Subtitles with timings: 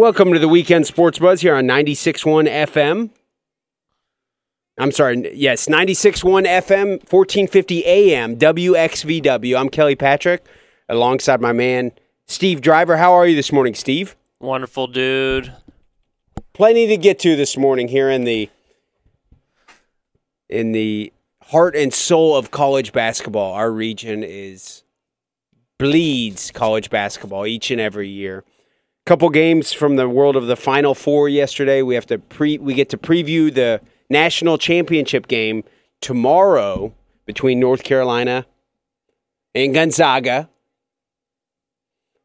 [0.00, 3.10] Welcome to the Weekend Sports Buzz here on 96.1 FM.
[4.78, 9.60] I'm sorry, yes, 96.1 FM, 1450 AM, WXVW.
[9.60, 10.46] I'm Kelly Patrick,
[10.88, 11.92] alongside my man,
[12.26, 12.96] Steve Driver.
[12.96, 14.16] How are you this morning, Steve?
[14.40, 15.52] Wonderful dude.
[16.54, 18.48] Plenty to get to this morning here in the
[20.48, 23.52] in the heart and soul of college basketball.
[23.52, 24.82] Our region is
[25.78, 28.44] bleeds college basketball each and every year.
[29.06, 31.82] Couple games from the world of the Final Four yesterday.
[31.82, 35.64] We have to pre we get to preview the national championship game
[36.00, 36.94] tomorrow
[37.26, 38.46] between North Carolina
[39.54, 40.48] and Gonzaga.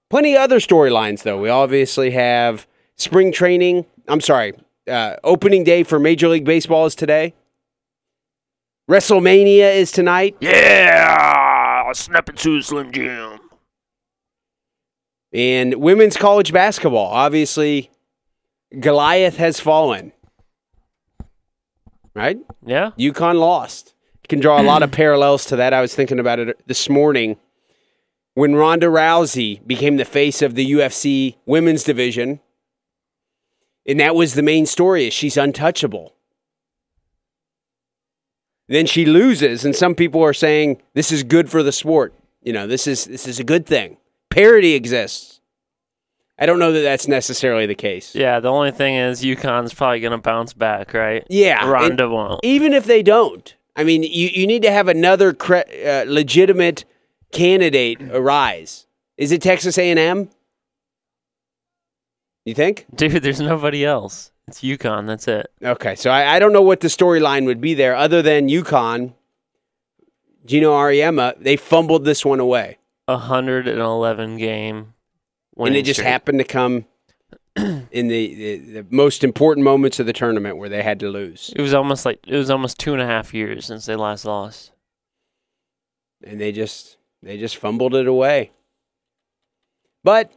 [0.09, 1.39] Plenty other storylines though.
[1.39, 2.67] We obviously have
[2.97, 3.85] spring training.
[4.07, 4.53] I'm sorry,
[4.87, 7.33] uh, opening day for Major League Baseball is today.
[8.89, 10.35] WrestleMania is tonight.
[10.41, 13.34] Yeah, snap into Slim Jim.
[15.35, 17.91] And women's college basketball, obviously,
[18.79, 20.13] Goliath has fallen.
[22.13, 22.39] Right?
[22.65, 23.95] Yeah, UConn lost.
[24.23, 25.73] You can draw a lot of parallels to that.
[25.73, 27.35] I was thinking about it this morning
[28.33, 32.39] when Ronda Rousey became the face of the UFC women's division.
[33.85, 36.13] And that was the main story is she's untouchable.
[38.69, 42.13] Then she loses, and some people are saying this is good for the sport.
[42.41, 43.97] You know, this is this is a good thing.
[44.35, 45.39] Parity exists.
[46.37, 48.13] I don't know that that's necessarily the case.
[48.13, 48.41] yeah.
[48.41, 51.25] The only thing is, UConn's probably gonna bounce back, right?
[51.29, 52.41] Yeah, and Ronda won't.
[52.43, 56.83] even if they don't, I mean, you, you need to have another cre- uh, legitimate
[57.31, 58.87] candidate arise.
[59.17, 60.29] Is it Texas A&M?
[62.43, 62.85] You think?
[62.93, 64.31] Dude, there's nobody else.
[64.49, 65.07] It's UConn.
[65.07, 65.49] That's it.
[65.63, 69.13] Okay, so I, I don't know what the storyline would be there other than UConn,
[70.45, 72.77] Geno Auriemma, they fumbled this one away.
[73.07, 74.93] A hundred and eleven game.
[75.57, 76.07] and it just streak.
[76.09, 76.85] happened to come
[77.55, 81.53] in the, the, the most important moments of the tournament where they had to lose.
[81.55, 84.25] It was almost like it was almost two and a half years since they last
[84.25, 84.71] lost.
[86.23, 88.51] and they just they just fumbled it away.
[90.03, 90.31] But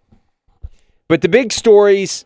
[1.07, 2.23] But the big stories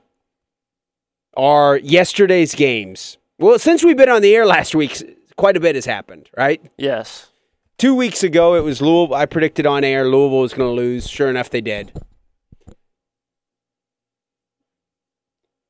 [1.37, 3.17] are yesterday's games.
[3.39, 5.01] Well, since we've been on the air last week,
[5.37, 6.61] quite a bit has happened, right?
[6.77, 7.29] Yes.
[7.77, 9.15] Two weeks ago, it was Louisville.
[9.15, 11.09] I predicted on air Louisville was going to lose.
[11.09, 11.93] Sure enough, they did.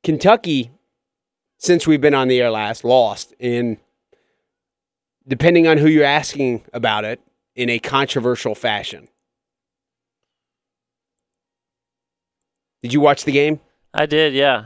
[0.04, 0.72] Kentucky,
[1.60, 3.78] since we've been on the air last, lost in,
[5.28, 7.22] depending on who you're asking about it,
[7.62, 9.08] in a controversial fashion.
[12.82, 13.60] Did you watch the game?
[13.94, 14.34] I did.
[14.34, 14.66] Yeah.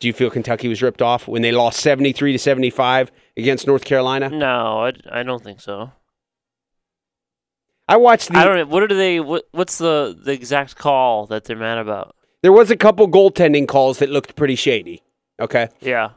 [0.00, 3.84] Do you feel Kentucky was ripped off when they lost 73 to 75 against North
[3.84, 4.30] Carolina?
[4.30, 5.92] No, I, I don't think so.
[7.86, 8.68] I watched the I don't.
[8.70, 9.20] What are they?
[9.20, 12.16] What, what's the the exact call that they're mad about?
[12.42, 15.02] There was a couple goaltending calls that looked pretty shady.
[15.40, 15.68] Okay.
[15.80, 16.10] Yeah.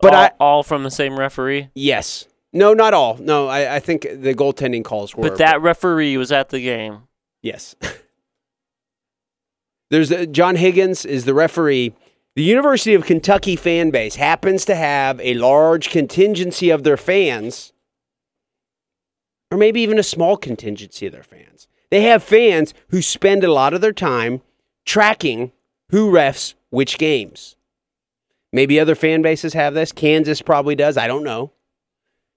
[0.00, 1.70] But all, I- all from the same referee.
[1.74, 2.26] Yes.
[2.54, 3.18] No, not all.
[3.18, 5.28] No, I, I think the goaltending calls were.
[5.28, 7.00] But that referee was at the game.
[7.42, 7.74] Yes.
[9.90, 11.94] There's uh, John Higgins is the referee.
[12.36, 17.72] The University of Kentucky fan base happens to have a large contingency of their fans,
[19.50, 21.68] or maybe even a small contingency of their fans.
[21.90, 24.42] They have fans who spend a lot of their time
[24.84, 25.52] tracking
[25.90, 27.56] who refs which games.
[28.52, 29.92] Maybe other fan bases have this.
[29.92, 30.96] Kansas probably does.
[30.96, 31.52] I don't know.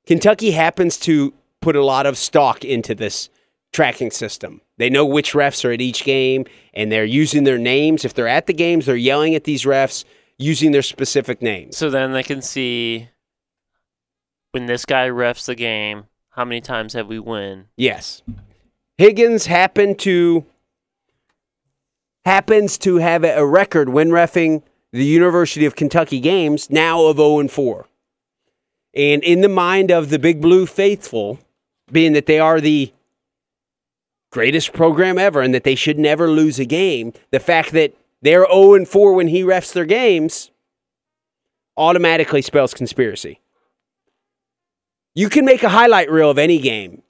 [0.08, 3.30] Kentucky happens to put a lot of stock into this
[3.74, 4.62] tracking system.
[4.78, 8.06] They know which refs are at each game and they're using their names.
[8.06, 10.06] If they're at the games, they're yelling at these refs
[10.40, 11.76] using their specific names.
[11.76, 13.10] So then they can see
[14.52, 17.66] when this guy refs the game, how many times have we won?
[17.76, 18.22] Yes.
[18.98, 20.46] Higgins happened to
[22.26, 24.64] happens to have a record when refing
[24.94, 27.88] the University of Kentucky games now of 0 and 4.
[28.98, 31.40] And in the mind of the Big Blue faithful,
[31.92, 32.92] being that they are the
[34.32, 38.48] greatest program ever and that they should never lose a game, the fact that they're
[38.48, 40.50] 0 and 4 when he refs their games
[41.78, 43.40] automatically spells conspiracy.
[45.14, 47.04] You can make a highlight reel of any game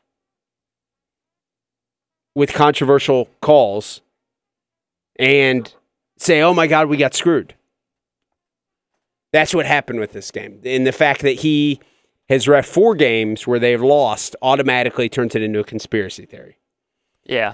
[2.36, 4.01] with controversial calls
[5.18, 5.74] and
[6.18, 7.56] say, oh my God, we got screwed.
[9.38, 10.60] That's what happened with this game.
[10.66, 11.80] And the fact that he
[12.28, 16.57] has ref four games where they've lost automatically turns it into a conspiracy theory.
[17.24, 17.54] Yeah.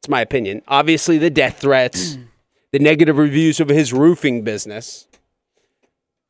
[0.00, 0.62] It's my opinion.
[0.66, 2.18] Obviously, the death threats,
[2.72, 5.06] the negative reviews of his roofing business.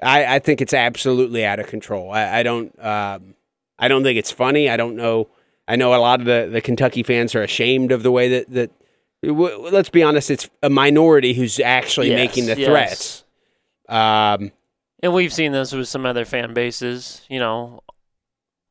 [0.03, 2.13] I, I think it's absolutely out of control.
[2.13, 2.79] I, I don't.
[2.85, 3.35] Um,
[3.79, 4.69] I don't think it's funny.
[4.69, 5.29] I don't know.
[5.67, 8.51] I know a lot of the, the Kentucky fans are ashamed of the way that
[8.51, 8.71] that.
[9.25, 10.31] w- Let's be honest.
[10.31, 12.69] It's a minority who's actually Yes, making the yes.
[12.69, 13.24] threats.
[13.89, 14.53] Um,
[15.03, 17.81] And we've seen this with some other fan bases, you know,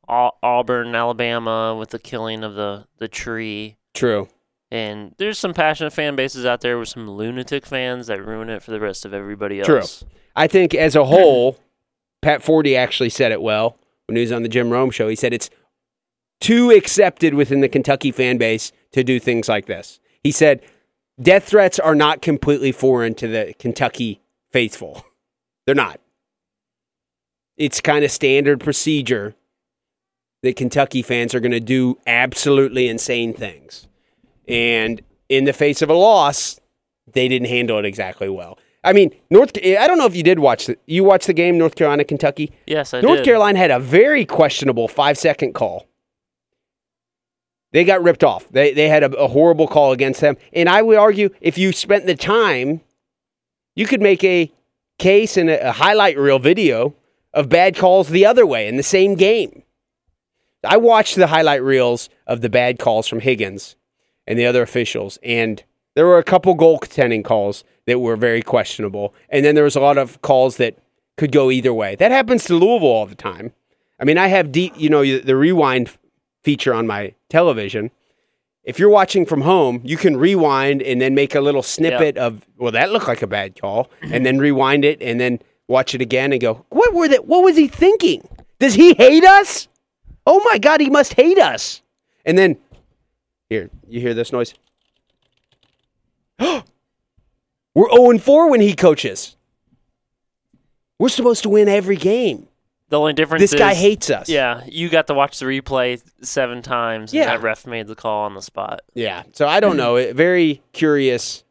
[0.07, 3.77] Au- Auburn, Alabama, with the killing of the, the tree.
[3.93, 4.27] true.
[4.71, 8.63] And there's some passionate fan bases out there with some lunatic fans that ruin it
[8.63, 9.67] for the rest of everybody else.
[9.99, 10.09] True.
[10.35, 11.59] I think as a whole,
[12.23, 13.77] Pat Forde actually said it well
[14.07, 15.07] when he was on the Jim Rome show.
[15.07, 15.51] He said it's
[16.41, 19.99] too accepted within the Kentucky fan base to do things like this.
[20.23, 20.61] He said
[21.21, 24.22] death threats are not completely foreign to the Kentucky
[24.53, 25.05] faithful.
[25.65, 25.99] They're not.
[27.57, 29.35] It's kind of standard procedure
[30.41, 33.87] that Kentucky fans are going to do absolutely insane things.
[34.47, 36.59] And in the face of a loss,
[37.11, 38.57] they didn't handle it exactly well.
[38.83, 39.51] I mean, North.
[39.57, 40.77] I don't know if you did watch the.
[40.85, 42.51] You watched the game, North Carolina, Kentucky.
[42.67, 43.07] Yes, I did.
[43.07, 43.25] North did.
[43.25, 45.87] Carolina had a very questionable five second call.
[47.71, 48.49] They got ripped off.
[48.49, 51.71] They they had a, a horrible call against them, and I would argue if you
[51.71, 52.81] spent the time,
[53.75, 54.51] you could make a
[54.99, 56.95] case and a, highlight reel video
[57.33, 59.63] of bad calls the other way in the same game.
[60.63, 63.75] I watched the highlight reels of the bad calls from Higgins
[64.25, 65.63] and the other officials, and
[65.95, 69.81] there were a couple goaltending calls that were very questionable, and then there was a
[69.81, 70.77] lot of calls that
[71.17, 71.95] could go either way.
[71.95, 73.51] That happens to Louisville all the time.
[73.99, 75.91] I mean, I have deep, you know, the rewind
[76.43, 77.91] feature on my television.
[78.63, 82.45] If you're watching from home, you can rewind and then make a little snippet of,
[82.57, 86.01] well, that looked like a bad call, and then rewind it and then watch it
[86.01, 87.27] again and go, what were that?
[87.27, 88.27] What was he thinking?
[88.59, 89.67] Does he hate us?
[90.25, 91.81] Oh my God, he must hate us.
[92.25, 92.57] And then,
[93.49, 94.53] here, you hear this noise?
[96.39, 96.63] We're
[97.75, 99.35] 0 4 when he coaches.
[100.99, 102.47] We're supposed to win every game.
[102.93, 104.29] The only difference This is guy hates us.
[104.29, 107.11] Yeah, you got to watch the replay seven times.
[107.11, 107.25] And Yeah.
[107.25, 108.81] that ref made the call on the spot.
[108.93, 109.23] Yeah.
[109.33, 110.13] So I don't know.
[110.13, 111.43] Very curious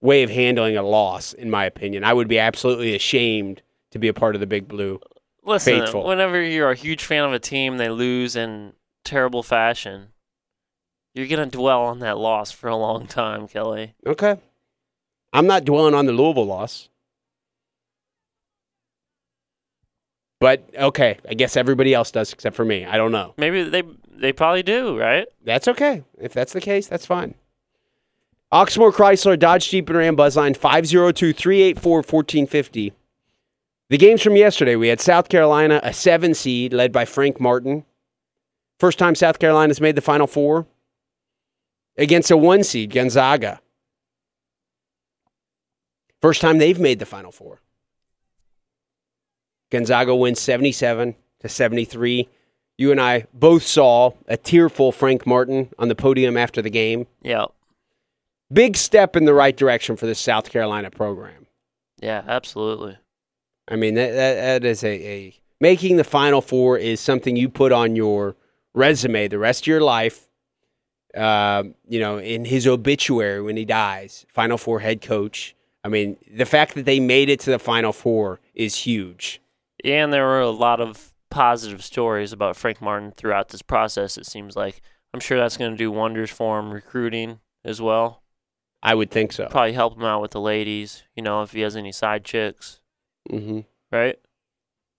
[0.00, 2.04] way of handling a loss, in my opinion.
[2.04, 4.98] I would be absolutely ashamed to be a part of the Big Blue.
[5.44, 6.04] Listen, Faithful.
[6.04, 8.72] whenever you're a huge fan of a team, they lose in
[9.04, 10.08] terrible fashion.
[11.12, 13.92] You're gonna dwell on that loss for a long time, Kelly.
[14.06, 14.36] Okay.
[15.34, 16.87] I'm not dwelling on the Louisville loss.
[20.40, 22.84] But okay, I guess everybody else does except for me.
[22.84, 23.34] I don't know.
[23.36, 25.26] Maybe they they probably do, right?
[25.44, 26.04] That's okay.
[26.18, 27.34] If that's the case, that's fine.
[28.52, 32.92] Oxmoor Chrysler, Dodge Jeep and Ram Buzzline 502 384 1450.
[33.90, 37.84] The games from yesterday, we had South Carolina, a seven seed led by Frank Martin.
[38.78, 40.66] First time South Carolina's made the Final Four
[41.96, 43.60] against a one seed, Gonzaga.
[46.22, 47.60] First time they've made the Final Four.
[49.70, 52.28] Gonzaga wins 77 to 73.
[52.76, 57.06] You and I both saw a tearful Frank Martin on the podium after the game.
[57.22, 57.46] Yeah,
[58.50, 61.46] Big step in the right direction for the South Carolina program.
[62.00, 62.96] yeah, absolutely.
[63.70, 67.50] I mean, that, that, that is a, a making the Final Four is something you
[67.50, 68.36] put on your
[68.72, 70.26] resume the rest of your life.
[71.14, 75.54] Um, you know, in his obituary when he dies, Final Four head coach.
[75.84, 79.42] I mean, the fact that they made it to the Final Four is huge.
[79.84, 84.16] And there were a lot of positive stories about Frank Martin throughout this process.
[84.18, 84.80] It seems like
[85.14, 88.22] I'm sure that's going to do wonders for him recruiting as well.
[88.82, 89.46] I would think so.
[89.48, 91.02] Probably help him out with the ladies.
[91.16, 92.80] You know, if he has any side chicks,
[93.30, 93.60] Mm-hmm.
[93.92, 94.18] right?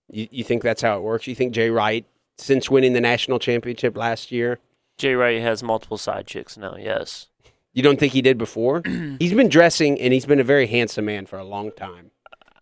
[0.08, 1.26] You, you think that's how it works?
[1.26, 2.04] You think Jay Wright,
[2.38, 4.58] since winning the national championship last year,
[4.98, 6.76] Jay Wright has multiple side chicks now.
[6.76, 7.26] Yes.
[7.72, 8.82] you don't think he did before?
[9.18, 12.10] he's been dressing and he's been a very handsome man for a long time.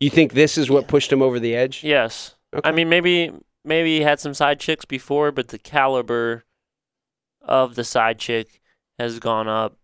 [0.00, 1.82] You think this is what pushed him over the edge?
[1.82, 2.36] Yes.
[2.54, 2.68] Okay.
[2.68, 3.32] I mean, maybe
[3.64, 6.44] maybe he had some side chicks before, but the caliber
[7.42, 8.60] of the side chick
[8.98, 9.76] has gone up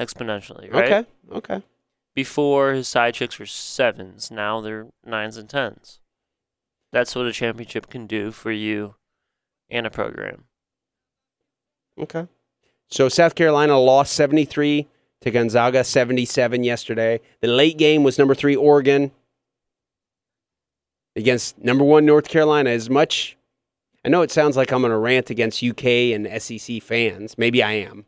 [0.00, 0.92] exponentially, right?
[0.92, 1.08] Okay.
[1.32, 1.62] Okay.
[2.14, 6.00] Before his side chicks were sevens, now they're nines and tens.
[6.92, 8.94] That's what a championship can do for you
[9.68, 10.44] and a program.
[12.00, 12.26] Okay.
[12.88, 14.86] So South Carolina lost 73
[15.22, 17.20] to Gonzaga 77 yesterday.
[17.40, 19.10] The late game was number three Oregon
[21.16, 22.70] against number one North Carolina.
[22.70, 23.36] As much,
[24.04, 27.36] I know it sounds like I'm on a rant against UK and SEC fans.
[27.36, 28.04] Maybe I am.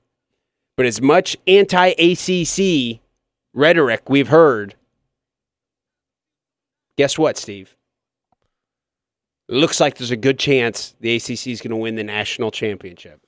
[0.76, 3.00] But as much anti ACC
[3.52, 4.76] rhetoric we've heard,
[6.96, 7.74] guess what, Steve?
[9.48, 12.50] It looks like there's a good chance the ACC is going to win the national
[12.50, 13.20] championship.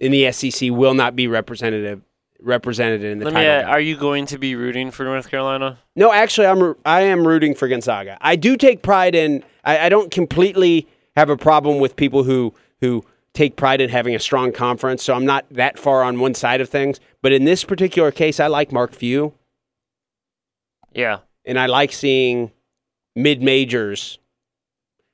[0.00, 2.02] And the SEC will not be representative
[2.40, 3.46] represented in the Let me.
[3.46, 5.78] Uh, are you going to be rooting for North Carolina?
[5.96, 8.18] No, actually, I'm I am rooting for Gonzaga.
[8.20, 9.42] I do take pride in.
[9.64, 10.86] I, I don't completely
[11.16, 15.02] have a problem with people who who take pride in having a strong conference.
[15.02, 17.00] So I'm not that far on one side of things.
[17.22, 19.32] But in this particular case, I like Mark Few,
[20.92, 21.18] Yeah.
[21.44, 22.52] and I like seeing
[23.16, 24.18] mid majors.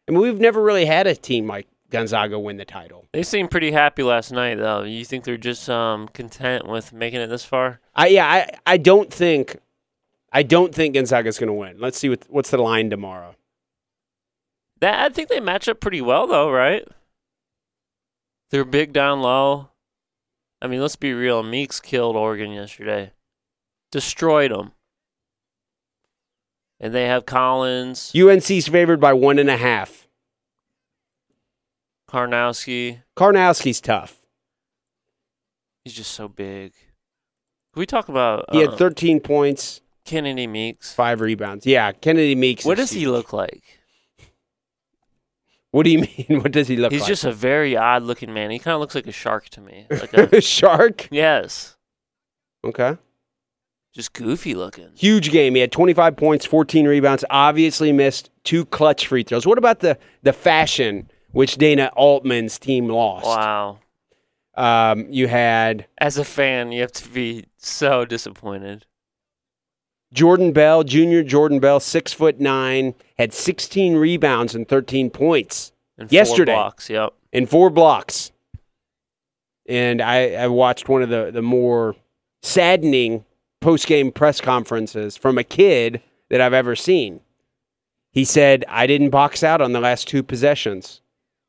[0.08, 3.08] I mean, we've never really had a team like Gonzaga win the title.
[3.12, 4.82] They seemed pretty happy last night, though.
[4.84, 7.80] You think they're just um, content with making it this far?
[7.94, 9.58] I yeah, I, I don't think
[10.32, 11.78] I don't think Gonzaga's going to win.
[11.78, 13.34] Let's see what what's the line tomorrow.
[14.80, 16.86] That I think they match up pretty well, though, right?
[18.50, 19.68] They're big down low.
[20.62, 21.42] I mean, let's be real.
[21.42, 23.12] Meeks killed Oregon yesterday,
[23.90, 24.72] destroyed them,
[26.78, 30.06] and they have Collins, UNC's favored by one and a half.
[32.10, 33.02] Karnowski.
[33.16, 34.16] Karnowski's tough.
[35.84, 36.72] He's just so big.
[37.72, 40.92] Can we talk about He uh, had 13 points, Kennedy Meeks?
[40.92, 41.64] five rebounds.
[41.66, 42.64] Yeah, Kennedy Meeks.
[42.64, 43.10] What is does he huge.
[43.10, 43.62] look like?
[45.70, 45.98] What do you
[46.28, 46.40] mean?
[46.42, 46.92] What does he look like?
[46.92, 47.08] He's like?
[47.08, 48.50] just a very odd looking man.
[48.50, 49.86] He kind of looks like a shark to me.
[49.88, 51.06] Like a, a shark.
[51.12, 51.76] yes,
[52.64, 52.98] Okay.
[53.94, 54.90] just goofy looking.
[54.96, 55.54] Huge game.
[55.54, 57.24] He had 25 points, 14 rebounds.
[57.30, 59.46] Obviously missed two clutch free throws.
[59.46, 63.26] What about the the fashion which Dana Altman's team lost?
[63.26, 63.78] Wow.
[64.54, 68.86] Um, you had As a fan, you have to be so disappointed.
[70.12, 76.10] Jordan Bell, junior Jordan Bell, six foot nine, had 16 rebounds and 13 points And
[76.10, 76.52] Yesterday.
[76.52, 77.14] Blocks, yep.
[77.32, 78.32] and four blocks.
[79.68, 81.94] And I, I watched one of the, the more
[82.42, 83.24] saddening
[83.60, 87.20] post game press conferences from a kid that I've ever seen.
[88.10, 91.00] He said, I didn't box out on the last two possessions.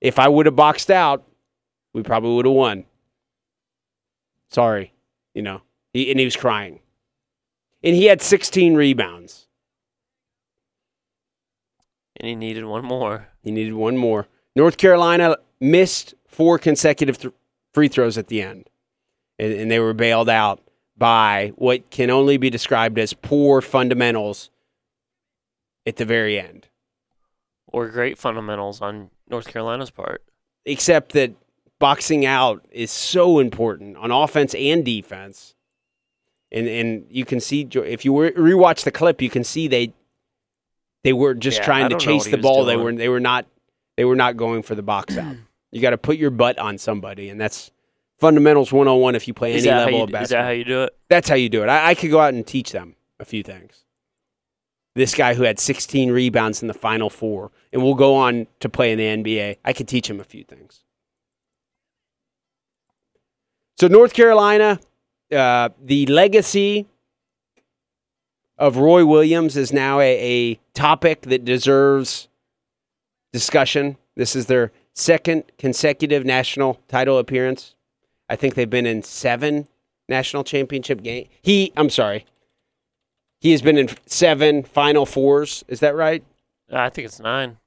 [0.01, 1.23] If I would have boxed out,
[1.93, 2.85] we probably would have won.
[4.49, 4.93] Sorry.
[5.33, 5.61] You know,
[5.93, 6.79] he, and he was crying.
[7.83, 9.47] And he had 16 rebounds.
[12.17, 13.29] And he needed one more.
[13.43, 14.27] He needed one more.
[14.55, 17.33] North Carolina missed four consecutive th-
[17.73, 18.69] free throws at the end,
[19.39, 20.61] and, and they were bailed out
[20.97, 24.49] by what can only be described as poor fundamentals
[25.85, 26.67] at the very end.
[27.67, 30.23] Or great fundamentals on North Carolina's part.
[30.65, 31.33] Except that
[31.79, 35.55] boxing out is so important on offense and defense.
[36.51, 39.93] And and you can see if you were rewatch the clip, you can see they
[41.03, 42.65] they were just Yeah, trying to chase the was ball.
[42.65, 43.45] They were they were not
[43.97, 45.35] they were not going for the box out.
[45.73, 47.71] You got to put your butt on somebody, and that's
[48.19, 50.23] fundamentals 101 if you play Is any level you, of basketball.
[50.23, 50.97] is that how you do it?
[51.07, 51.69] that's how you do it.
[51.69, 53.85] I, I could go out and teach them a few things.
[54.93, 58.67] This guy who had 16 rebounds in the final four and will go on to
[58.67, 60.83] play in the NBA, I could teach him a few things.
[63.79, 64.79] So, North Carolina,
[65.31, 66.87] uh, the legacy
[68.57, 72.27] of Roy Williams is now a, a topic that deserves
[73.33, 73.97] discussion.
[74.15, 77.75] This is their second consecutive national title appearance.
[78.29, 79.67] I think they've been in seven
[80.07, 81.27] national championship game.
[81.41, 82.25] He, I'm sorry,
[83.41, 85.65] he has been in seven Final Fours.
[85.67, 86.23] Is that right?
[86.71, 87.57] Uh, I think it's nine.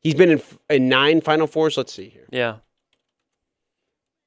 [0.00, 1.76] He's been in, in nine Final Fours.
[1.76, 2.26] Let's see here.
[2.30, 2.56] Yeah.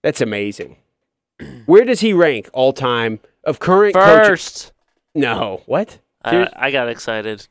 [0.01, 0.77] That's amazing.
[1.65, 4.27] Where does he rank all time of current coach?
[4.27, 4.72] First.
[5.13, 6.00] No, what?
[6.24, 7.48] Uh, I, I got excited.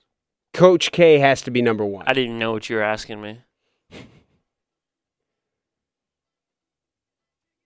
[0.55, 2.05] Coach K has to be number one.
[2.07, 3.41] I didn't know what you were asking me.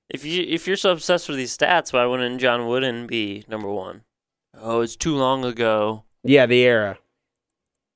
[0.08, 3.68] If you if you're so obsessed with these stats, why wouldn't John Wooden be number
[3.68, 4.02] one?
[4.60, 6.04] Oh, it's too long ago.
[6.24, 6.98] yeah, the era.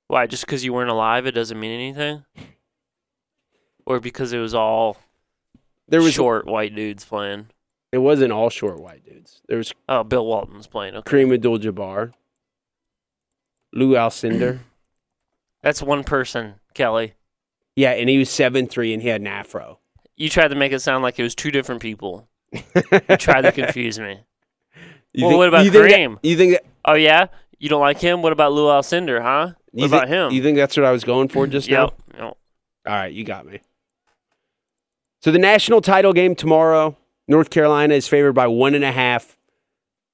[0.09, 0.27] Why?
[0.27, 2.25] Just because you weren't alive, it doesn't mean anything.
[3.87, 4.97] Or because it was all
[5.89, 7.47] There was short white dudes playing.
[7.93, 9.41] It wasn't all short white dudes.
[9.49, 10.95] There was Oh, Bill Walton's playing.
[10.97, 12.13] Okay, Kareem Abdul-Jabbar,
[13.73, 14.61] Lou Alcindor.
[15.63, 17.15] that's one person, Kelly.
[17.77, 19.79] yeah, and he was seven three, and he had an afro.
[20.17, 22.29] You tried to make it sound like it was two different people.
[22.53, 24.21] You tried to confuse me.
[25.13, 26.19] You Well, what about you think that- Kareem?
[26.23, 26.65] you think that?
[26.85, 27.27] Oh yeah,
[27.59, 28.23] you don't like him?
[28.23, 29.53] What about Lou Alcindor, huh?
[29.73, 30.33] What about think, him?
[30.33, 31.83] You think that's what I was going for just now?
[31.83, 31.95] Yep.
[32.15, 32.23] yep.
[32.23, 32.37] All
[32.87, 33.61] right, you got me.
[35.23, 36.97] So the national title game tomorrow,
[37.29, 39.37] North Carolina is favored by one and a half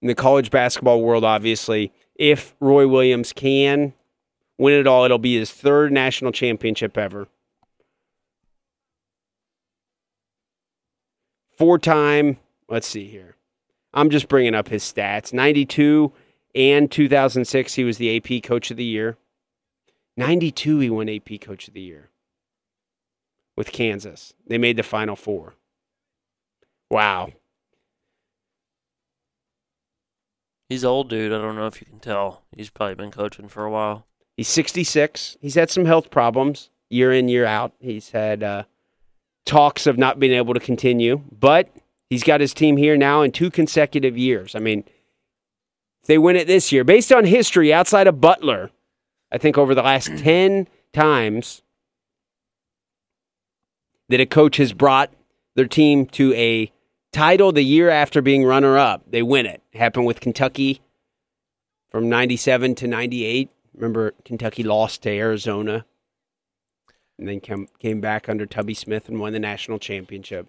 [0.03, 1.93] in the college basketball world, obviously.
[2.17, 3.95] If Roy Williams can
[4.59, 7.29] win it all, it'll be his third national championship ever.
[11.57, 12.39] Four time,
[12.69, 13.36] let's see here.
[13.95, 16.13] I'm just bringing up his stats 92
[16.55, 19.19] and 2006, he was the AP Coach of the Year.
[20.17, 22.09] 92, he won AP Coach of the Year
[23.57, 24.33] with Kansas.
[24.47, 25.55] They made the Final Four.
[26.91, 27.33] Wow.
[30.71, 31.33] He's old, dude.
[31.33, 32.43] I don't know if you can tell.
[32.57, 34.07] He's probably been coaching for a while.
[34.37, 35.37] He's 66.
[35.41, 37.73] He's had some health problems year in, year out.
[37.81, 38.65] He's had uh,
[39.45, 41.69] talks of not being able to continue, but
[42.11, 44.55] he's got his team here now in two consecutive years.
[44.55, 44.85] I mean,
[46.03, 48.71] if they win it this year, based on history outside of Butler,
[49.33, 51.63] I think over the last 10 times
[54.09, 55.13] that a coach has brought
[55.55, 56.73] their team to a
[57.13, 59.63] title the year after being runner up, they win it.
[59.73, 60.81] it happened with Kentucky
[61.91, 63.51] from 97 to 98.
[63.75, 65.85] Remember, Kentucky lost to Arizona
[67.19, 70.47] and then came, came back under Tubby Smith and won the national championship.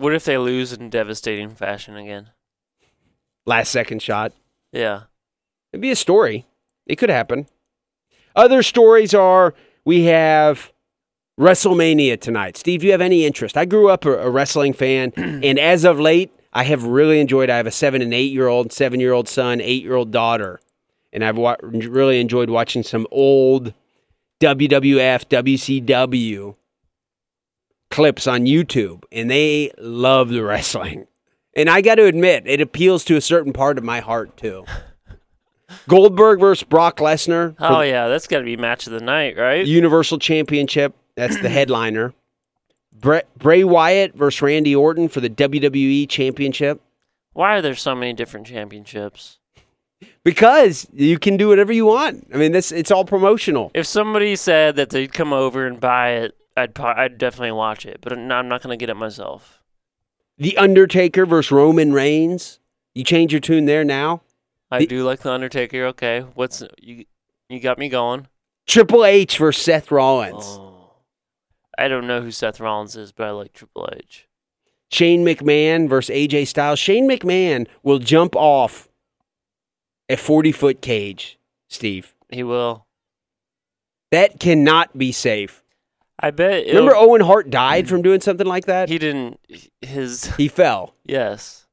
[0.00, 2.30] What if they lose in devastating fashion again?
[3.44, 4.32] Last second shot.
[4.72, 5.02] Yeah.
[5.74, 6.46] It'd be a story.
[6.86, 7.46] It could happen.
[8.34, 9.52] Other stories are
[9.84, 10.72] we have
[11.38, 12.56] WrestleMania tonight.
[12.56, 13.58] Steve, do you have any interest?
[13.58, 17.50] I grew up a, a wrestling fan, and as of late, I have really enjoyed.
[17.50, 20.12] I have a seven and eight year old, seven year old son, eight year old
[20.12, 20.60] daughter,
[21.12, 23.74] and I've wa- really enjoyed watching some old
[24.40, 26.56] WWF, WCW
[27.90, 31.06] clips on YouTube, and they love the wrestling.
[31.54, 34.64] And I got to admit, it appeals to a certain part of my heart too.
[35.88, 37.54] Goldberg versus Brock Lesnar.
[37.58, 39.66] Oh yeah, that's got to be match of the night, right?
[39.66, 40.94] Universal Championship.
[41.16, 42.14] That's the headliner.
[42.92, 46.80] Bray, Bray Wyatt versus Randy Orton for the WWE Championship.
[47.32, 49.38] Why are there so many different championships?
[50.24, 52.28] Because you can do whatever you want.
[52.32, 53.70] I mean, this it's all promotional.
[53.74, 57.98] If somebody said that they'd come over and buy it, I'd I'd definitely watch it,
[58.00, 59.62] but I'm not, going to get it myself.
[60.38, 62.58] The Undertaker versus Roman Reigns.
[62.94, 64.22] You change your tune there now.
[64.70, 65.86] I The- do like the Undertaker.
[65.86, 67.04] Okay, what's you?
[67.48, 68.28] You got me going.
[68.66, 70.44] Triple H versus Seth Rollins.
[70.44, 70.92] Oh,
[71.76, 74.28] I don't know who Seth Rollins is, but I like Triple H.
[74.92, 76.78] Shane McMahon versus AJ Styles.
[76.78, 78.88] Shane McMahon will jump off
[80.08, 82.14] a 40 foot cage, Steve.
[82.28, 82.86] He will.
[84.10, 85.59] That cannot be safe.
[86.22, 86.66] I bet.
[86.66, 88.88] Remember Owen Hart died from doing something like that?
[88.90, 89.40] he didn't.
[89.80, 90.94] His He fell.
[91.04, 91.66] yes.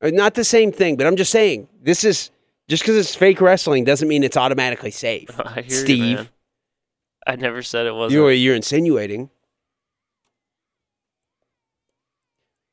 [0.00, 2.30] Uh, Not the same thing, but I'm just saying this is
[2.68, 5.28] just because it's fake wrestling doesn't mean it's automatically safe.
[5.40, 6.20] I hear Steve.
[6.20, 6.28] you.
[7.26, 8.12] I never said it wasn't.
[8.12, 9.30] You're, you're insinuating.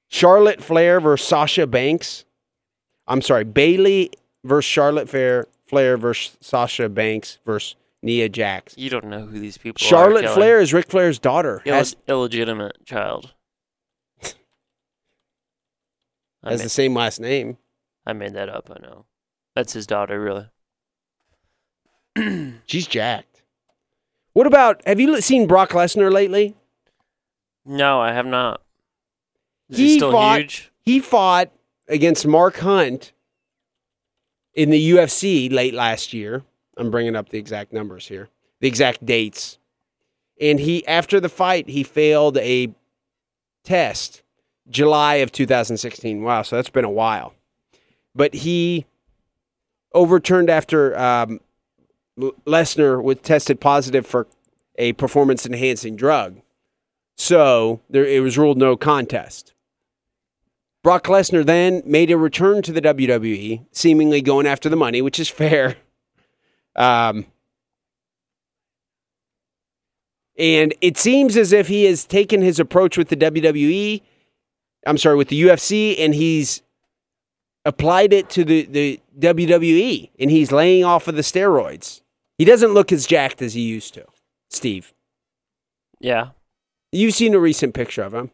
[0.10, 2.26] Charlotte Flair versus Sasha Banks.
[3.08, 4.12] I'm sorry, Bayley
[4.44, 5.48] versus Charlotte Flair.
[5.68, 8.76] Flair versus Sasha Banks versus Nia Jax.
[8.78, 9.88] You don't know who these people are.
[9.88, 11.62] Charlotte Flair is Ric Flair's daughter.
[11.66, 13.34] Ill- Has, illegitimate child.
[16.44, 17.58] I has made, the same last name.
[18.06, 18.72] I made that up.
[18.76, 19.06] I know.
[19.56, 20.48] That's his daughter, really.
[22.66, 23.44] She's jacked.
[24.34, 24.82] What about?
[24.88, 26.56] Have you seen Brock Lesnar lately?
[27.66, 28.62] No, I have not.
[29.70, 30.72] Is He he, still fought- huge?
[30.84, 31.52] He fought
[31.88, 33.12] against Mark Hunt
[34.56, 36.44] in the UFC late last year.
[36.78, 38.30] I'm bringing up the exact numbers here,
[38.60, 39.58] the exact dates.
[40.40, 42.74] And he, after the fight, he failed a
[43.64, 44.24] test,
[44.70, 46.24] July of 2016.
[46.24, 47.34] Wow, so that's been a while.
[48.16, 48.86] But he
[49.94, 51.40] overturned after um,
[52.18, 54.28] Lesnar was tested positive for
[54.78, 56.42] a performance enhancing drug.
[57.18, 59.54] So there, it was ruled no contest.
[60.84, 65.20] Brock Lesnar then made a return to the WWE, seemingly going after the money, which
[65.20, 65.78] is fair.
[66.76, 67.26] Um,
[70.38, 74.02] and it seems as if he has taken his approach with the WWE,
[74.88, 76.62] I'm sorry, with the UFC, and he's
[77.66, 82.02] applied it to the, the WWE, and he's laying off of the steroids.
[82.38, 84.06] He doesn't look as jacked as he used to,
[84.50, 84.94] Steve.
[86.00, 86.30] Yeah.
[86.92, 88.32] You've seen a recent picture of him.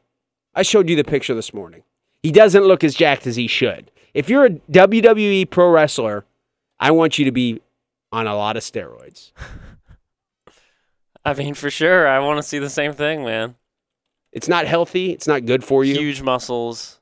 [0.56, 1.84] I showed you the picture this morning.
[2.24, 3.92] He doesn't look as jacked as he should.
[4.14, 6.26] If you're a WWE pro wrestler,
[6.80, 7.62] I want you to be
[8.12, 9.32] on a lot of steroids.
[11.26, 12.08] I mean, for sure.
[12.08, 13.56] I want to see the same thing, man.
[14.32, 15.12] It's not healthy.
[15.12, 15.96] It's not good for you.
[15.96, 17.00] Huge muscles.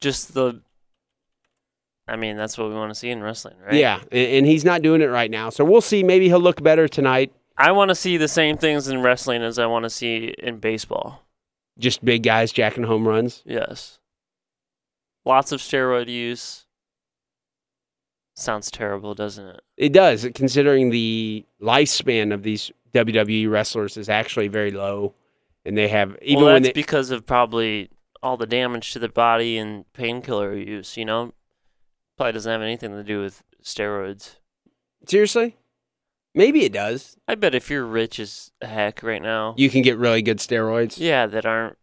[0.00, 0.60] Just the.
[2.08, 3.74] I mean, that's what we want to see in wrestling, right?
[3.74, 5.50] Yeah, and, and he's not doing it right now.
[5.50, 6.02] So we'll see.
[6.02, 7.32] Maybe he'll look better tonight.
[7.56, 10.58] I want to see the same things in wrestling as I want to see in
[10.58, 11.22] baseball.
[11.78, 13.42] Just big guys jacking home runs.
[13.46, 13.98] Yes.
[15.24, 16.65] Lots of steroid use.
[18.36, 19.60] Sounds terrible, doesn't it?
[19.78, 25.14] It does, considering the lifespan of these WWE wrestlers is actually very low,
[25.64, 27.90] and they have even well, when that's they, because of probably
[28.22, 30.96] all the damage to the body and painkiller use.
[30.98, 31.32] You know,
[32.18, 34.36] probably doesn't have anything to do with steroids.
[35.08, 35.56] seriously,
[36.34, 37.16] maybe it does.
[37.26, 40.98] I bet if you're rich as heck right now, You can get really good steroids.
[40.98, 41.78] yeah, that aren't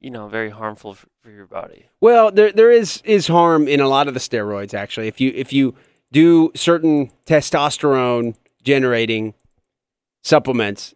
[0.00, 1.86] you know very harmful for, for your body.
[2.00, 5.08] Well, there there is is harm in a lot of the steroids actually.
[5.08, 5.74] If you if you
[6.12, 9.34] do certain testosterone generating
[10.22, 10.94] supplements,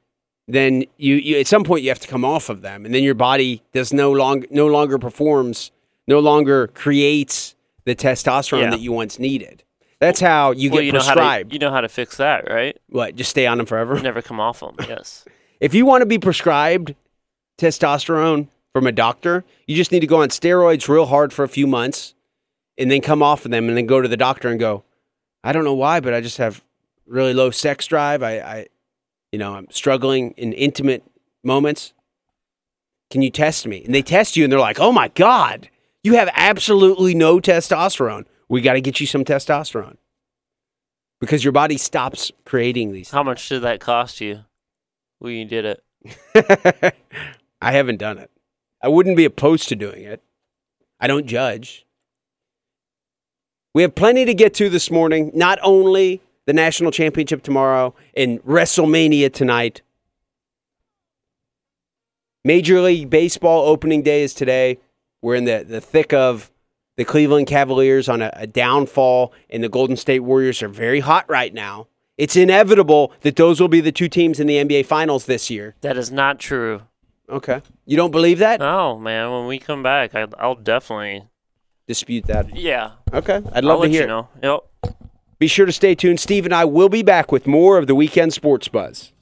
[0.48, 3.02] then you, you at some point you have to come off of them, and then
[3.02, 5.70] your body does no long no longer performs,
[6.06, 8.70] no longer creates the testosterone Yeah.
[8.70, 9.62] that you once needed.
[10.00, 11.50] That's how you well, get you know prescribed.
[11.50, 12.76] to you know how to fix that, right?
[12.88, 13.14] what?
[13.14, 13.98] Just stay on them forever.
[14.00, 14.74] Never come off them.
[14.88, 15.24] Yes.
[15.60, 16.94] If you want to be prescribed
[17.58, 21.48] testosterone from a doctor, you just need to go on steroids real hard for a
[21.48, 22.14] few months
[22.76, 24.82] and then come off of them and then go to the doctor and go,
[25.44, 26.64] I don't know why, but I just have
[27.06, 28.22] really low sex drive.
[28.22, 28.66] I, I
[29.30, 31.04] you know, I'm struggling in intimate
[31.44, 31.92] moments.
[33.10, 33.84] Can you test me?
[33.84, 35.68] And they test you and they're like, oh my God,
[36.02, 38.26] you have absolutely no testosterone.
[38.48, 39.98] We got to get you some testosterone
[41.20, 43.12] because your body stops creating these.
[43.12, 44.40] How much did that cost you
[45.20, 46.94] when you did it?
[47.62, 48.30] I haven't done it.
[48.84, 50.22] I wouldn't be opposed to doing it.
[51.00, 51.86] I don't judge.
[53.72, 55.30] We have plenty to get to this morning.
[55.32, 59.80] Not only the national championship tomorrow and WrestleMania tonight.
[62.44, 64.78] Major League Baseball opening day is today.
[65.22, 66.50] We're in the, the thick of
[66.98, 71.24] the Cleveland Cavaliers on a, a downfall, and the Golden State Warriors are very hot
[71.30, 71.88] right now.
[72.18, 75.74] It's inevitable that those will be the two teams in the NBA Finals this year.
[75.80, 76.82] That is not true.
[77.28, 77.62] Okay.
[77.86, 78.60] You don't believe that?
[78.60, 79.30] No, man.
[79.30, 81.22] When we come back, I, I'll definitely.
[81.86, 82.56] Dispute that.
[82.56, 82.92] Yeah.
[83.12, 83.36] Okay.
[83.52, 84.02] I'd I'll love to hear.
[84.02, 84.28] you know.
[84.42, 84.94] Yep.
[85.38, 86.20] Be sure to stay tuned.
[86.20, 89.12] Steve and I will be back with more of the weekend sports buzz.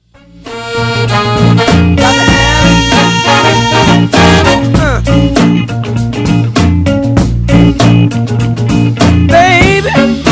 [9.27, 10.22] baby.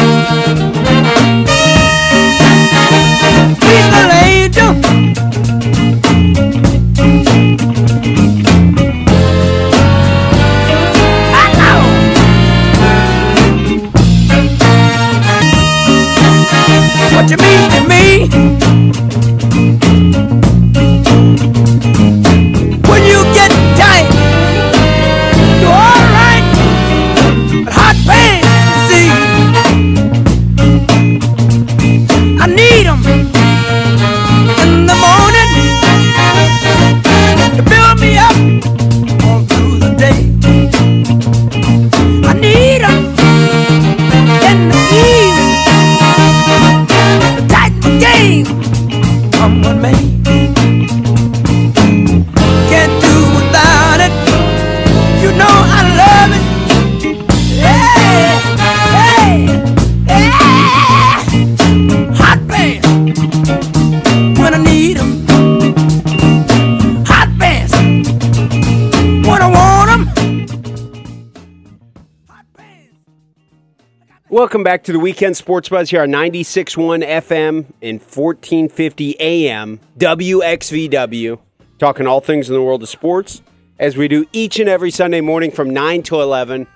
[74.71, 81.37] Back to the weekend sports buzz here on 96.1 FM and 1450 AM WXVW,
[81.77, 83.41] talking all things in the world of sports
[83.79, 86.67] as we do each and every Sunday morning from 9 to 11.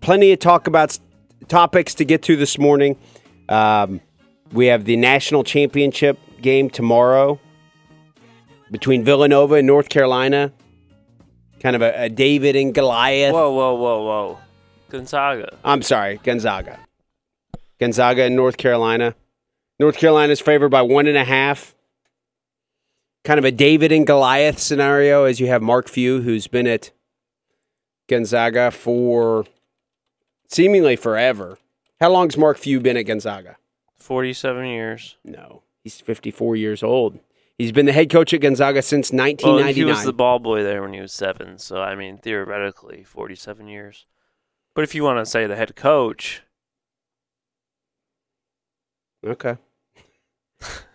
[0.00, 0.96] Plenty of talk about
[1.48, 2.96] topics to get to this morning.
[3.48, 4.00] Um,
[4.52, 7.40] we have the national championship game tomorrow
[8.70, 10.52] between Villanova and North Carolina.
[11.58, 13.32] Kind of a, a David and Goliath.
[13.32, 14.38] Whoa, whoa, whoa, whoa.
[14.88, 15.58] Gonzaga.
[15.64, 16.78] I'm sorry, Gonzaga.
[17.80, 19.14] Gonzaga in North Carolina.
[19.78, 21.74] North Carolina is favored by one and a half.
[23.24, 26.90] Kind of a David and Goliath scenario as you have Mark Few, who's been at
[28.08, 29.44] Gonzaga for
[30.48, 31.58] seemingly forever.
[32.00, 33.56] How long's Mark Few been at Gonzaga?
[33.96, 35.16] 47 years.
[35.24, 37.18] No, he's 54 years old.
[37.58, 39.74] He's been the head coach at Gonzaga since Well, 1999.
[39.74, 41.58] he was the ball boy there when he was seven.
[41.58, 44.06] So, I mean, theoretically, 47 years.
[44.74, 46.42] But if you want to say the head coach,
[49.26, 49.56] Okay.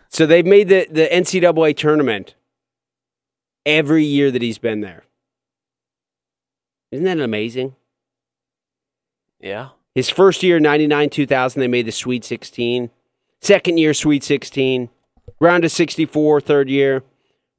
[0.10, 2.36] so they've made the, the NCAA tournament
[3.66, 5.04] every year that he's been there.
[6.92, 7.76] Isn't that amazing?
[9.40, 9.70] yeah.
[9.96, 12.90] His first year, 99 2000, they made the Sweet 16.
[13.42, 14.90] Second year, Sweet 16.
[15.40, 17.04] Round of 64, third year.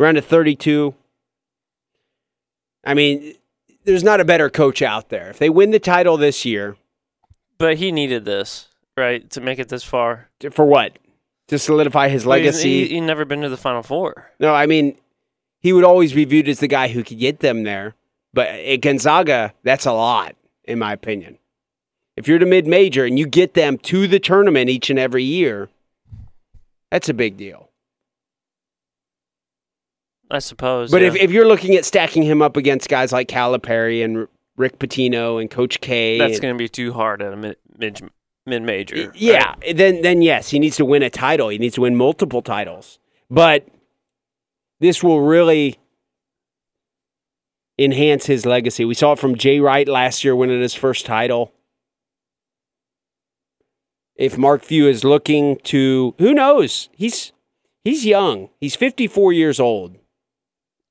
[0.01, 0.95] Round of 32.
[2.85, 3.35] I mean,
[3.85, 5.31] there's not a better coach out there.
[5.31, 6.77] If they win the title this year,
[7.57, 10.29] But he needed this, right, to make it this far.
[10.53, 10.99] for what?
[11.49, 12.87] To solidify his Well, he's- legacy?
[12.89, 14.31] He, he never been to the Final Four.
[14.41, 14.97] No, I mean,
[15.61, 17.95] he would always be viewed as the guy who could get them there.
[18.33, 21.39] But at Gonzaga, that's a lot, in my opinion.
[22.17, 25.23] If you're the mid major and you get them to the tournament each and every
[25.25, 25.69] year,
[26.91, 27.71] that's a big deal.
[30.31, 30.91] I suppose.
[30.91, 31.09] But yeah.
[31.09, 34.27] if, if you're looking at stacking him up against guys like Calipari and
[34.57, 38.01] Rick Pitino and Coach K, that's going to be too hard at a mid mid,
[38.47, 39.13] mid major.
[39.15, 41.49] yeah, then then yes, he needs to win a title.
[41.49, 42.99] He needs to win multiple titles.
[43.31, 43.67] But
[44.81, 45.79] this will really
[47.79, 48.85] enhance his legacy.
[48.85, 51.53] We saw it from Jay Wright last year winning his first title.
[54.17, 56.89] If Mark Few is looking to who knows?
[56.93, 57.33] He's
[57.83, 58.51] he's young.
[58.61, 59.97] He's 54 years old.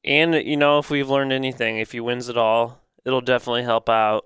[0.03, 3.87] And you know, if we've learned anything, if he wins it all, it'll definitely help
[3.87, 4.25] out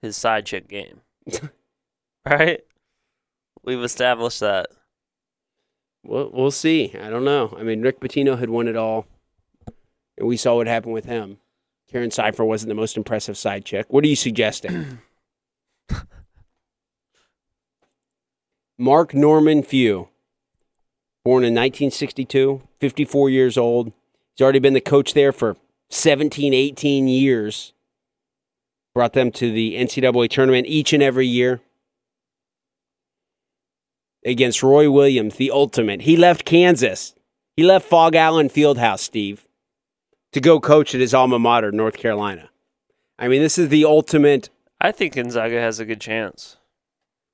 [0.00, 1.02] his side chick game.
[2.26, 2.60] right?
[3.64, 4.66] We've established that.
[6.04, 6.94] We'll, we'll see.
[7.00, 7.56] I don't know.
[7.58, 9.06] I mean, Rick Pitino had won it all,
[10.16, 11.38] and we saw what happened with him.
[11.90, 13.86] Karen Sypher wasn't the most impressive side chick.
[13.88, 14.98] What are you suggesting?
[18.78, 20.08] Mark Norman Few,
[21.24, 23.92] born in 1962, 54 years old.
[24.34, 25.56] He's already been the coach there for
[25.90, 27.74] 17, 18 years.
[28.94, 31.60] Brought them to the NCAA tournament each and every year
[34.24, 36.02] against Roy Williams, the ultimate.
[36.02, 37.14] He left Kansas.
[37.56, 39.46] He left Phog Allen Fieldhouse, Steve,
[40.32, 42.50] to go coach at his alma mater, North Carolina.
[43.18, 44.48] I mean, this is the ultimate.
[44.80, 46.56] I think Gonzaga has a good chance.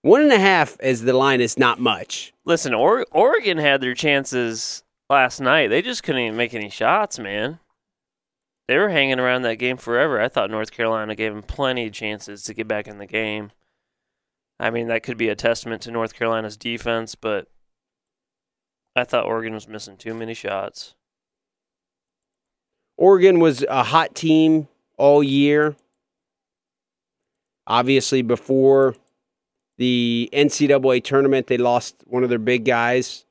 [0.03, 2.33] One and a half as the line is not much.
[2.45, 5.69] Listen, or- Oregon had their chances last night.
[5.69, 7.59] They just couldn't even make any shots, man.
[8.69, 10.21] They were hanging around that game forever.
[10.21, 13.51] I thought North Carolina gave them plenty of chances to get back in the game.
[14.61, 17.47] I mean, that could be a testament to North Carolina's defense, but
[18.97, 20.95] I thought Oregon was missing too many shots.
[22.97, 24.67] Oregon was a hot team
[24.97, 25.77] all year.
[27.69, 28.97] Obviously, before
[29.77, 33.25] the NCAA tournament, they lost one of their big guys.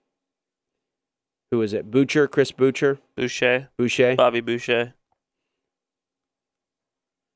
[1.51, 1.91] Who was it?
[1.91, 4.15] Butcher, Chris Butcher, Boucher, Boucher.
[4.15, 4.93] Bobby Boucher.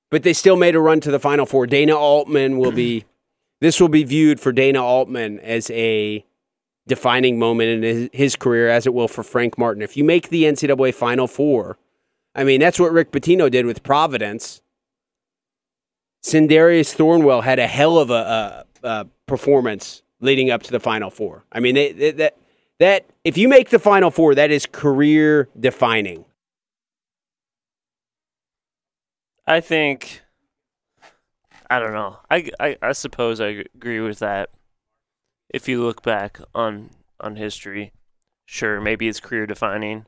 [0.09, 1.65] but they still made a run to the final four.
[1.67, 3.03] Dana Altman will be
[3.61, 6.25] this will be viewed for Dana Altman as a
[6.87, 9.83] defining moment in his, career, as it will for Frank Martin.
[9.83, 11.77] If you make the NCAA Final Four,
[12.35, 14.61] I mean that's what Rick Pitino did with Providence.
[16.23, 21.09] Sindarius Thornwell had a hell of a, a, a performance leading up to the Final
[21.09, 21.45] Four.
[21.51, 22.37] I mean they, they, that
[22.79, 26.25] that if you make the Final Four, that is career defining.
[29.45, 30.23] I think
[31.71, 32.19] I don't know.
[32.29, 34.49] I, I, I suppose I agree with that.
[35.49, 36.89] If you look back on
[37.21, 37.93] on history,
[38.45, 40.05] sure, maybe it's career defining.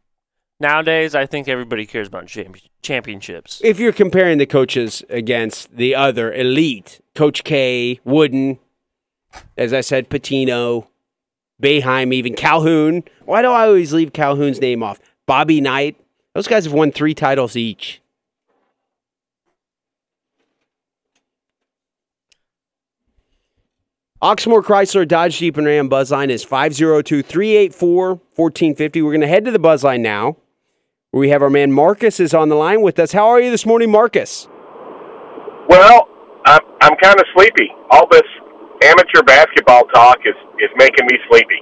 [0.59, 3.61] Nowadays, I think everybody cares about champ- championships.
[3.63, 8.59] if you're comparing the coaches against the other elite, Coach K, Wooden,
[9.57, 10.87] as I said, Pitino,
[11.61, 13.03] Boeheim, even Calhoun.
[13.23, 14.99] Why do I always leave Calhoun's name off?
[15.25, 15.95] Bobby Knight.
[16.35, 18.01] Those guys have won three titles each.
[24.23, 29.01] Oxmoor Chrysler Dodge Jeep and Ram Buzzline is 502 384 1450.
[29.01, 30.37] We're going to head to the Buzzline now.
[31.11, 33.11] where We have our man Marcus is on the line with us.
[33.11, 34.47] How are you this morning, Marcus?
[35.67, 36.07] Well,
[36.45, 37.69] I'm I'm kind of sleepy.
[37.91, 38.23] All this
[38.85, 41.61] amateur basketball talk is is making me sleepy.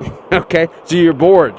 [0.32, 1.54] Okay, so you're bored.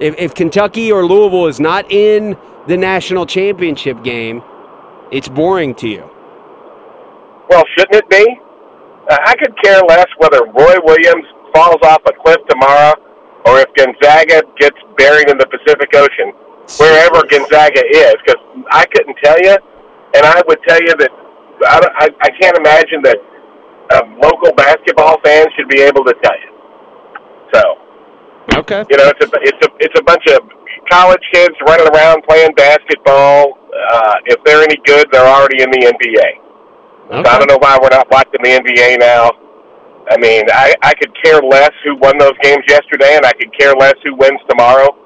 [0.00, 4.42] If, if Kentucky or Louisville is not in the national championship game,
[5.12, 6.10] it's boring to you.
[7.48, 8.40] Well, shouldn't it be?
[9.08, 12.94] Uh, I could care less whether Roy Williams falls off a cliff tomorrow
[13.46, 16.34] or if Gonzaga gets buried in the Pacific Ocean,
[16.82, 18.42] wherever Gonzaga is, because
[18.72, 19.54] I couldn't tell you,
[20.18, 21.10] and I would tell you that
[21.66, 23.18] I, don't- I, I can't imagine that
[23.94, 26.50] um, local basketball fans should be able to tell you.
[27.54, 27.62] So.
[28.58, 28.84] Okay.
[28.90, 30.38] You know, it's a it's a it's a bunch of
[30.90, 33.58] college kids running around playing basketball.
[33.92, 36.45] Uh, if they're any good, they're already in the NBA.
[37.08, 39.30] So I don't know why we're not watching the NBA now.
[40.10, 43.56] I mean, I I could care less who won those games yesterday, and I could
[43.58, 44.96] care less who wins tomorrow.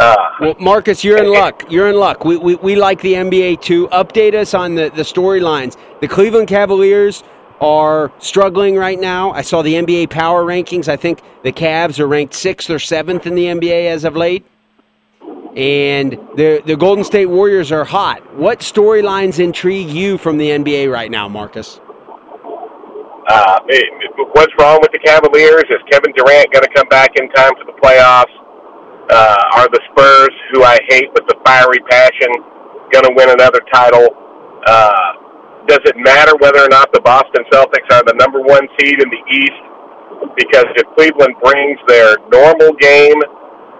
[0.00, 1.64] Uh, Well, Marcus, you're in luck.
[1.68, 2.24] You're in luck.
[2.24, 3.88] We, we, we like the NBA too.
[3.88, 5.76] Update us on the, the storylines.
[6.00, 7.24] The Cleveland Cavaliers
[7.60, 9.32] are struggling right now.
[9.32, 10.86] I saw the NBA power rankings.
[10.86, 14.46] I think the Cavs are ranked sixth or seventh in the NBA as of late.
[15.58, 18.22] And the the Golden State Warriors are hot.
[18.36, 21.80] What storylines intrigue you from the NBA right now, Marcus?
[23.26, 23.58] Uh,
[24.32, 25.66] what's wrong with the Cavaliers?
[25.68, 28.32] Is Kevin Durant going to come back in time for the playoffs?
[29.10, 32.30] Uh, are the Spurs, who I hate with the fiery passion,
[32.92, 34.08] going to win another title?
[34.64, 35.12] Uh,
[35.66, 39.10] does it matter whether or not the Boston Celtics are the number one seed in
[39.10, 39.60] the East?
[40.36, 43.20] Because if Cleveland brings their normal game,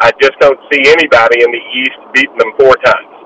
[0.01, 3.19] I just don't see anybody in the East beating them four times.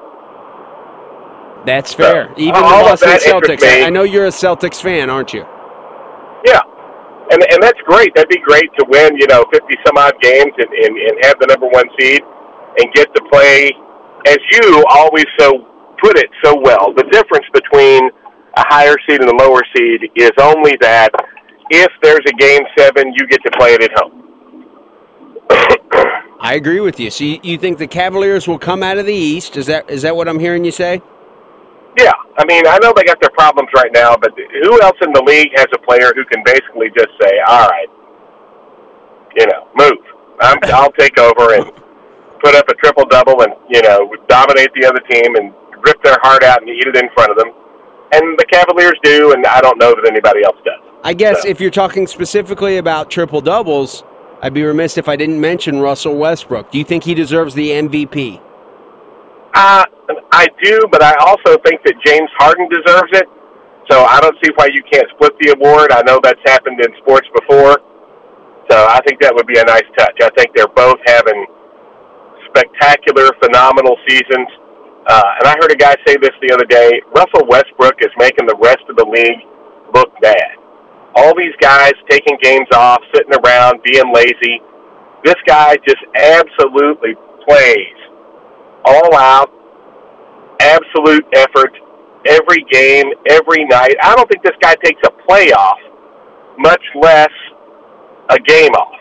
[1.65, 2.33] That's fair.
[2.37, 3.63] Even all the that Celtics.
[3.63, 3.87] I.
[3.87, 5.45] I know you're a Celtics fan, aren't you?
[6.45, 6.61] Yeah.
[7.31, 8.15] And, and that's great.
[8.15, 11.39] That'd be great to win, you know, 50 some odd games and, and, and have
[11.41, 12.21] the number one seed
[12.79, 13.71] and get to play,
[14.27, 15.67] as you always so
[16.03, 16.93] put it so well.
[16.95, 18.11] The difference between
[18.57, 21.11] a higher seed and a lower seed is only that
[21.71, 24.19] if there's a game seven, you get to play it at home.
[26.43, 27.09] I agree with you.
[27.11, 29.57] So you, you think the Cavaliers will come out of the East?
[29.57, 31.01] Is that is that what I'm hearing you say?
[31.97, 35.13] Yeah, I mean, I know they got their problems right now, but who else in
[35.13, 37.87] the league has a player who can basically just say, "All right,
[39.37, 40.03] you know, move.
[40.41, 41.71] I'm, I'll take over and
[42.43, 45.55] put up a triple double, and you know, dominate the other team and
[45.87, 47.53] rip their heart out and eat it in front of them."
[48.15, 50.81] And the Cavaliers do, and I don't know that anybody else does.
[51.05, 54.03] I guess So- if you're talking specifically about triple doubles,
[54.43, 56.73] I'd be remiss if I didn't mention Russell Westbrook.
[56.73, 58.43] Do you think he deserves the MVP?
[59.55, 59.85] Uh,
[60.33, 63.29] I do, but I also think that James Harden deserves it.
[63.91, 65.93] So I don't see why you can't split the award.
[65.93, 67.79] I know that's happened in sports before.
[68.71, 70.19] So I think that would be a nice touch.
[70.23, 71.47] I think they're both having
[72.51, 74.49] spectacular, phenomenal seasons.
[75.07, 78.47] Uh, and I heard a guy say this the other day Russell Westbrook is making
[78.47, 79.47] the rest of the league
[79.95, 80.62] look bad.
[81.15, 84.61] All these guys taking games off, sitting around, being lazy.
[85.25, 87.15] This guy just absolutely
[87.47, 87.97] plays
[88.85, 89.51] all out,
[90.61, 91.73] absolute effort
[92.27, 93.95] every game, every night.
[94.03, 95.77] I don't think this guy takes a playoff,
[96.59, 97.31] much less
[98.31, 98.99] a game off.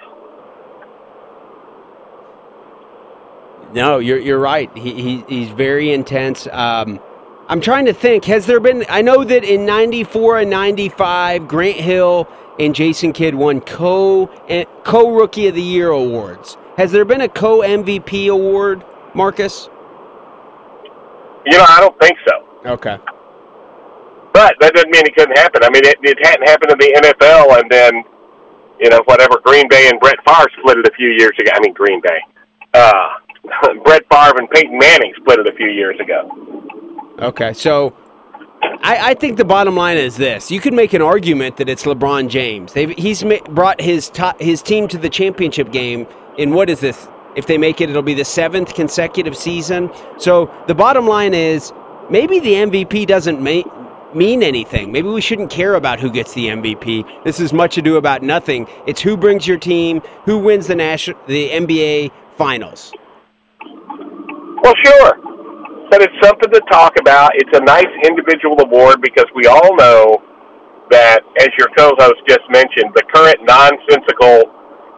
[3.74, 4.70] No, you're you're right.
[4.78, 6.48] He, he he's very intense.
[6.52, 7.00] Um,
[7.52, 8.24] I'm trying to think.
[8.26, 8.86] Has there been?
[8.88, 12.26] I know that in '94 and '95, Grant Hill
[12.58, 14.28] and Jason Kidd won co
[14.86, 16.58] co Rookie of the Year awards.
[16.78, 19.68] Has there been a co MVP award, Marcus?
[21.46, 22.72] You know, I don't think so.
[22.72, 22.98] Okay.
[24.32, 25.62] But that doesn't mean it couldn't happen.
[25.62, 28.04] I mean, it, it hadn't happened in the NFL, and then,
[28.80, 31.52] you know, whatever, Green Bay and Brett Favre split it a few years ago.
[31.54, 32.20] I mean, Green Bay.
[32.74, 33.10] Uh,
[33.84, 36.71] Brett Favre and Peyton Manning split it a few years ago.
[37.22, 37.54] Okay.
[37.54, 37.96] So.
[38.84, 41.84] I, I think the bottom line is this: you could make an argument that it's
[41.84, 42.74] LeBron James.
[42.74, 46.08] They've, he's ma- brought his to, his team to the championship game
[46.38, 47.08] in what is this?
[47.36, 49.92] If they make it, it'll be the seventh consecutive season.
[50.18, 51.72] So the bottom line is
[52.10, 53.64] maybe the MVP doesn't ma-
[54.14, 54.92] mean anything.
[54.92, 57.24] Maybe we shouldn't care about who gets the MVP.
[57.24, 58.68] This is much ado about nothing.
[58.88, 62.94] It's who brings your team, who wins the national, the NBA finals.
[64.64, 65.31] Well, sure.
[65.92, 67.36] But it's something to talk about.
[67.36, 70.24] It's a nice individual award because we all know
[70.90, 74.48] that, as your co-host just mentioned, the current nonsensical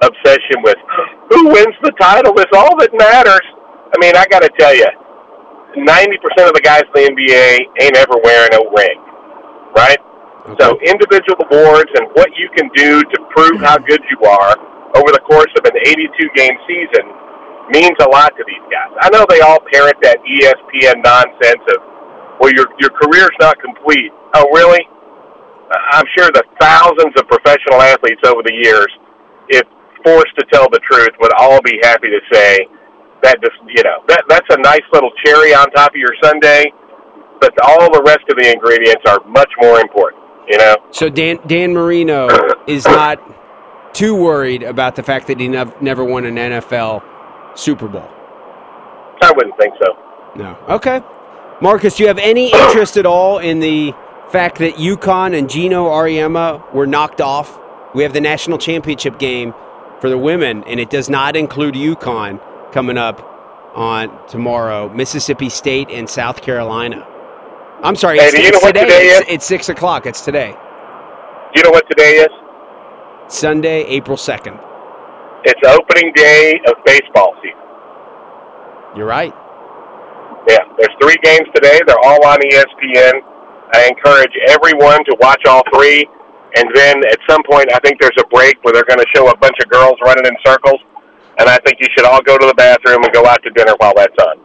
[0.06, 0.78] obsession with
[1.34, 3.42] who wins the title is all that matters.
[3.90, 4.86] I mean, I got to tell you,
[5.74, 7.50] 90% of the guys in the NBA
[7.82, 9.02] ain't ever wearing a ring,
[9.74, 9.98] right?
[10.62, 14.54] So individual awards and what you can do to prove how good you are
[14.94, 17.06] over the course of an 82-game season
[17.70, 18.92] means a lot to these guys.
[19.02, 21.80] I know they all parrot that ESPN nonsense of,
[22.40, 24.12] well, your your career's not complete.
[24.36, 24.88] Oh, really?
[25.92, 28.92] I'm sure the thousands of professional athletes over the years,
[29.50, 29.64] if
[30.04, 32.68] forced to tell the truth, would all be happy to say
[33.24, 36.66] that just you know that that's a nice little cherry on top of your sundae,
[37.40, 40.22] but all the rest of the ingredients are much more important.
[40.50, 40.76] You know.
[40.92, 42.28] So Dan Dan Marino
[42.68, 43.22] is not
[43.94, 47.04] too worried about the fact that he nev- never won an NFL
[47.56, 48.10] Super Bowl.
[49.22, 49.98] I wouldn't think so.
[50.36, 50.58] No.
[50.70, 51.02] Okay.
[51.62, 53.94] Marcus, do you have any interest at all in the
[54.30, 57.60] fact that UConn and Geno Auriemma were knocked off?
[57.94, 59.54] We have the national championship game
[60.02, 62.42] for the women, and it does not include UConn
[62.74, 63.22] coming up
[63.76, 64.90] on tomorrow.
[64.90, 67.08] Mississippi State and South Carolina.
[67.84, 68.86] I'm sorry, Hey, it's, do you it's know what today.
[68.86, 70.06] today It's, it's six o'clock.
[70.06, 72.30] It's today, Do You know what today is?
[73.34, 74.60] Sunday, April second.
[75.46, 77.60] It's opening day of baseball season.
[78.96, 79.34] You're right.
[80.48, 81.80] Yeah, there's three games today.
[81.88, 83.14] They're all on ESPN.
[83.74, 86.06] I encourage everyone to watch all three.
[86.56, 89.28] And then at some point, I think there's a break where they're going to show
[89.30, 90.80] a bunch of girls running in circles.
[91.40, 93.74] and I think you should all go to the bathroom and go out to dinner
[93.80, 94.38] while that's on.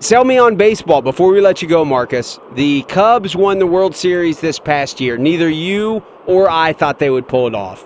[0.00, 2.38] Sell me on baseball before we let you go, Marcus.
[2.54, 5.18] The Cubs won the World Series this past year.
[5.18, 7.84] Neither you or I thought they would pull it off.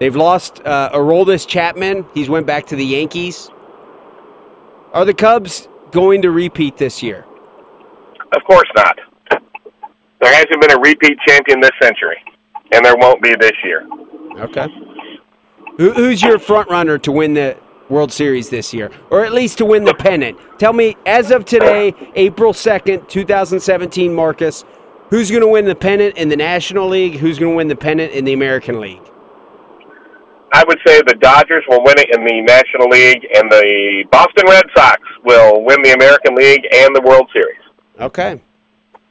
[0.00, 2.06] They've lost uh, Aroldis Chapman.
[2.14, 3.50] He's went back to the Yankees.
[4.92, 7.26] Are the Cubs going to repeat this year?
[8.34, 8.98] Of course not.
[10.20, 12.16] There hasn't been a repeat champion this century,
[12.72, 13.86] and there won't be this year.
[14.38, 14.68] Okay.
[15.76, 19.58] Who, who's your front runner to win the World Series this year, or at least
[19.58, 20.38] to win the pennant?
[20.58, 24.64] Tell me, as of today, April second, two thousand seventeen, Marcus,
[25.10, 27.16] who's going to win the pennant in the National League?
[27.16, 29.02] Who's going to win the pennant in the American League?
[30.52, 34.44] I would say the Dodgers will win it in the National League, and the Boston
[34.48, 37.58] Red Sox will win the American League and the World Series.
[38.00, 38.40] Okay.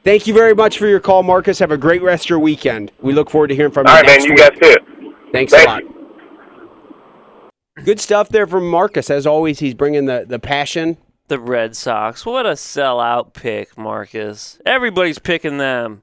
[0.04, 1.58] Thank you very much for your call, Marcus.
[1.58, 2.90] Have a great rest of your weekend.
[3.00, 4.24] We look forward to hearing from All you right, man.
[4.24, 4.38] You week.
[4.38, 4.76] guys too.
[5.32, 5.82] Thanks Thank a lot.
[5.82, 5.90] you.
[7.84, 9.10] Good stuff there from Marcus.
[9.10, 10.96] As always, he's bringing the, the passion.
[11.28, 12.26] The Red Sox.
[12.26, 14.58] What a sellout pick, Marcus.
[14.66, 16.02] Everybody's picking them.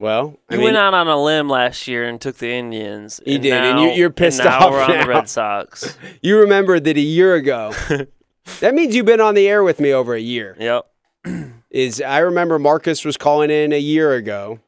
[0.00, 3.20] Well, I You mean, went out on a limb last year and took the Indians.
[3.24, 5.06] He and did, and now- you- you're pissed and now off we're on the.
[5.08, 5.98] Red Sox.
[6.22, 7.72] you remembered that a year ago.
[8.60, 10.56] that means you've been on the air with me over a year.
[10.60, 10.86] yep.
[11.70, 14.60] is I remember Marcus was calling in a year ago.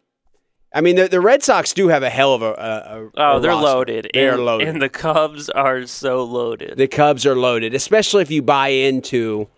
[0.74, 2.47] I mean, the, the Red Sox do have a hell of a.
[2.53, 3.64] a, a Oh, a they're roster.
[3.66, 4.11] loaded.
[4.14, 4.68] They are and, loaded.
[4.68, 6.76] And the Cubs are so loaded.
[6.76, 9.49] the Cubs are loaded, especially if you buy into,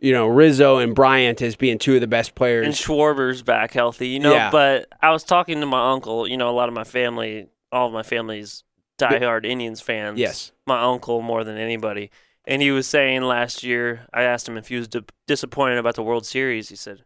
[0.00, 2.66] you know, Rizzo and Bryant as being two of the best players.
[2.66, 2.74] and.
[2.74, 4.32] Schwarber's back healthy, you know.
[4.32, 4.50] Yeah.
[4.50, 6.26] But I was talking to my uncle.
[6.28, 8.64] You know, a lot of my family, all of my family's
[8.98, 10.18] diehard Indians fans.
[10.18, 10.52] Yes.
[10.66, 12.10] my uncle more than anybody.
[12.44, 15.96] And he was saying last year, I asked him if he was di- disappointed about
[15.96, 16.70] the World Series.
[16.70, 17.04] He said,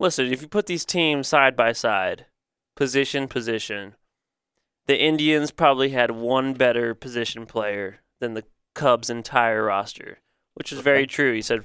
[0.00, 2.26] "Listen, if you put these teams side by side,
[2.74, 3.96] position position,
[4.86, 8.44] the Indians probably had one better position player than the
[8.74, 10.20] Cubs' entire roster,
[10.54, 11.64] which is very true." He said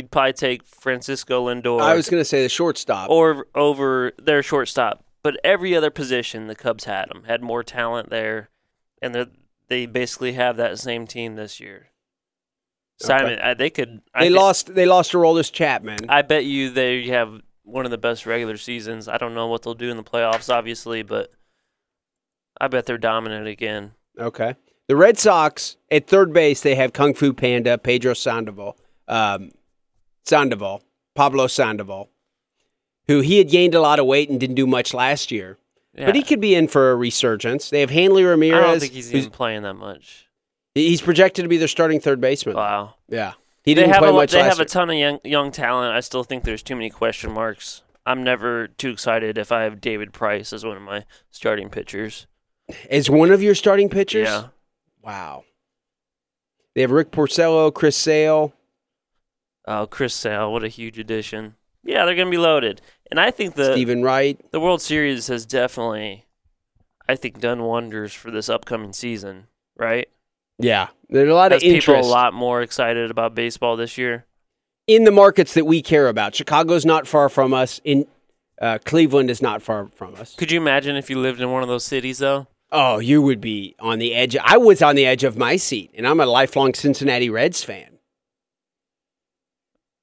[0.00, 3.10] he'd probably take Francisco Lindor I was going to say the shortstop.
[3.10, 5.04] or over their shortstop.
[5.22, 8.48] But every other position, the Cubs had them, had more talent there,
[9.02, 9.26] and they
[9.68, 11.88] they basically have that same team this year.
[12.98, 14.00] Simon, I, they could.
[14.18, 14.74] They thi- lost.
[14.74, 16.08] They lost Aroldis Chapman.
[16.08, 19.08] I bet you they have one of the best regular seasons.
[19.08, 21.30] I don't know what they'll do in the playoffs, obviously, but
[22.58, 23.92] I bet they're dominant again.
[24.18, 24.56] Okay.
[24.88, 28.76] The Red Sox at third base, they have Kung Fu Panda, Pedro Sandoval,
[29.06, 29.52] um,
[30.24, 30.82] Sandoval,
[31.14, 32.08] Pablo Sandoval,
[33.06, 35.58] who he had gained a lot of weight and didn't do much last year.
[35.94, 36.06] Yeah.
[36.06, 37.70] But he could be in for a resurgence.
[37.70, 38.64] They have Hanley Ramirez.
[38.64, 40.28] I don't think he's even playing that much.
[40.74, 42.56] he's projected to be their starting third baseman.
[42.56, 42.94] Wow.
[43.08, 43.32] Yeah.
[43.64, 45.92] He They didn't have play a, much they have a ton of young young talent.
[45.92, 47.82] I still think there's too many question marks.
[48.06, 52.26] I'm never too excited if I have David Price as one of my starting pitchers.
[52.88, 54.28] As one of your starting pitchers?
[54.28, 54.46] Yeah.
[55.02, 55.44] Wow.
[56.74, 58.54] They have Rick Porcello, Chris Sale.
[59.66, 61.54] Oh, Chris Sale, what a huge addition.
[61.84, 62.80] Yeah, they're going to be loaded.
[63.10, 64.38] And I think the Steven Wright.
[64.52, 66.26] the World Series has definitely
[67.08, 69.46] I think done wonders for this upcoming season,
[69.76, 70.08] right?
[70.58, 70.88] Yeah.
[71.08, 71.86] There's a lot Has of interest.
[71.86, 74.26] people a lot more excited about baseball this year.
[74.86, 76.34] in the markets that we care about.
[76.34, 77.80] Chicago's not far from us.
[77.84, 78.06] In
[78.60, 80.34] uh, Cleveland is not far from us.
[80.36, 82.46] Could you imagine if you lived in one of those cities though?
[82.70, 84.36] Oh, you would be on the edge.
[84.36, 87.98] I was on the edge of my seat, and I'm a lifelong Cincinnati Reds fan.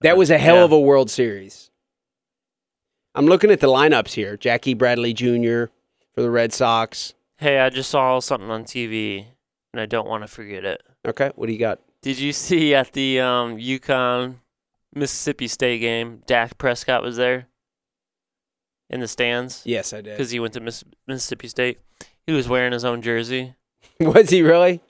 [0.01, 0.63] That was a hell Yeah.
[0.63, 1.71] of a World Series.
[3.15, 4.37] I'm looking at the lineups here.
[4.37, 5.65] Jackie Bradley Jr.
[6.13, 7.13] for the Red Sox.
[7.37, 9.25] Hey, I just saw something on TV
[9.73, 10.83] and I don't want to forget it.
[11.07, 11.79] Okay, what do you got?
[12.01, 14.35] Did you see at the um, UConn
[14.93, 17.47] Mississippi State game, Dak Prescott was there
[18.89, 20.15] in the stands Yes, I did.
[20.15, 21.79] because he went to Miss- Mississippi State.
[22.25, 23.55] He was wearing his own jersey.
[23.99, 24.81] Was he really?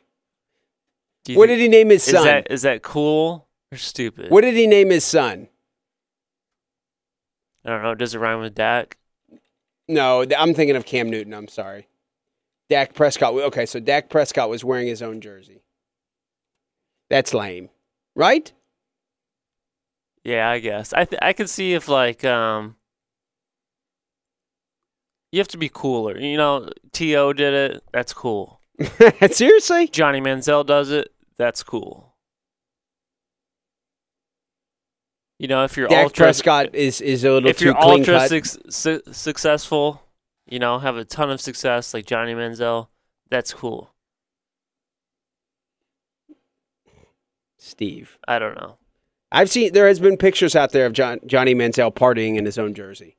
[1.33, 2.15] What think- did he name his son?
[2.15, 4.31] is that is that cool or stupid?
[4.31, 5.47] What did he name his son?
[7.65, 7.95] I don't know.
[7.95, 8.97] Does it rhyme with Dak?
[9.87, 11.33] No, I'm thinking of Cam Newton.
[11.33, 11.87] I'm sorry.
[12.69, 13.33] Dak Prescott.
[13.33, 15.63] Okay, so Dak Prescott was wearing his own jersey.
[17.09, 17.69] That's lame,
[18.15, 18.51] right?
[20.23, 20.91] Yeah, I guess.
[20.91, 22.75] I th- I could see if like um
[25.31, 26.17] you have to be cooler.
[26.19, 27.83] You know, To did it.
[27.93, 28.59] That's cool.
[29.31, 29.87] Seriously?
[29.87, 31.11] Johnny Manziel does it.
[31.37, 32.06] That's cool.
[35.39, 37.99] You know, if you're Dak ultra Prescott is is a little if too you're clean
[37.99, 40.01] ultra suc- su- successful,
[40.47, 42.87] you know, have a ton of success like Johnny Manziel,
[43.29, 43.91] that's cool.
[47.59, 48.77] Steve, I don't know.
[49.31, 52.57] I've seen there has been pictures out there of John, Johnny Manziel partying in his
[52.57, 53.17] own jersey.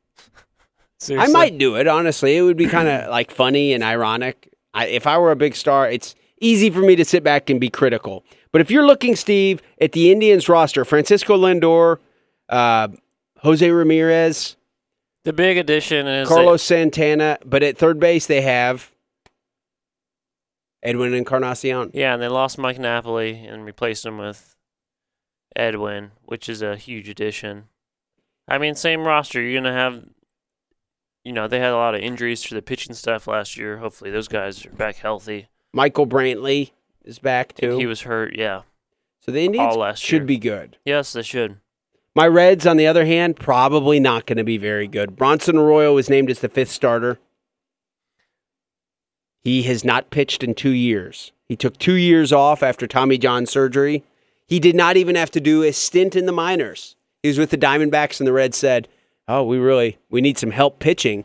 [0.98, 1.30] Seriously?
[1.30, 2.36] I might do it honestly.
[2.36, 4.52] It would be kind of like funny and ironic.
[4.74, 7.60] I, if I were a big star, it's easy for me to sit back and
[7.60, 8.24] be critical.
[8.50, 11.98] But if you're looking, Steve, at the Indians roster, Francisco Lindor,
[12.48, 12.88] uh,
[13.38, 14.56] Jose Ramirez,
[15.24, 18.90] The big addition is that- Carlos Santana, but at third base they have
[20.82, 21.90] Edwin Encarnacion.
[21.92, 24.54] yeah, and they lost Mike Napoli and replaced him with
[25.56, 27.64] Edwin, which is a huge addition.
[28.46, 29.40] I mean, same roster.
[29.42, 30.04] You're gonna have,
[31.24, 33.78] you know, they had a lot of injuries to the pitching staff last year.
[33.78, 35.48] Hopefully, those guys are back healthy.
[35.74, 36.70] Michael Brantley
[37.04, 37.76] is back too.
[37.76, 38.36] he was hurt.
[38.36, 38.62] Yeah.
[39.20, 40.24] so the Indians should year.
[40.26, 40.78] be good.
[40.84, 41.58] Yes, they should.
[42.18, 45.14] My Reds, on the other hand, probably not going to be very good.
[45.14, 47.20] Bronson Arroyo was named as the fifth starter.
[49.44, 51.30] He has not pitched in two years.
[51.48, 54.02] He took two years off after Tommy John surgery.
[54.48, 56.96] He did not even have to do a stint in the minors.
[57.22, 58.88] He was with the Diamondbacks, and the Reds said,
[59.28, 61.24] "Oh, we really we need some help pitching."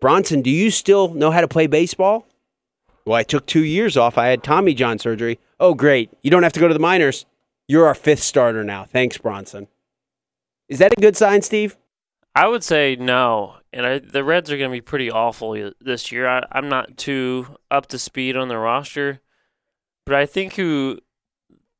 [0.00, 2.26] Bronson, do you still know how to play baseball?
[3.04, 4.16] Well, I took two years off.
[4.16, 5.38] I had Tommy John surgery.
[5.58, 6.08] Oh, great!
[6.22, 7.26] You don't have to go to the minors.
[7.68, 8.84] You're our fifth starter now.
[8.84, 9.68] Thanks, Bronson.
[10.70, 11.76] Is that a good sign, Steve?
[12.32, 16.12] I would say no, and I, the Reds are going to be pretty awful this
[16.12, 16.28] year.
[16.28, 19.20] I, I'm not too up to speed on the roster,
[20.06, 21.00] but I think who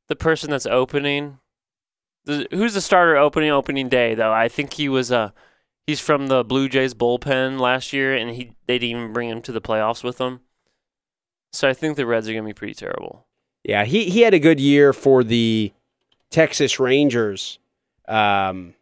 [0.08, 1.38] the person that's opening,
[2.24, 4.32] the, who's the starter opening opening day though?
[4.32, 5.30] I think he was uh
[5.86, 9.42] he's from the Blue Jays bullpen last year, and he they didn't even bring him
[9.42, 10.40] to the playoffs with them.
[11.52, 13.26] So I think the Reds are going to be pretty terrible.
[13.62, 15.72] Yeah, he, he had a good year for the
[16.30, 17.58] Texas Rangers
[18.08, 18.74] um,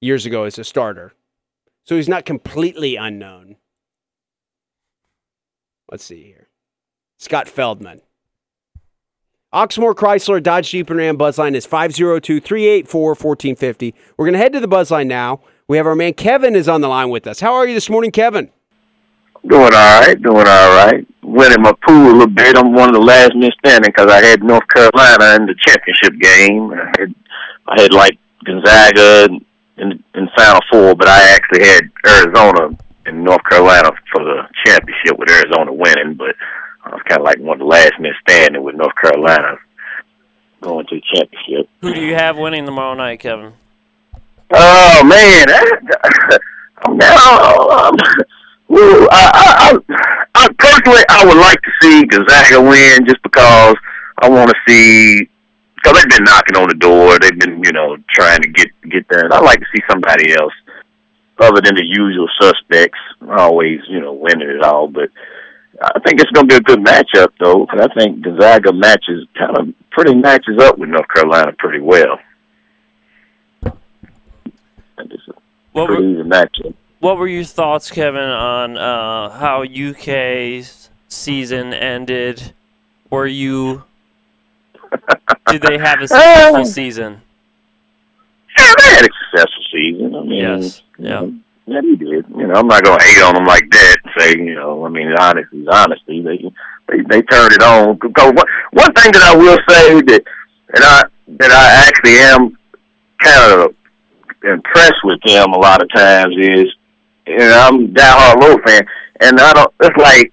[0.00, 1.12] years ago as a starter.
[1.84, 3.56] So he's not completely unknown.
[5.90, 6.48] Let's see here.
[7.18, 8.02] Scott Feldman.
[9.52, 13.94] Oxmoor Chrysler Dodge Jeep and Ram Buzzline is 502 384 1450.
[14.16, 15.40] We're going to head to the Buzzline now.
[15.66, 17.40] We have our man Kevin is on the line with us.
[17.40, 18.50] How are you this morning, Kevin?
[19.46, 21.06] Doing all right, doing all right.
[21.22, 22.58] Winning my pool a little bit.
[22.58, 26.20] I'm one of the last men standing because I had North Carolina in the championship
[26.20, 26.72] game.
[26.72, 27.14] I had,
[27.66, 29.28] I had like Gonzaga
[29.78, 32.76] in in Final Four, but I actually had Arizona
[33.06, 36.14] and North Carolina for the championship with Arizona winning.
[36.14, 36.36] But
[36.84, 39.58] I was kind of like one of the last men standing with North Carolina
[40.60, 41.68] going to the championship.
[41.80, 43.52] Who do you have winning tomorrow night, Kevin?
[44.50, 46.40] Oh man, that,
[46.86, 46.98] um,
[48.70, 53.76] I, I, I, I personally I would like to see Gonzaga win just because
[54.18, 55.28] I want to see
[55.88, 57.18] because they've been knocking on the door.
[57.18, 59.24] They've been you know trying to get get there.
[59.24, 60.52] And I like to see somebody else
[61.38, 64.88] other than the usual suspects always you know winning it all.
[64.88, 65.10] But
[65.80, 69.26] I think it's going to be a good matchup though, because I think Gonzaga matches
[69.38, 72.18] kind of pretty matches up with North Carolina pretty well.
[75.00, 75.32] It's a
[75.72, 76.74] What were, pretty easy matchup.
[76.98, 82.52] What were your thoughts, Kevin, on uh, how UK's season ended?
[83.10, 83.84] Were you
[85.50, 87.20] did they have a successful season?
[88.58, 90.14] Yeah, they had a successful season.
[90.16, 91.26] I mean, Yes, yeah.
[91.66, 92.24] yeah, he did.
[92.36, 93.96] You know, I'm not gonna hate on them like that.
[94.04, 96.22] And say, you know, I mean, honesty honesty.
[96.22, 96.38] They
[96.88, 97.96] they they turned it on.
[97.98, 100.22] Because one one thing that I will say that
[100.74, 101.02] and I
[101.38, 102.58] that I actually am
[103.22, 103.74] kind of
[104.44, 106.66] impressed with them a lot of times is,
[107.26, 108.82] you know, I'm a diehard Road fan,
[109.20, 109.72] and I don't.
[109.80, 110.32] It's like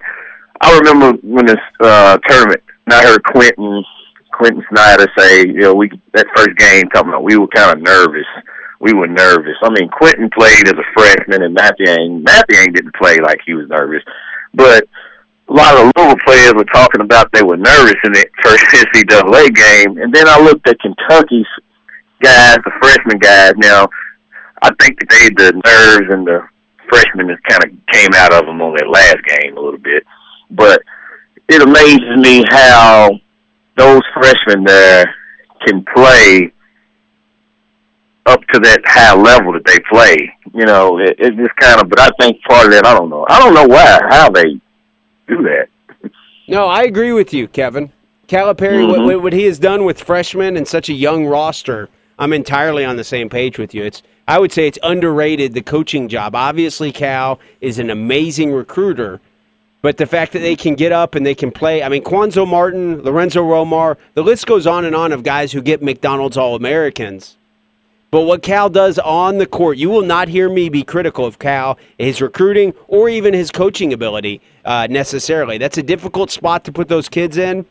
[0.62, 3.84] I remember when this uh tournament, and I heard Quentin
[4.38, 7.82] Quentin Snider say, you know, we that first game coming up, we were kind of
[7.82, 8.28] nervous.
[8.80, 9.56] We were nervous.
[9.64, 13.70] I mean, Quentin played as a freshman, and Mathiang Mathiang didn't play like he was
[13.70, 14.04] nervous,
[14.54, 14.84] but
[15.48, 19.56] a lot of Louisville players were talking about they were nervous in that first NCAA
[19.56, 21.48] game, and then I looked at Kentucky's
[22.22, 23.54] guys, the freshman guys.
[23.58, 23.88] Now,
[24.62, 26.42] I think that they the nerves and the
[26.90, 30.04] freshmen just kind of came out of them on that last game a little bit,
[30.52, 30.82] but
[31.48, 33.20] it amazes me how
[33.78, 35.14] those freshmen there
[35.66, 36.52] can play
[38.26, 40.32] up to that high level that they play.
[40.54, 41.90] You know, it, it just kind of.
[41.90, 43.26] But I think part of that, I don't know.
[43.30, 44.54] I don't know why how they
[45.28, 45.68] do that.
[46.48, 47.92] No, I agree with you, Kevin.
[48.28, 49.06] Calipari, what- Mhm.
[49.06, 52.96] what, what he has done with freshmen and such a young roster, I'm entirely on
[52.96, 53.84] the same page with you.
[53.84, 56.34] It's I would say it's underrated the coaching job.
[56.36, 59.22] Obviously, Cal is an amazing recruiter,
[59.86, 61.84] but the fact that they can get up and they can play.
[61.84, 65.62] I mean, Quanzo Martin, Lorenzo Romar, the list goes on and on of guys who
[65.62, 67.38] get McDonald's All Americans.
[68.10, 71.38] But what Cal does on the court, you will not hear me be critical of
[71.38, 75.60] Cal, his recruiting, or even his coaching ability uh, necessarily.
[75.60, 77.68] That's a difficult spot to put those kids in,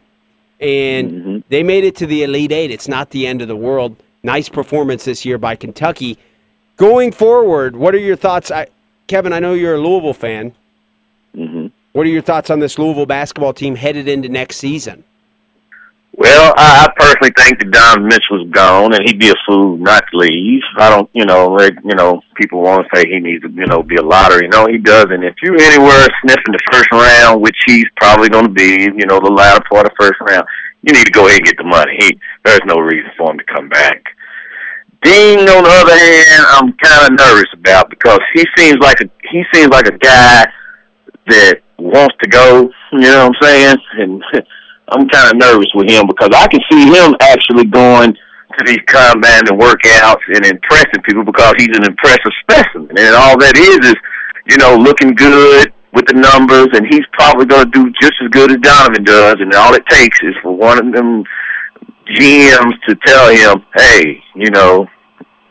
[0.60, 1.42] and Mhm.
[1.48, 2.70] they made it to the Elite Eight.
[2.70, 3.96] It's not the end of the world.
[4.22, 6.16] Nice performance this year by Kentucky.
[6.76, 8.52] Going forward, what are your thoughts?
[8.52, 8.68] I,
[9.08, 10.52] Kevin, I know you're a Louisville fan.
[11.94, 15.04] What are your thoughts on this Louisville basketball team headed into next season?
[16.16, 20.16] Well, I, personally think that Don Mitchell's gone, and he'd be a fool not to
[20.16, 20.62] leave.
[20.76, 23.66] I don't, you know, like you know, people want to say he needs to, you
[23.66, 24.48] know, be a lottery.
[24.48, 25.22] No, he doesn't.
[25.22, 29.20] If you're anywhere sniffing the first round, which he's probably going to be, you know,
[29.20, 30.44] the latter part of the first round,
[30.82, 31.94] you need to go ahead and get the money.
[31.96, 34.02] He, there's no reason for him to come back.
[35.02, 39.08] Dean, on the other hand, I'm kind of nervous about because he seems like a
[39.30, 40.46] he seems like a guy
[41.28, 42.70] that wants to go.
[42.92, 43.76] You know what I'm saying?
[43.98, 44.22] And
[44.88, 48.78] I'm kind of nervous with him because I can see him actually going to these
[48.86, 52.90] combine and workouts and impressing people because he's an impressive specimen.
[52.96, 53.96] And all that is is,
[54.46, 58.28] you know, looking good with the numbers, and he's probably going to do just as
[58.30, 59.36] good as Donovan does.
[59.38, 61.24] And all it takes is for one of them
[62.06, 64.86] GMs to tell him, "Hey, you know,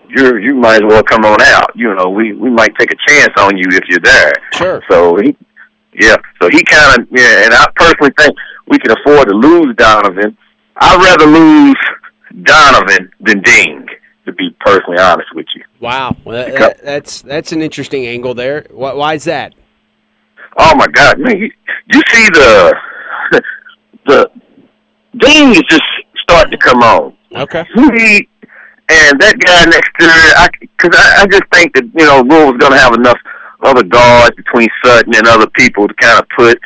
[0.10, 1.72] you're you might as well come on out.
[1.76, 4.84] You know, we we might take a chance on you if you're there." Sure.
[4.90, 5.36] So he,
[5.96, 6.16] yeah.
[6.42, 8.36] So he kind of yeah, and I personally think
[8.68, 10.38] we can afford to lose Donovan.
[10.78, 11.76] I'd rather lose
[12.44, 13.88] Donovan than Deng,
[14.26, 15.64] to be personally honest with you.
[15.80, 18.66] Wow, well, that, that, that's that's an interesting angle there.
[18.72, 19.54] Why, why is that?
[20.58, 21.38] Oh my God, man!
[21.38, 21.52] You,
[21.94, 22.76] you see the
[24.06, 24.32] the
[25.18, 25.84] Deng is just
[26.24, 27.18] starting to come on.
[27.36, 27.66] Okay.
[27.74, 28.28] He
[28.90, 32.22] and that guy next to her, because I, I, I just think that you know
[32.22, 33.18] Louisville's going to have enough
[33.64, 36.60] other guards between Sutton and other people to kind of put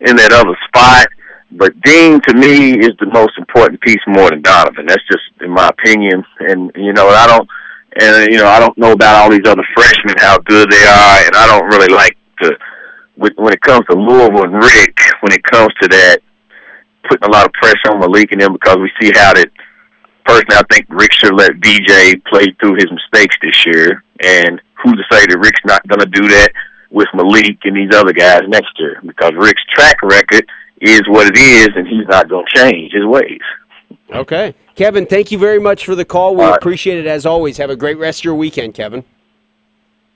[0.00, 1.06] in that other spot.
[1.52, 4.86] But Dean, to me, is the most important piece more than Donovan.
[4.86, 6.24] That's just in my opinion.
[6.40, 7.48] And you know, I don't,
[8.00, 11.26] and you know, I don't know about all these other freshmen how good they are,
[11.26, 12.58] and I don't really like to.
[13.16, 16.18] When it comes to Louisville and Rick, when it comes to that,
[17.08, 19.50] putting a lot of pressure on Malik and them because we see how that.
[20.24, 24.94] Personally, I think Rick should let BJ play through his mistakes this year, and who's
[24.96, 26.50] to say that Rick's not going to do that
[26.90, 29.00] with Malik and these other guys next year?
[29.04, 30.46] Because Rick's track record
[30.80, 33.40] is what it is, and he's not going to change his ways.
[34.10, 34.54] Okay.
[34.74, 36.34] Kevin, thank you very much for the call.
[36.34, 36.56] We All right.
[36.56, 37.58] appreciate it as always.
[37.58, 39.04] Have a great rest of your weekend, Kevin.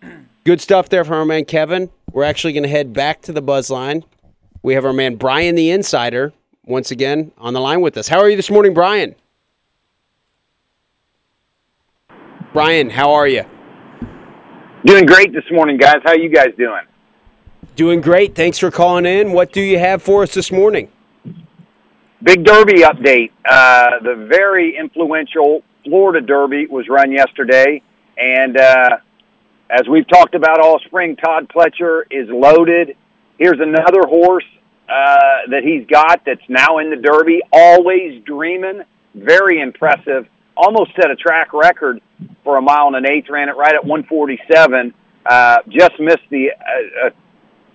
[0.44, 1.90] Good stuff there from our man Kevin.
[2.12, 4.04] We're actually going to head back to the buzz line.
[4.62, 6.32] We have our man Brian the Insider
[6.64, 8.08] once again on the line with us.
[8.08, 9.14] How are you this morning, Brian?
[12.52, 13.44] Brian, how are you?
[14.84, 15.96] Doing great this morning, guys.
[16.02, 16.82] How you guys doing?
[17.76, 18.34] Doing great.
[18.34, 19.32] Thanks for calling in.
[19.32, 20.88] What do you have for us this morning?
[22.22, 23.30] Big Derby update.
[23.48, 27.82] Uh, the very influential Florida Derby was run yesterday,
[28.16, 28.96] and uh,
[29.70, 32.96] as we've talked about all spring, Todd Pletcher is loaded.
[33.38, 34.44] Here's another horse
[34.88, 35.18] uh,
[35.50, 37.42] that he's got that's now in the Derby.
[37.52, 38.82] Always dreaming.
[39.14, 40.26] Very impressive.
[40.58, 42.00] Almost set a track record
[42.42, 43.30] for a mile and an eighth.
[43.30, 44.92] Ran it right at 147.
[45.24, 47.10] Uh, just missed the uh, uh,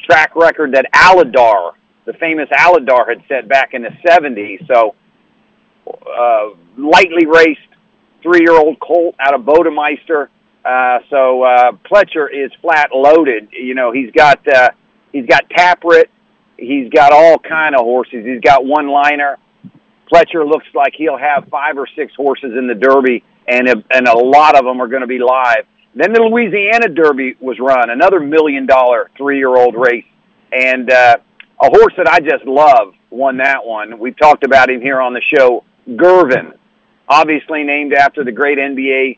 [0.01, 1.71] track record that Alydar,
[2.05, 4.67] the famous Alydar, had set back in the 70s.
[4.67, 4.95] So,
[5.87, 7.61] uh, lightly raced
[8.21, 10.27] three-year-old colt out of Bodemeister.
[10.65, 13.49] Uh, so uh, Pletcher is flat loaded.
[13.51, 14.71] You know, he's got uh,
[15.11, 16.05] he's got Tapwrit,
[16.57, 18.25] he's got all kind of horses.
[18.25, 19.37] He's got one liner.
[20.13, 24.07] Pletcher looks like he'll have five or six horses in the Derby, and a, and
[24.07, 25.65] a lot of them are going to be live.
[25.95, 30.05] Then the Louisiana Derby was run, another million dollar three year old race,
[30.51, 31.17] and uh,
[31.61, 33.99] a horse that I just love won that one.
[33.99, 35.63] We've talked about him here on the show,
[35.95, 36.53] Girvin,
[37.07, 39.17] obviously named after the great NBA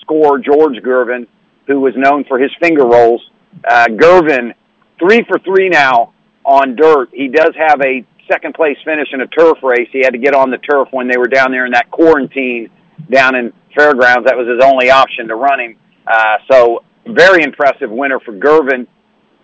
[0.00, 1.26] scorer George Gervin,
[1.66, 3.22] who was known for his finger rolls.
[3.66, 4.54] Uh, Girvin,
[4.98, 6.12] three for three now
[6.44, 7.08] on dirt.
[7.12, 9.88] He does have a second place finish in a turf race.
[9.92, 12.70] He had to get on the turf when they were down there in that quarantine
[13.10, 14.26] down in Fairgrounds.
[14.26, 15.76] That was his only option to run him.
[16.06, 18.86] Uh, so very impressive winner for Girvin.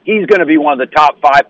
[0.04, 1.42] He's going to be one of the top five.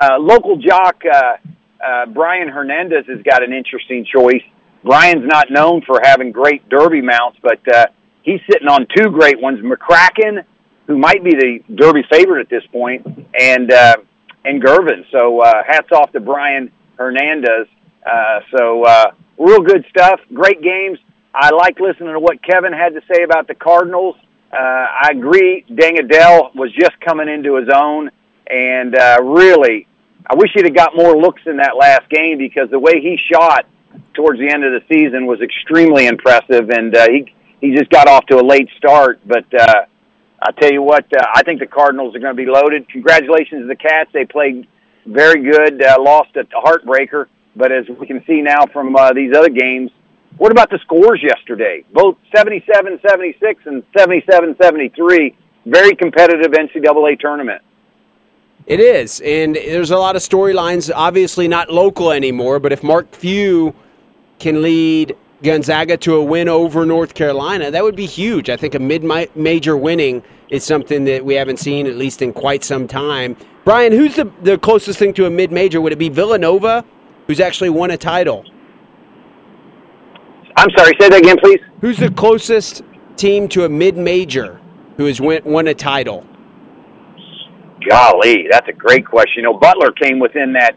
[0.00, 1.36] Uh, local jock uh,
[1.84, 4.42] uh, Brian Hernandez has got an interesting choice.
[4.82, 7.86] Brian's not known for having great Derby mounts, but uh,
[8.22, 10.44] he's sitting on two great ones: McCraken,
[10.86, 13.06] who might be the Derby favorite at this point,
[13.38, 13.96] and uh,
[14.44, 15.04] and Girvin.
[15.10, 17.66] So uh, hats off to Brian Hernandez.
[18.04, 20.20] Uh, so uh, real good stuff.
[20.32, 20.98] Great games.
[21.34, 24.16] I like listening to what Kevin had to say about the Cardinals.
[24.52, 25.64] Uh, I agree.
[25.68, 28.10] Deng Adel was just coming into his own,
[28.46, 29.88] and uh, really,
[30.30, 33.18] I wish he'd have got more looks in that last game because the way he
[33.32, 33.66] shot
[34.14, 38.06] towards the end of the season was extremely impressive, and uh, he he just got
[38.06, 39.18] off to a late start.
[39.26, 39.86] But uh,
[40.46, 42.86] I tell you what, uh, I think the Cardinals are going to be loaded.
[42.90, 44.68] Congratulations to the Cats; they played
[45.06, 45.82] very good.
[45.82, 47.26] Uh, lost a heartbreaker,
[47.56, 49.90] but as we can see now from uh, these other games,
[50.36, 51.84] what about the scores yesterday?
[51.92, 55.34] Both 77-76 and 77-73.
[55.64, 57.62] Very competitive NCAA tournament.
[58.66, 60.90] It is, and there's a lot of storylines.
[60.94, 62.58] Obviously, not local anymore.
[62.58, 63.74] But if Mark Few
[64.38, 68.50] can lead Gonzaga to a win over North Carolina, that would be huge.
[68.50, 72.64] I think a mid-major winning is something that we haven't seen at least in quite
[72.64, 73.36] some time.
[73.64, 75.80] Brian, who's the the closest thing to a mid-major?
[75.80, 76.84] Would it be Villanova,
[77.26, 78.44] who's actually won a title?
[80.56, 81.60] I'm sorry, say that again, please.
[81.80, 82.82] Who's the closest
[83.16, 84.60] team to a mid-major
[84.96, 86.26] who has win, won a title?
[87.88, 89.42] Golly, that's a great question.
[89.42, 90.76] You know, Butler came within that,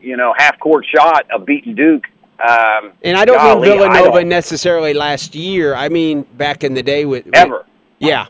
[0.00, 2.04] you know, half court shot of beating Duke.
[2.40, 5.74] Um, and I don't golly, mean Villanova don't, necessarily last year.
[5.74, 7.64] I mean back in the day with, with ever.
[7.98, 8.26] Yeah.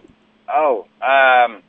[0.48, 1.62] Oh, um,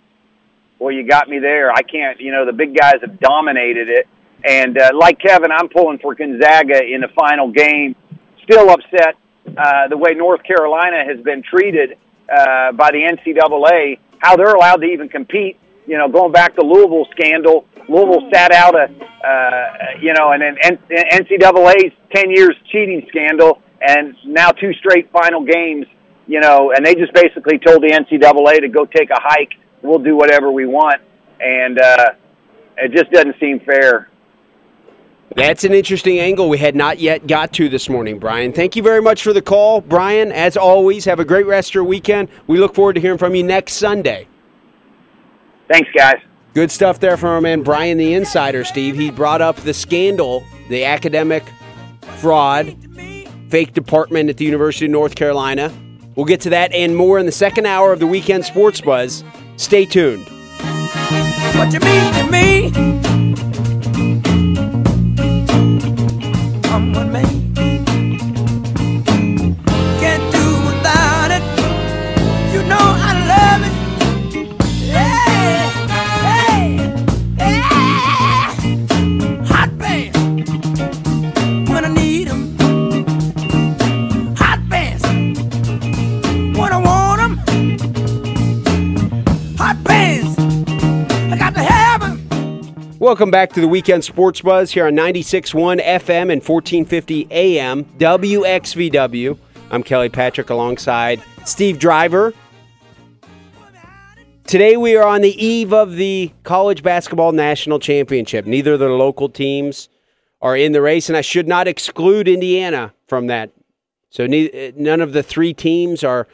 [0.80, 1.72] well, you got me there.
[1.72, 2.20] I can't.
[2.20, 4.08] You know, the big guys have dominated it,
[4.44, 7.96] and uh, like Kevin, I'm pulling for Gonzaga in the final game.
[8.44, 9.16] Still upset
[9.58, 11.98] uh, the way North Carolina has been treated
[12.30, 14.00] uh, by the NCAA.
[14.20, 15.58] How they're allowed to even compete
[15.88, 20.42] you know, going back to Louisville scandal, Louisville sat out a, uh, you know, and
[20.42, 25.86] then NCAA's 10 years cheating scandal, and now two straight final games,
[26.28, 29.54] you know, and they just basically told the NCAA to go take a hike.
[29.82, 31.02] We'll do whatever we want.
[31.40, 32.06] And uh,
[32.78, 34.10] it just doesn't seem fair.
[35.36, 38.54] That's an interesting angle we had not yet got to this morning, Brian.
[38.54, 40.32] Thank you very much for the call, Brian.
[40.32, 42.30] As always, have a great rest of your weekend.
[42.48, 44.28] We look forward to hearing from you next Sunday.
[45.70, 46.18] Thanks, guys.
[46.56, 48.95] Good stuff there from our man Brian the Insider, Steve.
[48.95, 51.43] He brought up the scandal, the academic
[52.20, 52.78] fraud,
[53.49, 55.74] fake department at the University of North Carolina.
[56.16, 59.26] We'll get to that and more in the second hour of the Weekend Sports Buzz.
[59.58, 60.26] Stay tuned.
[61.58, 63.14] What you mean to me?
[93.06, 99.38] Welcome back to the Weekend Sports Buzz here on 96.1 FM and 1450 AM WXVW.
[99.70, 102.34] I'm Kelly Patrick alongside Steve Driver.
[104.47, 108.47] Today we are on the eve of the college basketball national championship.
[108.47, 109.88] Neither of the local teams
[110.41, 113.51] are in the race, and I should not exclude Indiana from that.
[114.10, 116.28] So ne- none of the three teams are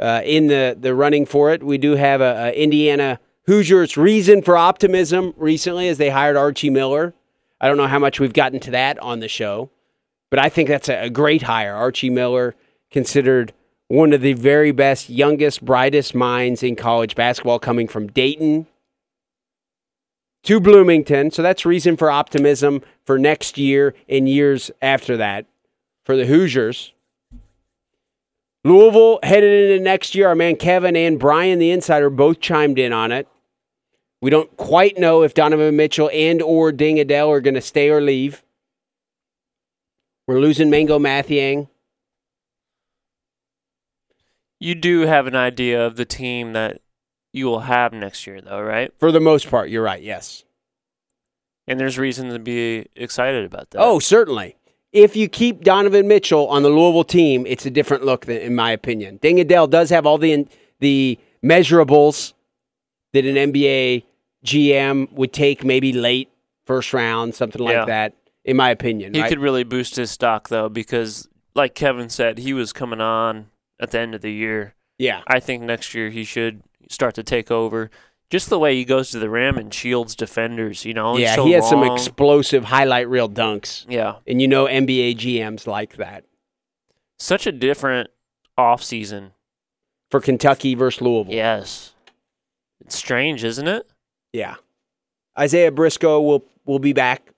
[0.00, 1.62] uh, in the, the running for it.
[1.62, 6.70] We do have a, a Indiana Hoosiers reason for optimism recently as they hired Archie
[6.70, 7.14] Miller.
[7.60, 9.70] I don't know how much we've gotten to that on the show,
[10.30, 11.74] but I think that's a, a great hire.
[11.74, 12.54] Archie Miller,
[12.90, 13.52] considered
[13.88, 18.66] one of the very best, youngest, brightest minds in college basketball, coming from Dayton
[20.42, 21.30] to Bloomington.
[21.30, 25.46] So that's reason for optimism for next year and years after that
[26.04, 26.92] for the Hoosiers.
[28.64, 30.28] Louisville headed into next year.
[30.28, 33.28] Our man Kevin and Brian, the insider, both chimed in on it.
[34.22, 37.90] We don't quite know if Donovan Mitchell and or Deng Adel are going to stay
[37.90, 38.42] or leave.
[40.26, 41.68] We're losing Mango Mathiang.
[44.58, 46.80] You do have an idea of the team that
[47.32, 48.90] you will have next year, though, right?
[48.98, 50.44] For the most part, you're right, yes.
[51.68, 53.80] And there's reason to be excited about that.
[53.80, 54.56] Oh, certainly.
[54.92, 58.54] If you keep Donovan Mitchell on the Louisville team, it's a different look, than, in
[58.54, 59.18] my opinion.
[59.18, 60.46] Deng Adel does have all the
[60.80, 62.32] the measurables
[63.16, 64.04] that an NBA
[64.44, 66.30] GM would take, maybe late
[66.66, 67.84] first round, something like Yeah.
[67.86, 68.14] that.
[68.44, 69.28] In my opinion, he right?
[69.28, 73.50] could really boost his stock, though, because, like Kevin said, he was coming on
[73.80, 74.74] at the end of the year.
[74.98, 77.90] yeah, I think next year he should start to take over.
[78.30, 81.16] Just the way he goes to the rim and shields defenders, you know.
[81.16, 81.34] yeah.
[81.34, 85.96] so he has some explosive highlight reel dunks, yeah, and you know NBA GMs like
[85.96, 86.24] that
[87.18, 88.10] such a different
[88.56, 89.32] off season.
[90.10, 91.34] for Kentucky versus Louisville.
[91.34, 91.92] Yes,
[92.86, 93.86] it's strange, isn't it?
[94.32, 94.56] yeah.
[95.38, 97.28] Isaiah Briscoe will will be back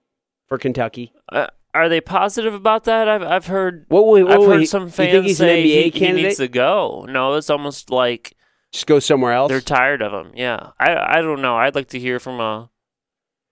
[0.46, 1.12] for Kentucky.
[1.32, 3.09] Uh, are they positive about that?
[3.09, 5.92] I've I've heard What will, what I've heard he- some fans he's say an NBA
[5.94, 7.05] he, he needs to go.
[7.09, 8.36] No, it's almost like
[8.72, 9.49] Just go somewhere else.
[9.51, 10.32] they're tired of him.
[10.36, 11.57] Yeah, I I don't know.
[11.57, 12.70] I'd like to hear from a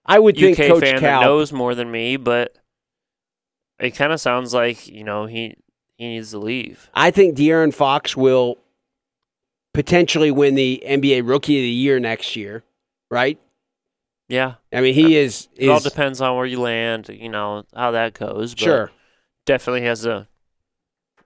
[0.05, 2.55] I would think UK Coach fan that knows more than me, but
[3.79, 5.55] it kind of sounds like you know he
[5.97, 6.89] he needs to leave.
[6.93, 8.57] I think De'Aaron Fox will
[9.77, 12.63] potentially win the NBA Rookie of the Year next year.
[13.09, 13.39] Right?
[14.27, 15.47] Yeah, I mean, he is.
[15.55, 17.07] it all depends on where you land.
[17.07, 18.53] You know how that goes.
[18.55, 18.91] But sure.
[19.45, 20.27] definitely has a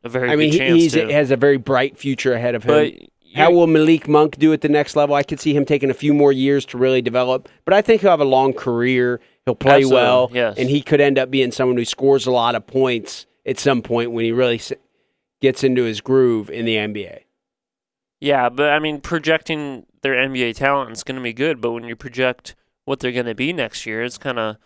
[0.04, 2.70] a very I mean, he has a very bright future ahead of him.
[2.70, 2.94] but
[3.36, 5.16] How will Malik Monk do at the next level?
[5.16, 8.02] I could see him taking a few more years to really develop, but I think
[8.02, 9.20] he'll have a long career.
[9.46, 10.58] He'll play Absolutely, well, yes.
[10.60, 13.82] and he could end up being someone who scores a lot of points at some
[13.82, 14.74] point when he really s-
[15.40, 17.22] gets into his groove in the NBA.
[18.22, 21.84] Yeah, but I mean, projecting their NBA talent is going to be good, but when
[21.84, 22.56] you project
[22.86, 24.58] what they're going to be next year, it's kind of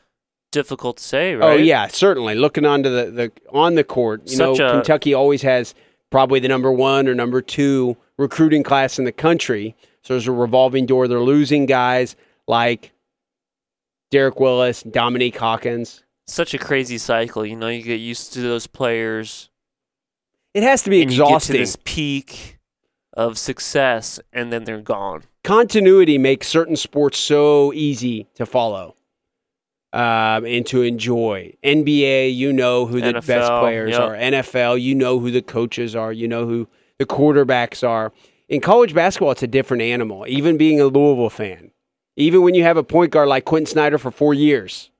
[0.51, 1.45] difficult to say, oh, right?
[1.51, 2.35] Oh yeah, certainly.
[2.35, 5.73] Looking onto the, the on the court, you Such know, a- Kentucky always has
[6.11, 9.75] probably the number one or number two recruiting class in the country.
[10.03, 11.07] So there's a revolving door.
[11.07, 12.15] They're losing guys
[12.47, 12.91] like
[14.11, 16.03] Derek Willis, Dominique Hawkins.
[16.27, 17.45] Such a crazy cycle.
[17.45, 19.49] You know, you get used to those players,
[20.53, 21.55] It has to be and you get to exhausting.
[21.57, 22.54] this peak
[23.15, 25.23] of success, and then they're gone.
[25.43, 28.95] Continuity makes certain sports so easy to follow
[29.93, 31.55] um, and to enjoy.
[31.63, 34.01] NBA, you know who the best players yep.
[34.01, 34.13] are.
[34.13, 36.11] NFL, you know who the coaches are.
[36.11, 38.11] You know who the quarterbacks are.
[38.49, 40.25] In college basketball, it's a different animal.
[40.27, 41.71] Even being a Louisville fan,
[42.17, 44.91] even when you have a point guard like Quentin Snider for four years,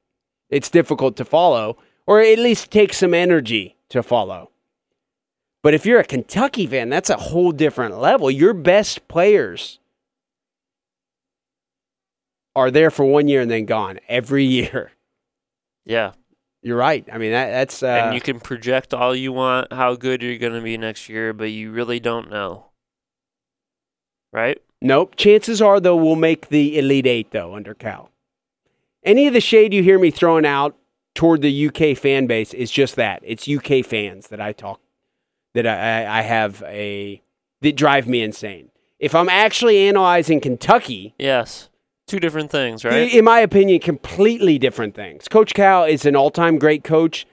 [0.50, 4.52] it's difficult to follow, or at least takes some energy to follow.
[5.66, 8.30] But if you're a Kentucky fan, that's a whole different level.
[8.30, 9.80] Your best players
[12.56, 14.92] are there for one year and then gone every year.
[15.84, 16.12] Yeah,
[16.62, 17.04] You're right.
[17.12, 20.38] I mean, that, that's uh, and you can project all you want how good you're
[20.38, 22.68] going to be next year, but you really don't know,
[24.32, 24.62] right?
[24.84, 25.16] nope.
[25.16, 28.12] Chances are, though, we'll make the Elite Eight though under Cal.
[29.04, 30.78] Any of the shade you hear me throwing out
[31.16, 33.24] toward the UK fan base is just that.
[33.26, 34.80] It's UK fans that I talk
[35.56, 37.22] that I, I have a
[37.62, 38.70] that drive me insane.
[39.00, 41.70] If I'm actually analyzing Kentucky, Yes,
[42.08, 43.12] two different things, right?
[43.12, 45.28] In my opinion, completely different things.
[45.28, 47.26] Coach Cal is an all-time great coach,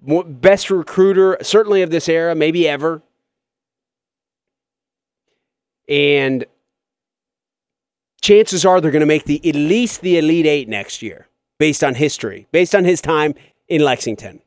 [0.00, 3.02] best recruiter certainly of this era, maybe ever.
[5.88, 6.44] And
[8.20, 11.82] chances are they're going to make the at least the Elite Eight next year, based
[11.82, 13.34] on history, based on his time
[13.68, 14.40] in Lexington.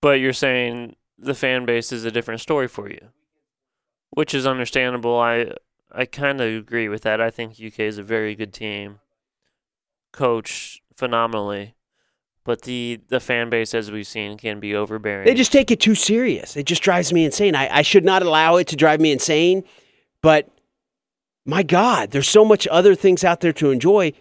[0.00, 3.08] But you're saying the fan base is a different story for you,
[4.10, 5.18] which is understandable.
[5.18, 5.52] I
[5.92, 7.20] I kind of agree with that.
[7.20, 9.00] I think UK is a very good team,
[10.12, 11.74] coached phenomenally,
[12.44, 15.26] but the the fan base, as we've seen, can be overbearing.
[15.26, 16.56] They just take it too serious.
[16.56, 17.54] It just drives me insane.
[17.54, 19.64] I, I should not allow it to drive me insane,
[20.20, 20.48] but
[21.44, 24.12] my God, there's so much other things out there to enjoy.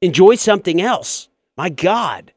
[0.00, 1.28] Enjoy something else.
[1.56, 2.32] My God.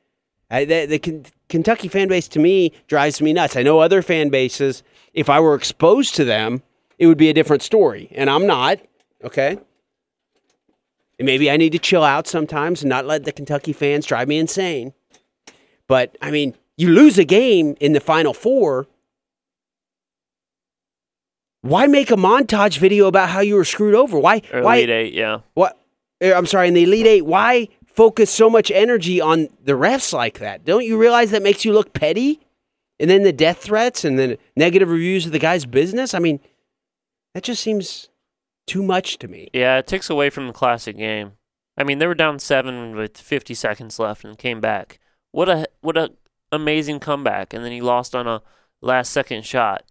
[0.49, 1.26] I, the the Ken-
[1.56, 3.56] Kentucky fan base to me drives me nuts.
[3.56, 4.84] I know other fan bases,
[5.14, 6.62] if I were exposed to them,
[6.99, 8.10] it would be a different story.
[8.12, 8.80] And I'm not,
[9.24, 9.58] okay?
[11.18, 14.28] And maybe I need to chill out sometimes and not let the Kentucky fans drive
[14.28, 14.91] me insane.
[15.88, 18.86] But I mean, you lose a game in the final four.
[21.62, 24.20] Why make a montage video about how you were screwed over?
[24.20, 24.41] Why?
[24.51, 24.76] Or why?
[24.76, 25.39] Elite Eight, yeah.
[25.53, 25.80] What?
[26.20, 26.68] eh, I'm sorry.
[26.68, 30.66] In the Elite Eight, why focus so much energy on the refs like that?
[30.66, 32.41] Don't you realize that makes you look petty?
[33.00, 36.14] And then the death threats and then negative reviews of the guy's business.
[36.14, 36.39] I mean,
[37.34, 38.10] that just seems
[38.68, 39.50] too much to me.
[39.54, 41.34] Yeah, it takes away from the classic game.
[41.78, 45.00] I mean, they were down seven with 50 seconds left and came back.
[45.32, 46.12] What a what a
[46.52, 47.54] amazing comeback!
[47.54, 48.41] And then he lost on a
[48.82, 49.84] last second shot.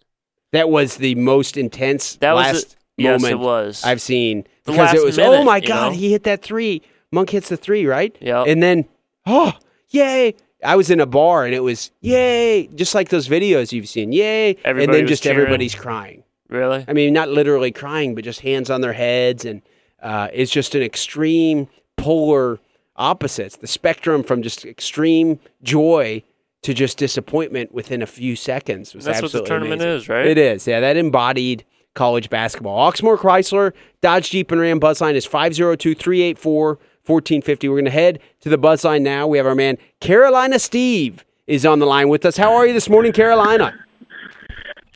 [0.52, 3.84] That was the most intense That was last a- yes, moment it was.
[3.84, 5.98] I've seen because it was oh my god, know?
[5.98, 6.80] he hit that three.
[7.14, 8.16] Monk hits the three, right?
[8.20, 8.42] Yeah.
[8.42, 8.86] And then,
[9.26, 9.52] oh,
[9.90, 10.34] yay.
[10.64, 12.66] I was in a bar and it was, yay.
[12.74, 14.56] Just like those videos you've seen, yay.
[14.64, 15.38] Everybody and then just cheering.
[15.38, 16.24] everybody's crying.
[16.48, 16.84] Really?
[16.86, 19.44] I mean, not literally crying, but just hands on their heads.
[19.44, 19.62] And
[20.02, 22.60] uh, it's just an extreme polar
[22.96, 26.22] opposites, the spectrum from just extreme joy
[26.62, 28.94] to just disappointment within a few seconds.
[28.94, 29.98] Was That's what the tournament amazing.
[29.98, 30.26] is, right?
[30.26, 30.66] It is.
[30.66, 32.90] Yeah, that embodied college basketball.
[32.90, 37.68] Oxmoor Chrysler, Dodge Jeep and Ram Buzzline is 502 384 1450.
[37.68, 39.26] We're going to head to the buzz line now.
[39.26, 42.36] We have our man Carolina Steve is on the line with us.
[42.36, 43.74] How are you this morning, Carolina?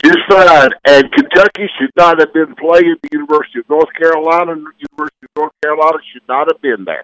[0.03, 0.69] Just fine.
[0.85, 4.51] And Kentucky should not have been playing the University of North Carolina.
[4.51, 7.03] University of North Carolina should not have been there.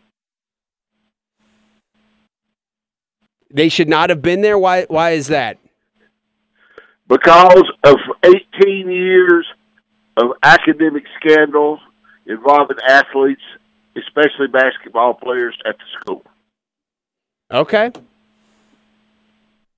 [3.53, 4.57] They should not have been there.
[4.57, 4.85] Why?
[4.85, 5.57] Why is that?
[7.07, 9.45] Because of 18 years
[10.17, 11.79] of academic scandals
[12.25, 13.41] involving athletes
[13.97, 16.23] especially basketball players at the school.
[17.51, 17.91] Okay.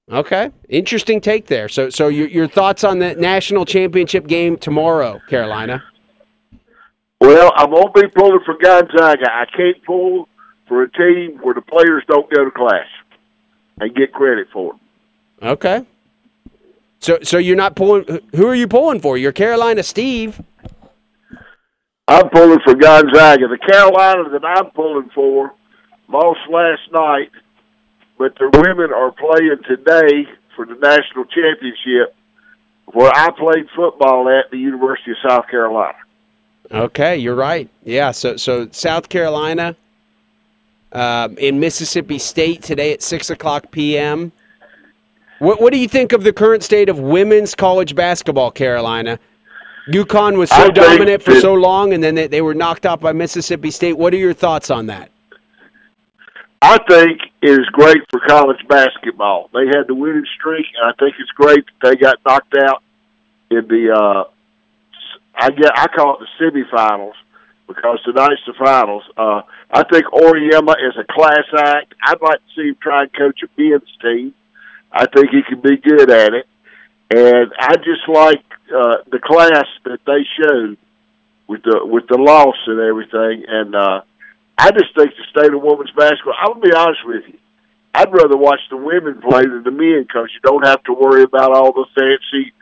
[0.09, 0.51] Okay.
[0.69, 1.67] Interesting take there.
[1.67, 5.83] So, so your your thoughts on the national championship game tomorrow, Carolina?
[7.19, 9.25] Well, I'm going to be pulling for Gonzaga.
[9.29, 10.29] I can't pull
[10.67, 12.87] for a team where the players don't go to class
[13.79, 15.45] and get credit for it.
[15.45, 15.85] Okay.
[16.99, 18.21] So, so you're not pulling.
[18.35, 19.17] Who are you pulling for?
[19.17, 20.41] You're Carolina Steve.
[22.07, 23.47] I'm pulling for Gonzaga.
[23.47, 25.53] The Carolina that I'm pulling for
[26.07, 27.31] lost last night,
[28.17, 32.15] but the women are playing today for the national championship
[32.85, 35.97] where I played football at the University of South Carolina.
[36.71, 37.69] Okay, you're right.
[37.83, 39.75] Yeah, so so South Carolina
[40.93, 44.31] um, in Mississippi State today at six o'clock p.m.
[45.39, 49.19] What what do you think of the current state of women's college basketball, Carolina?
[49.87, 52.99] UConn was so dominant for that- so long, and then they, they were knocked out
[52.99, 53.93] by Mississippi State.
[53.97, 55.11] What are your thoughts on that?
[56.61, 59.49] I think it is great for college basketball.
[59.53, 62.81] They had the winning streak, and I think it's great that they got knocked out
[63.51, 63.91] in the.
[63.93, 64.23] Uh,
[65.35, 67.13] I get I call it the semifinals
[67.67, 69.03] because tonight's the finals.
[69.15, 71.93] Uh, I think Auriemma is a class act.
[72.03, 74.33] I'd like to see him try and coach a men's team.
[74.91, 76.47] I think he can be good at it,
[77.11, 80.77] and I just like uh, the class that they showed
[81.47, 83.75] with the with the loss and everything, and.
[83.75, 84.01] uh
[84.57, 86.33] I just think the state of women's basketball.
[86.47, 87.37] Gonna be honest with you.
[87.93, 91.23] I'd rather watch the women play than the men because you don't have to worry
[91.23, 92.53] about all the fancy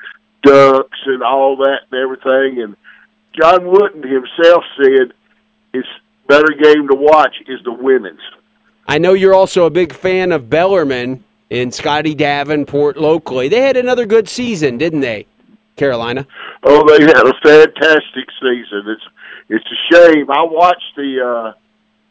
[0.43, 2.61] ducks and all that and everything.
[2.61, 2.75] And
[3.33, 5.13] John Wooden himself said
[5.73, 5.87] it's
[6.27, 8.19] better game to watch is the women's.
[8.87, 13.47] I know you're also a big fan of Bellarmine and Scotty Davenport locally.
[13.47, 15.27] They had another good season, didn't they,
[15.75, 16.25] Carolina?
[16.63, 18.83] Oh, they had a fantastic season.
[18.87, 19.03] It's
[19.49, 20.31] it's a shame.
[20.31, 21.53] I watched the uh,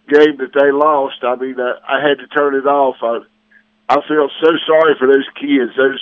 [0.08, 1.16] game that they lost.
[1.22, 2.96] I mean, uh, I had to turn it off.
[3.02, 3.20] I
[3.88, 5.72] I feel so sorry for those kids.
[5.76, 6.00] Those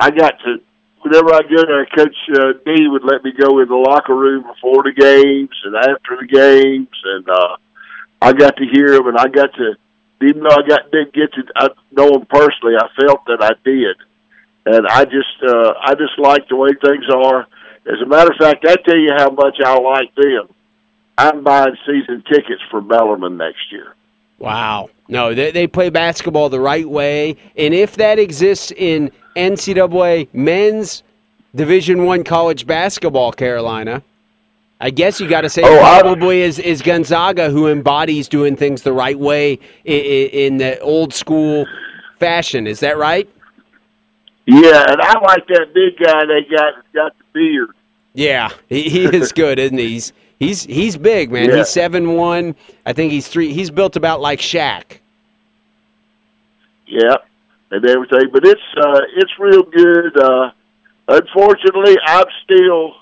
[0.00, 0.58] I got to
[1.02, 4.42] whenever I go there, Coach uh, D would let me go in the locker room
[4.42, 7.56] before the games and after the games, and uh,
[8.20, 9.74] I got to hear them, and I got to
[10.22, 13.54] even though I got didn't get to I know them personally, I felt that I
[13.64, 13.96] did
[14.66, 17.46] and I just uh, I just like the way things are.
[17.86, 20.48] As a matter of fact, I tell you how much I like them.
[21.18, 23.94] I'm buying season tickets for Bellarmine next year.
[24.38, 24.90] Wow.
[25.08, 31.02] No, they, they play basketball the right way, and if that exists in NCAA men's
[31.54, 34.02] Division One college basketball, Carolina,
[34.80, 38.56] I guess you got to say Oh, I- probably is, is Gonzaga who embodies doing
[38.56, 40.00] things the right way in,
[40.30, 41.66] in the old school
[42.18, 42.66] fashion.
[42.66, 43.28] Is that right?
[44.46, 47.70] Yeah, and I like that big guy they got got the beard.
[48.14, 49.90] Yeah, he, he is good, isn't he?
[49.90, 51.48] He's he's he's big, man.
[51.48, 51.58] Yeah.
[51.58, 52.56] He's seven one.
[52.84, 53.52] I think he's three.
[53.52, 54.98] He's built about like Shaq.
[56.86, 57.16] Yeah,
[57.70, 60.18] and everything, but it's uh, it's real good.
[60.18, 60.50] Uh,
[61.08, 62.94] unfortunately, I'm still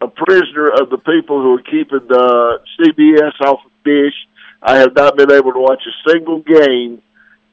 [0.00, 4.14] a prisoner of the people who are keeping the CBS off of Dish.
[4.62, 7.02] I have not been able to watch a single game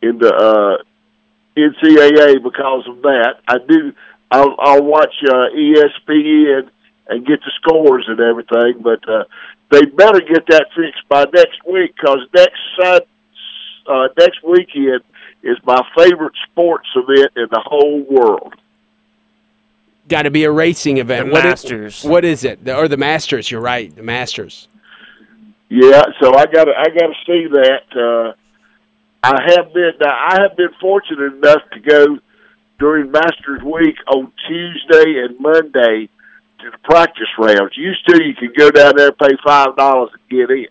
[0.01, 0.84] in the uh,
[1.58, 3.36] NCAA because of that.
[3.47, 3.93] I do.
[4.32, 6.70] I'll, I'll watch uh, ESPN
[7.08, 9.26] and get the scores and everything, but uh,
[9.70, 13.01] they better get that fixed by next week because next Sun
[13.88, 15.01] uh, next weekend
[15.43, 18.54] is my favorite sports event in the whole world.
[20.08, 21.28] Got to be a racing event.
[21.28, 22.04] The What is- Masters.
[22.04, 22.64] what is it?
[22.66, 23.51] The- or the Masters?
[23.51, 23.93] You're right.
[23.95, 24.68] The Masters.
[25.70, 27.84] Yeah, so I got to I got to see that.
[27.95, 28.34] Uh,
[29.24, 32.17] I have been uh, I have been fortunate enough to go
[32.78, 36.09] during Masters Week on Tuesday and Monday
[36.59, 37.78] to the practice rounds.
[37.78, 40.67] Used to you could go down there and pay five dollars and get in.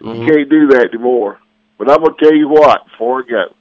[0.00, 1.38] You can't do that anymore.
[1.78, 3.54] But I'm gonna tell you what, before I go,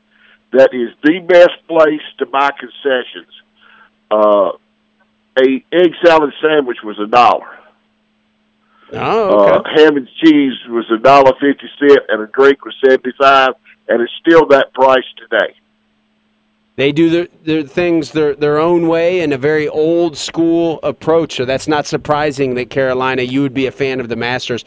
[0.53, 3.33] that is the best place to buy concessions.
[4.09, 4.51] Uh,
[5.37, 7.57] a egg salad sandwich was a dollar.
[8.93, 9.51] Oh, okay.
[9.51, 13.53] Uh, ham and cheese was a dollar fifty cent, and a drink was seventy five,
[13.87, 15.55] and it's still that price today.
[16.75, 21.35] they do their, their things their their own way in a very old school approach.
[21.35, 24.65] So that's not surprising that Carolina, you would be a fan of the Masters.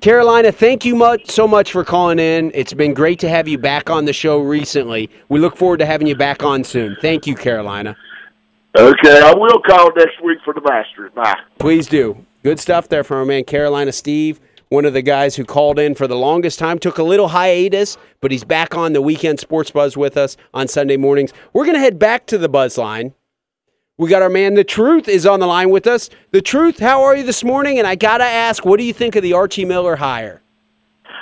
[0.00, 2.52] Carolina, thank you much so much for calling in.
[2.54, 5.08] It's been great to have you back on the show recently.
[5.30, 6.96] We look forward to having you back on soon.
[7.00, 7.96] Thank you, Carolina.
[8.76, 11.10] Okay, I will call next week for the Masters.
[11.14, 11.34] Bye.
[11.58, 12.26] Please do.
[12.42, 14.38] Good stuff there from our man Carolina Steve,
[14.68, 17.96] one of the guys who called in for the longest time, took a little hiatus,
[18.20, 21.32] but he's back on the weekend sports buzz with us on Sunday mornings.
[21.52, 23.14] We're going to head back to the buzz line.
[23.98, 26.10] We got our man The Truth is on the line with us.
[26.30, 27.78] The Truth, how are you this morning?
[27.78, 30.42] And I got to ask, what do you think of the Archie Miller hire?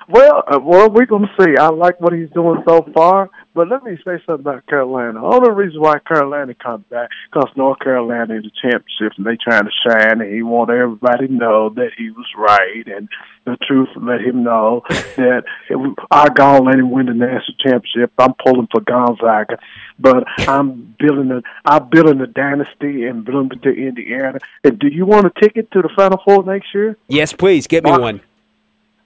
[0.09, 1.57] Well, uh, well, we're going to see.
[1.57, 5.25] I like what he's doing so far, but let me say something about Carolina.
[5.25, 9.37] All the reason why Carolina comes back because North Carolina is a championship and they
[9.37, 13.09] trying to shine, and he want everybody to know that he was right and
[13.45, 13.89] the truth.
[13.97, 14.83] Let him know
[15.17, 18.13] that it, I gonna let him win the national championship.
[18.19, 19.59] I'm pulling for Gonzaga,
[19.99, 24.39] but I'm building a I'm building a dynasty in Bloomington, Indiana.
[24.65, 26.97] And do you want a ticket to the Final Four next year?
[27.09, 28.21] Yes, please get me Mark- one.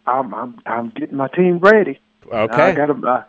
[0.06, 2.00] I'm I'm I'm getting my team ready.
[2.26, 2.62] Okay.
[2.62, 2.76] I Okay.
[2.76, 3.26] got to.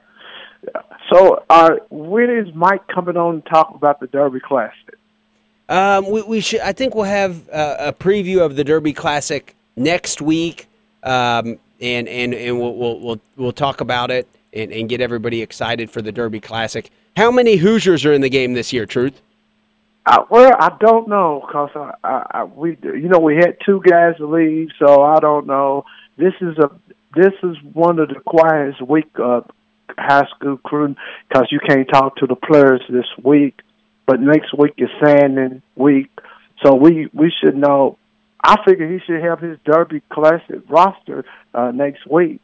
[1.09, 4.95] Uh, so, uh, when is Mike coming on to talk about the Derby Classic?
[5.67, 6.61] Um, we, we should.
[6.61, 10.67] I think we'll have uh, a preview of the Derby Classic next week,
[11.03, 15.41] um, and and and we'll we'll we'll, we'll talk about it and, and get everybody
[15.41, 16.89] excited for the Derby Classic.
[17.15, 18.85] How many Hoosiers are in the game this year?
[18.85, 19.21] Truth.
[20.05, 23.81] Uh, well, I don't know because I, I, I, we, you know, we had two
[23.87, 25.85] guys leave, so I don't know.
[26.17, 26.71] This is a
[27.15, 29.49] this is one of the quietest week of
[29.97, 30.95] high school crew
[31.27, 33.59] because you can't talk to the players this week,
[34.05, 36.09] but next week is sanding week,
[36.63, 37.97] so we we should know.
[38.41, 42.39] I figure he should have his Derby Classic roster uh, next week.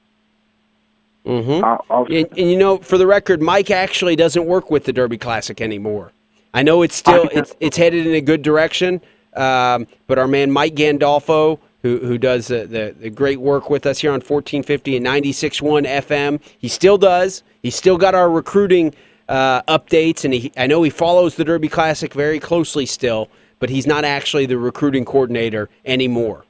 [1.26, 1.64] Mm-hmm.
[1.64, 4.93] Uh, uh, And, and you know, for the record, Mike actually doesn't work with the
[4.93, 6.12] Derby Classic anymore.
[6.54, 9.02] I know it's still it's it's headed in a good direction,
[9.36, 13.86] um, but our man Mike Gandolfo, who who does the, the, the great work with
[13.86, 17.43] us here on 1450 and 96.1 FM, he still does.
[17.61, 18.95] He's still got our recruiting
[19.29, 23.29] uh, updates, and he, I know he follows the Derby Classic very closely still,
[23.59, 26.45] but he's not actually the recruiting coordinator anymore.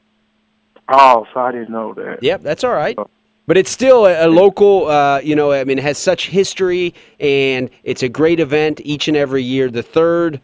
[0.87, 2.23] oh, so I didn't know that.
[2.23, 2.97] Yep, that's all right.
[3.45, 6.93] But it's still a, a local, uh, you know, I mean, it has such history,
[7.19, 9.69] and it's a great event each and every year.
[9.69, 10.39] The third,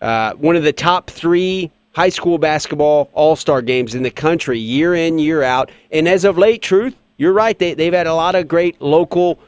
[0.00, 4.58] uh, one of the top three high school basketball all star games in the country,
[4.58, 5.70] year in, year out.
[5.90, 7.58] And as of late, truth, you're right.
[7.58, 9.38] They, they've had a lot of great local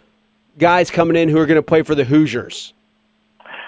[0.59, 2.72] guys coming in who are going to play for the Hoosiers.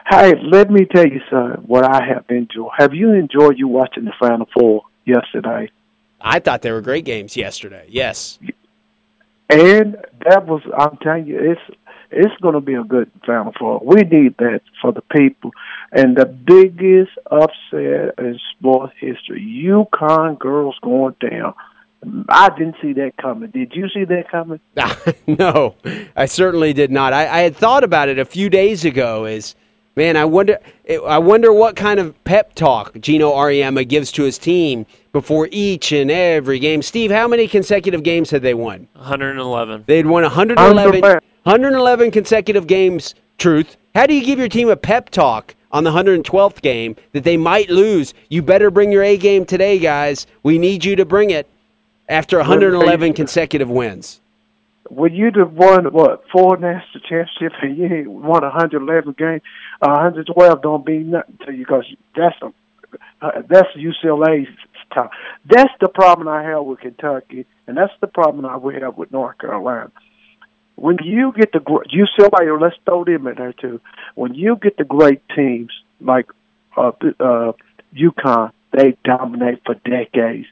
[0.08, 1.62] Hey, let me tell you something.
[1.62, 2.70] What I have enjoyed.
[2.76, 5.70] Have you enjoyed you watching the Final Four yesterday?
[6.20, 7.86] I thought they were great games yesterday.
[7.88, 8.38] Yes.
[9.48, 9.96] And
[10.26, 11.78] that was, I'm telling you, it's
[12.14, 13.80] it's going to be a good Final Four.
[13.84, 15.50] We need that for the people.
[15.92, 21.54] And the biggest upset in sports history, UConn girls going down.
[22.28, 23.50] I didn't see that coming.
[23.50, 24.60] Did you see that coming?
[25.26, 25.76] no,
[26.14, 27.12] I certainly did not.
[27.12, 29.24] I, I had thought about it a few days ago.
[29.24, 29.54] Is
[29.96, 30.58] man, I wonder.
[31.06, 35.92] I wonder what kind of pep talk Geno Auriemma gives to his team before each
[35.92, 36.82] and every game.
[36.82, 38.86] Steve, how many consecutive games had they won?
[38.94, 39.84] 111.
[39.86, 41.20] They'd won 111, 111.
[41.45, 43.14] 111 consecutive games.
[43.36, 43.76] Truth.
[43.95, 47.36] How do you give your team a pep talk on the 112th game that they
[47.36, 48.14] might lose?
[48.30, 50.26] You better bring your A game today, guys.
[50.42, 51.47] We need you to bring it
[52.09, 54.22] after 111 consecutive wins.
[54.88, 59.42] When you'd have won what four national championships and you ain't won 111 games,
[59.82, 61.84] uh, 112 don't mean nothing to you because
[62.16, 62.53] that's a,
[63.20, 64.49] uh, that's UCLA's
[64.95, 65.11] top.
[65.45, 69.12] That's the problem I have with Kentucky, and that's the problem I would have with
[69.12, 69.90] North Carolina.
[70.76, 73.80] When you get the gr- UCLA, let's throw them in there too.
[74.14, 75.70] When you get the great teams
[76.00, 76.26] like
[76.76, 77.52] uh, uh,
[77.94, 80.46] UConn, they dominate for decades.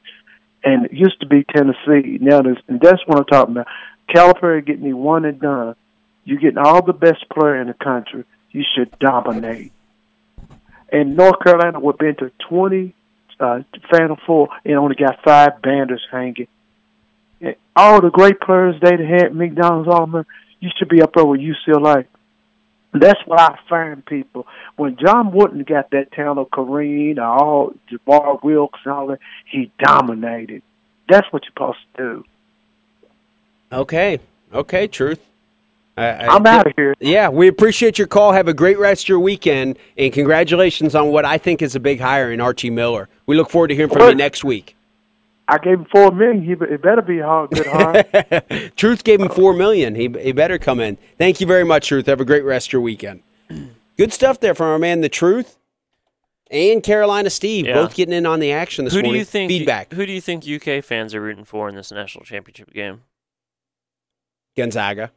[0.63, 2.19] And it used to be Tennessee.
[2.21, 3.67] Now, there's, and that's what I'm talking about.
[4.09, 5.75] Calipari getting the one and done.
[6.23, 8.23] You're getting all the best player in the country.
[8.51, 9.73] You should dominate.
[10.89, 12.95] And North Carolina would been to 20
[13.39, 13.59] uh,
[13.91, 16.47] Final Four and only got five banders hanging.
[17.75, 20.25] All the great players they had, McDonald's, all of them,
[20.59, 22.05] you should be up there with UCLA.
[22.93, 24.45] That's what I find people.
[24.75, 29.19] When John Wooden got that town of Kareem, all Jabbar Wilkes and all that,
[29.49, 30.61] he dominated.
[31.09, 32.25] That's what you're supposed to do.
[33.71, 34.19] Okay.
[34.53, 35.19] Okay, truth.
[35.97, 36.93] I, I- I'm out of here.
[36.99, 38.31] Yeah, we appreciate your call.
[38.33, 41.79] Have a great rest of your weekend, and congratulations on what I think is a
[41.79, 43.09] big hire in Archie Miller.
[43.25, 44.75] We look forward to hearing from you next week.
[45.47, 46.43] I gave him four million.
[46.43, 48.69] He it better be a hard, good hire.
[48.75, 49.95] Truth gave him four million.
[49.95, 50.97] He, he better come in.
[51.17, 52.05] Thank you very much, Truth.
[52.05, 53.23] Have a great rest of your weekend.
[53.97, 55.57] Good stuff there from our man, the Truth,
[56.49, 57.73] and Carolina Steve, Yeah.
[57.73, 59.49] both getting in on the action this Who do you think?
[59.49, 59.91] Feedback.
[59.93, 63.01] Who do you think UK fans are rooting for in this national championship game?
[64.55, 65.11] Gonzaga.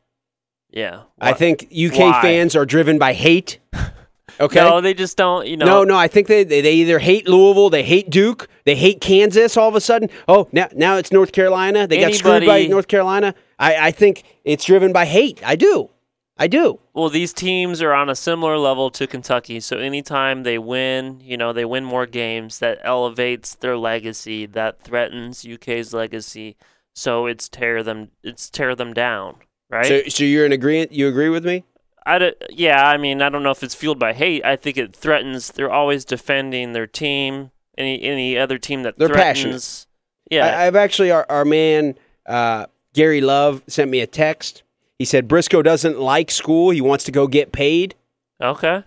[0.70, 2.20] Yeah, I think UK Why?
[2.22, 3.58] fans are driven by hate.
[4.40, 4.60] Okay.
[4.60, 5.46] No, they just don't.
[5.46, 5.66] You know.
[5.66, 9.00] No, no, I think they, they they either hate Louisville, they hate Duke, they hate
[9.00, 9.56] Kansas.
[9.56, 11.86] All of a sudden, oh now now it's North Carolina.
[11.86, 13.34] They got screwed by North Carolina.
[13.58, 15.40] I, I think it's driven by hate.
[15.44, 15.90] I do,
[16.36, 16.80] I do.
[16.92, 21.36] Well, these teams are on a similar level to Kentucky, so anytime they win, you
[21.36, 26.56] know, they win more games, that elevates their legacy, that threatens UK's legacy.
[26.94, 29.36] so it's tear them it's tear them down,
[29.70, 29.86] right?
[29.86, 30.92] So, so you're in agreement?
[30.92, 31.64] You agree with me?
[32.06, 34.44] I d- yeah, I mean, I don't know if it's fueled by hate.
[34.44, 35.48] I think it threatens.
[35.50, 37.50] They're always defending their team.
[37.76, 39.86] Any any other team that They're threatens.
[39.86, 39.86] passionate.
[40.30, 44.62] Yeah, I, I've actually our, our man uh, Gary Love sent me a text.
[44.98, 46.70] He said Briscoe doesn't like school.
[46.70, 47.94] He wants to go get paid.
[48.40, 48.84] okay.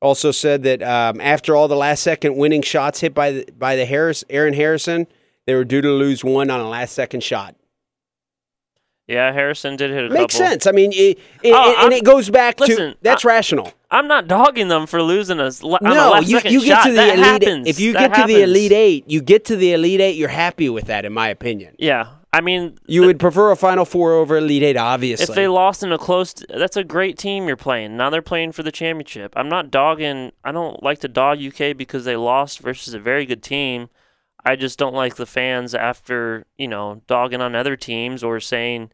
[0.00, 3.76] Also said that um, after all the last second winning shots hit by the, by
[3.76, 5.06] the Harris Aaron Harrison,
[5.46, 7.54] they were due to lose one on a last second shot.
[9.08, 10.48] Yeah, Harrison did hit a Makes couple.
[10.48, 10.66] sense.
[10.66, 13.72] I mean, it, it, Oh, and it goes back listen, to that's I- rational.
[13.88, 16.82] I'm not dogging them for losing a, a No, last you, you get shot.
[16.86, 17.24] to the that elite.
[17.24, 17.68] happens.
[17.68, 20.16] If you That get to the elite eight, you get to the elite eight.
[20.16, 21.76] You're happy with that, in my opinion.
[21.78, 25.30] Yeah, I mean, You would prefer a Final Four over elite eight, obviously.
[25.32, 27.96] if they lost in a close, that's a great team you're playing.
[27.96, 29.32] Now they're playing for the championship.
[29.36, 30.32] I'm not dogging.
[30.42, 33.88] I don't like to dog UK because they lost versus a very good team.
[34.44, 38.90] I just don't like the fans after you know dogging on other teams or saying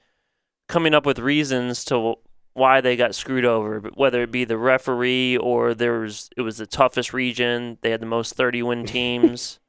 [0.73, 2.15] coming up with reasons to
[2.55, 6.57] why they got screwed over, whether it be the referee or there was it was
[6.57, 7.77] the toughest region.
[7.83, 9.61] They had the most 30 win teams.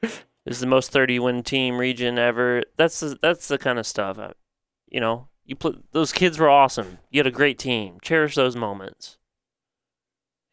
[0.00, 2.62] it was the most 30 win team region ever.
[2.76, 4.18] That's the, that's the kind of stuff.
[4.18, 4.32] I,
[4.88, 6.98] you know, you put those kids were awesome.
[7.10, 7.98] You had a great team.
[8.00, 9.18] Cherish those moments.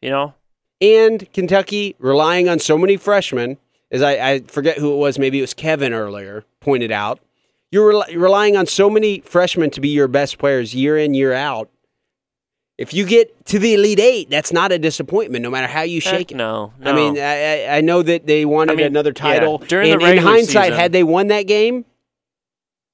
[0.00, 0.34] You know,
[0.80, 3.58] and Kentucky relying on so many freshmen,
[3.92, 7.20] as I, I forget who it was, maybe it was Kevin earlier, pointed out.
[7.72, 11.32] You're rel- relying on so many freshmen to be your best players year in, year
[11.32, 11.68] out.
[12.78, 16.00] If you get to the Elite Eight, that's not a disappointment, no matter how you
[16.00, 16.36] Heck shake it.
[16.36, 16.90] no, no.
[16.90, 19.58] I mean, I, I- know that they wanted I mean, another yeah, title.
[19.58, 21.84] during the and in hindsight, season- had they won that game,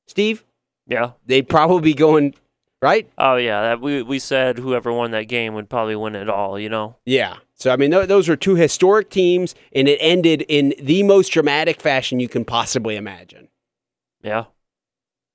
[0.06, 0.44] Steve,
[0.86, 1.12] yeah.
[1.26, 2.34] they'd probably be going
[2.82, 3.09] right.
[3.18, 6.59] Oh yeah, that we we said whoever won that game would probably win it all.
[6.59, 6.96] You know.
[7.05, 7.36] Yeah.
[7.55, 11.28] So I mean, th- those were two historic teams, and it ended in the most
[11.30, 13.48] dramatic fashion you can possibly imagine.
[14.22, 14.44] Yeah.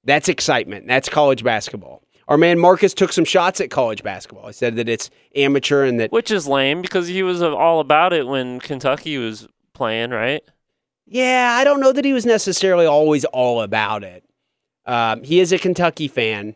[0.03, 0.87] That's excitement.
[0.87, 2.03] That's college basketball.
[2.27, 4.47] Our man Marcus took some shots at college basketball.
[4.47, 7.79] He said that it's amateur and that Which is lame because he was uh, all
[7.79, 10.43] about it when Kentucky was playing, right?
[11.05, 14.23] yeah, I don't know that he was necessarily always all about it.
[14.85, 16.55] Um, he is a Kentucky fan,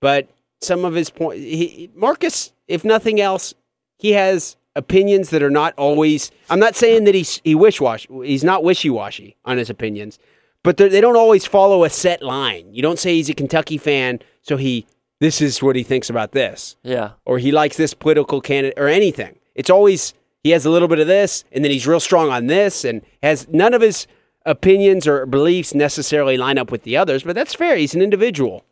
[0.00, 0.28] but
[0.60, 3.54] some of his point, he, Marcus, if nothing else,
[3.98, 6.30] he has opinions that are not always.
[6.50, 8.06] I'm not saying that he's he wish wash.
[8.24, 10.18] He's not wishy washy on his opinions,
[10.64, 12.72] but they're- don't always follow a set line.
[12.72, 14.86] You don't say he's a Kentucky fan, so he
[15.20, 17.10] this is what he thinks about this, Yeah.
[17.24, 19.36] or he likes this political candidate, or anything.
[19.56, 20.14] It's always
[20.44, 23.02] he has a little bit of this, and then he's real strong on this, and
[23.22, 24.06] has none of his
[24.46, 27.24] opinions or beliefs necessarily line up with the others.
[27.24, 27.76] But that's fair.
[27.76, 28.64] He's an individual.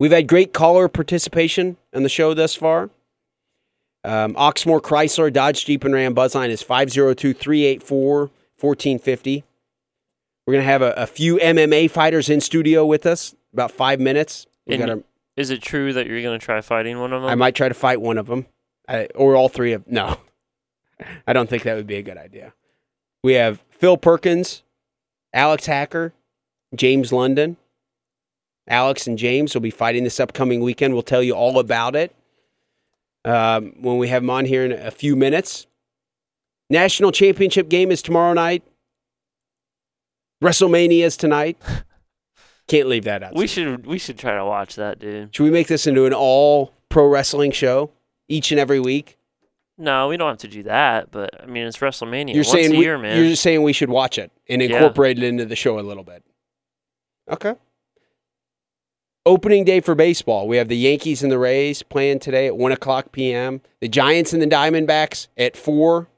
[0.00, 2.90] We've had great caller participation on the show thus far.
[4.04, 9.44] Um, Oxmoor Chrysler Dodge Jeep and Ram Buzzline is 502 384 1450.
[10.48, 14.00] We're going to have a, a few MMA fighters in studio with us, about five
[14.00, 14.46] minutes.
[14.66, 15.00] We got our,
[15.36, 17.30] Is it true that you're gonna try fighting one of them?
[17.30, 18.46] I might try to fight one of them,
[18.88, 20.16] I, or all three of No,
[21.26, 22.54] I don't think that would be a good idea.
[23.22, 24.62] We have Phil Perkins,
[25.34, 26.14] Alex Hacker,
[26.74, 27.58] James London.
[28.66, 30.94] Alex and James will be fighting this upcoming weekend.
[30.94, 32.16] We'll tell you all about it
[33.26, 35.66] um, when we have them on here in a few minutes.
[36.70, 38.62] National championship game is tomorrow night.
[40.42, 41.58] WrestleMania is tonight.
[42.68, 43.34] Can't leave that out.
[43.34, 45.34] we should we should try to watch that, dude.
[45.34, 47.90] Should we make this into an all pro wrestling show
[48.28, 49.16] each and every week?
[49.78, 52.74] No, we don't have to do that, but I mean it's WrestleMania You're once saying
[52.74, 53.16] a we- year, man.
[53.16, 54.68] You're just saying we should watch it and Yeah.
[54.68, 56.22] incorporate it into the show a little bit.
[57.30, 57.54] Okay.
[59.24, 60.48] Opening day for baseball.
[60.48, 63.60] We have the Yankees and the Rays playing today at one o'clock p.m.
[63.80, 66.08] The Giants and the Diamondbacks at four.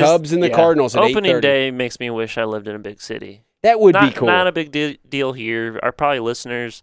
[0.00, 0.56] Cubs and the yeah.
[0.56, 1.40] Cardinals at Opening 8:30.
[1.40, 3.42] day makes me wish I lived in a big city.
[3.62, 4.28] That would not, be cool.
[4.28, 5.80] Not a big de- deal here.
[5.82, 6.82] Our probably listeners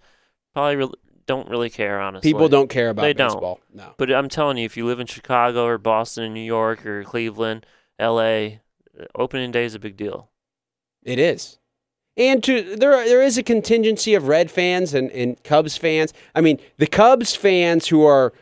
[0.53, 0.94] probably re-
[1.26, 2.30] don't really care, honestly.
[2.30, 3.30] People don't care about They don't.
[3.30, 3.60] baseball.
[3.73, 3.94] No.
[3.98, 7.03] But I'm telling you, if you live in Chicago or Boston, or New York or
[7.03, 7.65] Cleveland,
[7.99, 8.61] L.A.,
[9.15, 10.30] opening day is a big deal.
[11.03, 11.60] It is.
[12.15, 16.14] And to there there is a contingency of Red fans and, and Cubs fans.
[16.35, 18.34] I mean, the Cubs fans who are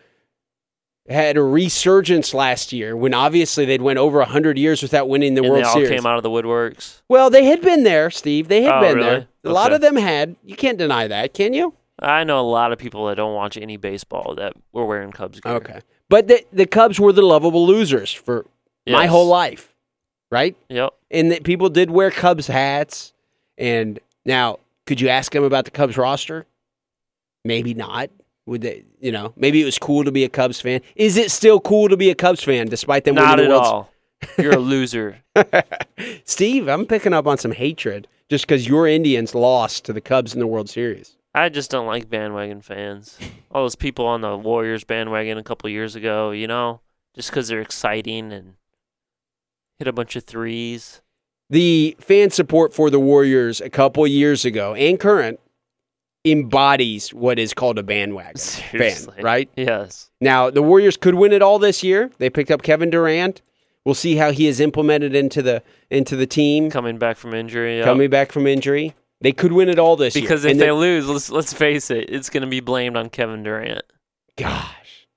[1.11, 5.41] had a resurgence last year when obviously they'd went over 100 years without winning the
[5.41, 5.89] and World they all Series.
[5.89, 7.01] came out of the woodworks.
[7.09, 8.47] Well, they had been there, Steve.
[8.47, 9.09] They had Oh, been really?
[9.09, 9.27] there.
[9.45, 10.35] A lot of them had.
[10.43, 11.73] You can't deny that, can you?
[11.99, 15.39] I know a lot of people that don't watch any baseball that were wearing Cubs
[15.39, 15.53] gear.
[15.53, 15.81] Okay.
[16.09, 18.45] But the the Cubs were the lovable losers for
[18.87, 19.73] my whole life,
[20.31, 20.55] right?
[20.69, 20.93] Yep.
[21.11, 23.13] And that people did wear Cubs hats.
[23.57, 26.45] And now, could you ask them about the Cubs roster?
[27.45, 28.09] Maybe not.
[28.51, 28.83] Would they?
[28.99, 30.81] You know, maybe it was cool to be a Cubs fan.
[30.97, 33.61] Is it still cool to be a Cubs fan despite them Not winning at the
[33.61, 33.89] all.
[34.37, 35.19] You're a loser.
[36.25, 40.33] Steve, I'm picking up on some hatred just because your Indians lost to the Cubs
[40.33, 41.15] in the World Series.
[41.33, 43.17] I just don't like bandwagon fans.
[43.51, 46.81] All those people on the Warriors bandwagon a couple years ago, you know,
[47.15, 48.55] just because they're exciting and
[49.79, 51.01] hit a bunch of threes.
[51.49, 55.39] The fan support for the Warriors a couple years ago and current
[56.25, 59.15] embodies what is called a bandwagon Seriously.
[59.15, 59.49] fan, right?
[59.55, 60.09] Yes.
[60.21, 62.11] Now, the Warriors could win it all this year.
[62.19, 63.41] They picked up Kevin Durant.
[63.85, 67.77] We'll see how he is implemented into the into the team Coming back from injury.
[67.77, 67.85] yep.
[67.85, 68.93] coming back from injury.
[69.21, 70.21] They could win it all this year.
[70.23, 73.09] because if they the- lose, let's let's face it, it's going to be blamed on
[73.09, 73.81] Kevin Durant.
[74.37, 75.07] gosh,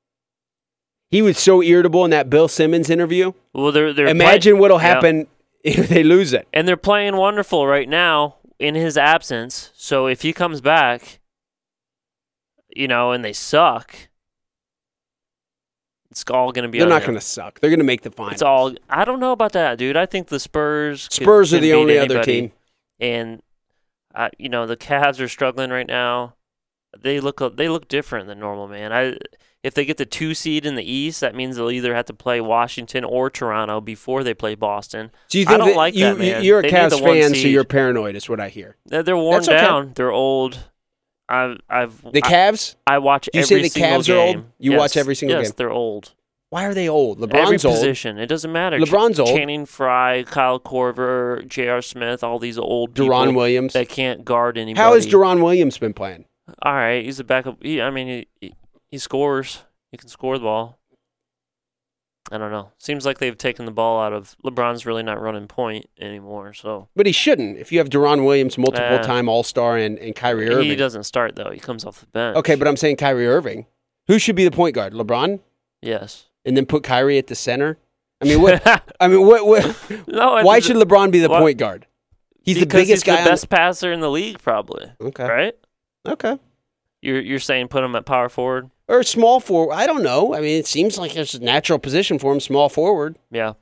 [1.11, 3.33] he was so irritable in that Bill Simmons interview.
[3.53, 4.83] Well, they're they're play- Imagine what'll Yeah.
[4.95, 5.27] happen
[5.65, 6.49] if they lose it.
[6.55, 9.71] and they're playing wonderful right now in his absence.
[9.75, 11.21] So if he comes back,
[12.75, 13.95] you know, and they suck,
[16.11, 16.79] it's all going to be.
[16.79, 17.61] They're not going to suck.
[17.61, 18.35] They're going to make the finals.
[18.35, 18.73] It's all.
[18.89, 19.97] I don't know about that, dude.
[19.97, 21.09] I think the Spurs.
[21.09, 22.53] could- Spurs are the only other team.
[23.01, 23.43] and
[24.15, 26.35] uh, you know the Cavs are struggling right now.
[27.03, 28.93] They look they look different than normal, man.
[28.93, 29.17] I
[29.63, 32.13] if they get the two seed in the East, that means they'll either have to
[32.15, 35.11] play Washington or Toronto before they play Boston.
[35.29, 36.45] So you I don't like you, that, man.
[36.45, 38.77] You're a They Cavs fan, so you're paranoid, is what I hear.
[38.85, 39.57] They're, they're worn okay.
[39.57, 39.93] down.
[39.95, 40.59] They're old.
[41.29, 42.77] I've I've The Cavs?
[42.87, 44.45] I watch You every say the Cavs are old?
[44.59, 44.79] You Yes.
[44.79, 45.49] watch every single yes, game?
[45.53, 46.13] Yes, they're old.
[46.51, 47.21] Why are they old?
[47.23, 47.75] every LeBron's old.
[47.77, 48.19] position.
[48.19, 48.79] It doesn't matter.
[48.79, 49.31] LeBron's old.
[49.31, 51.81] Channing Frye, Kyle Korver, J.R.
[51.83, 53.73] Smith, all these old Deron Williams.
[53.73, 54.81] that can't guard anybody.
[54.81, 56.27] How has Deron Williams been playing?
[56.63, 57.63] All right, he's a backup.
[57.63, 58.55] He, I mean, he,
[58.91, 59.63] he scores.
[59.91, 60.79] He can score the ball.
[62.33, 62.71] I don't know.
[62.79, 66.55] Seems like they've taken the ball out of LeBron's really not running point anymore.
[66.55, 67.59] So But he shouldn't.
[67.59, 69.03] If you have Deron Williams, multiple Nah.
[69.03, 70.71] time All Star, and, and Kyrie Irving.
[70.71, 71.51] he doesn't start though.
[71.51, 72.37] He comes off the bench.
[72.39, 73.67] Okay, but I'm saying Kyrie Irving.
[74.07, 74.95] Who should be the point guard?
[74.95, 75.41] LeBron,
[75.83, 76.27] yes.
[76.47, 77.79] and then put Kyrie at the center.
[78.23, 78.63] I mean, what?
[79.01, 79.47] I mean, what?
[79.47, 80.43] what no.
[80.43, 81.87] why should LeBron be the why- point guard?
[82.43, 83.23] He's the biggest he's guy.
[83.25, 84.91] the best passer in the league, probably.
[85.01, 85.27] okay.
[85.27, 85.55] Right?
[86.07, 86.39] Okay.
[87.01, 88.71] You're you're saying put him at power forward?
[88.89, 89.75] Or small forward.
[89.75, 90.35] I don't know.
[90.35, 93.17] I mean, it seems like it's a natural position for him, small forward.
[93.31, 93.55] Yeah.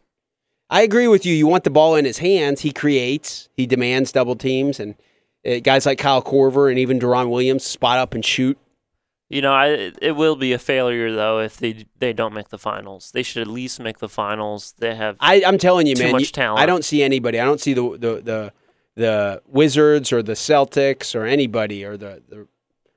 [0.70, 1.34] I agree with you.
[1.34, 2.62] You want the ball in his hands.
[2.62, 3.48] He creates.
[3.56, 4.94] He demands double teams, and
[5.46, 8.56] uh, guys like Kyle Korver and even Deron Williams spot up and shoot.
[9.28, 12.58] You know, I it will be a failure though if they they don't make the
[12.58, 13.10] finals.
[13.12, 14.74] They should at least make the finals.
[14.78, 16.12] They have I, I'm telling you, Too man.
[16.12, 16.60] much you- talent.
[16.60, 17.38] I don't see anybody.
[17.40, 18.52] I don't see the the the,
[18.94, 22.46] the Wizards or the Celtics or anybody or the, the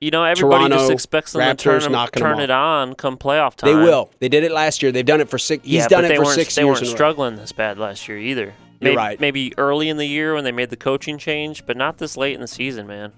[0.00, 2.94] You know, everybody just expects them Raptors to turn, 'em- knocking 'em turn it on
[2.94, 3.70] come playoff time.
[3.70, 4.10] they will.
[4.18, 4.92] They did it last year.
[4.92, 5.64] They've done it for six.
[5.64, 6.64] He's yeah, done it for six they years.
[6.64, 6.94] They weren't in a row.
[6.94, 8.54] struggling this bad last year either.
[8.80, 9.18] You're right.
[9.18, 12.34] Maybe early in the year when they made the coaching change, but not this late
[12.34, 13.12] in the season, man.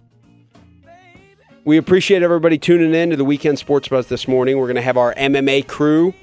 [1.64, 4.56] We appreciate everybody tuning in to the Weekend Sports Buzz this morning.
[4.56, 6.14] We're going to have our MMA crew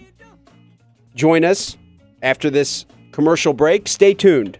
[1.14, 1.77] join us
[2.23, 3.88] after this commercial break.
[3.88, 4.57] Stay tuned.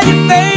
[0.00, 0.55] Tell you, baby,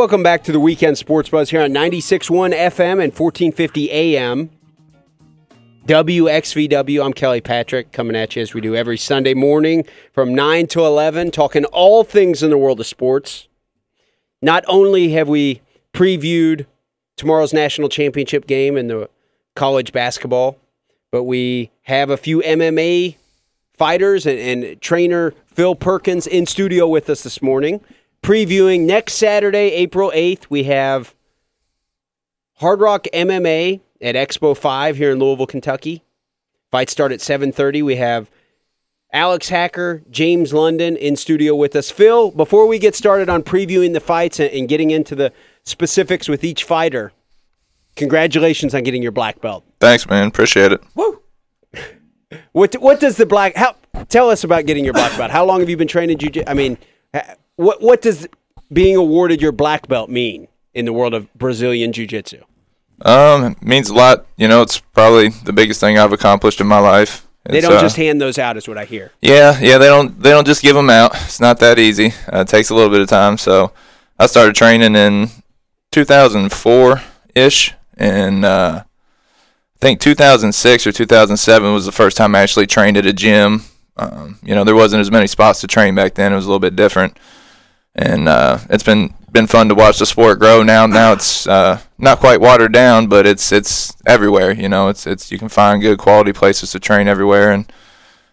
[0.00, 4.48] Welcome back to the Weekend Sports Buzz here on 96.1 FM and 1450 AM.
[5.84, 7.04] WXVW.
[7.04, 10.86] I'm Kelly Patrick coming at you as we do every Sunday morning from 9 to
[10.86, 13.46] 11, talking all things in the world of sports.
[14.40, 15.60] Not only have we
[15.92, 16.64] previewed
[17.18, 19.10] tomorrow's national championship game in the
[19.54, 20.56] college basketball,
[21.10, 23.16] but we have a few MMA
[23.74, 27.82] fighters and, and trainer Phil Perkins in studio with us this morning.
[28.22, 31.14] Previewing next Saturday, April 8th, we have
[32.56, 36.02] Hard Rock MMA at Expo 5 here in Louisville, Kentucky.
[36.70, 37.82] Fights start at 7:30.
[37.82, 38.30] We have
[39.12, 41.90] Alex Hacker, James London in studio with us.
[41.90, 45.32] Phil, before we get started on previewing the fights and, getting into the
[45.64, 47.12] specifics with each fighter,
[47.96, 49.64] congratulations on getting your black belt.
[49.80, 50.28] Thanks, man.
[50.28, 50.80] Appreciate it.
[50.94, 51.20] Woo!
[52.52, 53.56] What what does the black?
[53.56, 53.74] How
[54.08, 55.32] tell us about getting your black belt?
[55.32, 56.44] How long have you been training jiu?
[56.46, 56.78] I mean,
[57.60, 58.26] what what does
[58.72, 62.42] being awarded your black belt mean in the world of Brazilian jiu jitsu?
[63.02, 64.26] Um, it means a lot.
[64.36, 67.26] You know, it's probably the biggest thing I've accomplished in my life.
[67.44, 69.12] They don't uh, just hand those out, is what I hear.
[69.22, 69.78] Yeah, yeah.
[69.78, 70.20] They don't.
[70.22, 71.12] They don't just give them out.
[71.14, 72.12] It's not that easy.
[72.32, 73.38] Uh, it takes a little bit of time.
[73.38, 73.72] So,
[74.18, 75.30] I started training in
[75.92, 77.02] 2004
[77.34, 82.98] ish, and uh, I think 2006 or 2007 was the first time I actually trained
[82.98, 83.62] at a gym.
[83.96, 86.32] Um, you know, there wasn't as many spots to train back then.
[86.32, 87.18] It was a little bit different,
[87.94, 90.62] and uh, it's been been fun to watch the sport grow.
[90.62, 94.52] Now, now it's uh, not quite watered down, but it's it's everywhere.
[94.52, 97.72] You know, it's it's you can find good quality places to train everywhere, and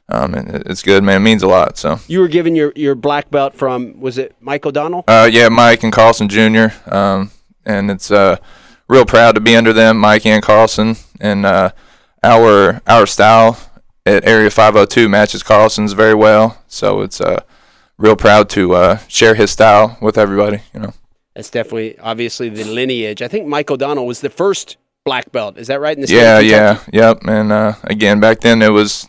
[0.10, 1.18] um, and it- it's good, man.
[1.18, 1.78] It means a lot.
[1.78, 2.00] So.
[2.08, 5.04] You were given your, your black belt from was it Mike O'Donnell?
[5.08, 6.68] Uh, yeah, Mike and Carlson Jr.
[6.90, 7.32] Um,
[7.66, 8.38] and it's uh,
[8.88, 10.96] real proud to be under them, Mike and Carlson.
[11.20, 11.72] And uh,
[12.24, 13.60] our our style
[14.06, 16.64] at Area 502 matches Carlson's very well.
[16.68, 17.42] So it's uh,
[17.98, 20.60] real proud to uh, share his style with everybody.
[20.74, 20.94] You know.
[21.36, 23.22] That's definitely obviously the lineage.
[23.22, 25.58] I think Mike O'Donnell was the first black belt.
[25.58, 25.96] Is that right?
[25.96, 27.22] In the Yeah, yeah, yep.
[27.28, 29.08] And uh, again, back then it was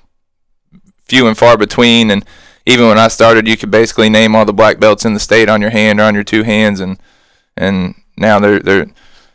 [1.06, 2.24] few and far between, and
[2.66, 5.48] even when I started, you could basically name all the black belts in the state
[5.48, 6.98] on your hand or on your two hands, and
[7.56, 8.86] and now they're they're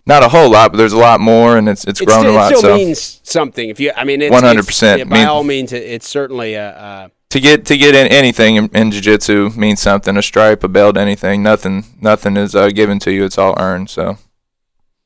[0.05, 2.33] not a whole lot, but there's a lot more, and it's it's It grown still,
[2.33, 2.51] a lot.
[2.51, 3.69] it still so means something.
[3.69, 4.83] If you, I mean, it's, 100%.
[4.93, 6.69] it's- by Mean- all means, it, it's certainly a.
[6.69, 10.15] Uh, to get to get in anything in, in jiu-jitsu means something.
[10.15, 11.41] A stripe, a belt, anything.
[11.41, 13.25] Nothing nothing is uh, given to you.
[13.25, 13.89] It's all earned.
[13.89, 14.19] So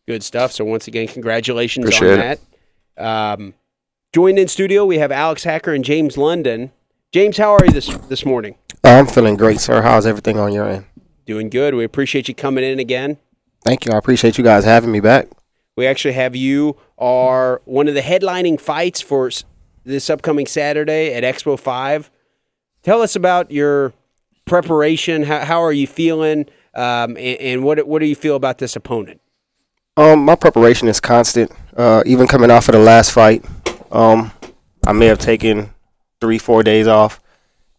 [0.05, 0.51] good stuff.
[0.51, 2.39] So once again, congratulations on Appreciate
[2.97, 3.01] that.
[3.01, 3.53] Um,
[4.13, 6.71] joined in studio, we have Alex Hacker and James London.
[7.13, 8.55] James, how are you this this morning?
[8.83, 9.81] I'm feeling great, sir.
[9.81, 10.85] How's everything on your end?
[11.25, 11.75] Doing good.
[11.75, 13.17] We appreciate you coming in again.
[13.63, 13.93] Thank you.
[13.93, 15.29] I appreciate you guys having me back.
[15.77, 19.31] We actually have you are one of the headlining fights for
[19.85, 22.11] this upcoming Saturday at Expo Five.
[22.87, 23.91] Tell us about your
[24.45, 25.23] preparation.
[25.23, 26.45] How, how are you feeling?
[26.73, 29.19] Um, and, and what what do you feel about this opponent?
[29.97, 31.51] Um, my preparation is constant.
[31.75, 33.43] Uh, even coming off of the last fight,
[33.91, 34.31] um,
[34.85, 35.71] I may have taken
[36.21, 37.19] three, four days off,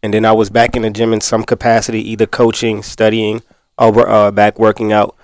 [0.03, 3.41] and then I was back in the gym in some capacity, either coaching, studying,
[3.79, 5.15] or uh, back working out.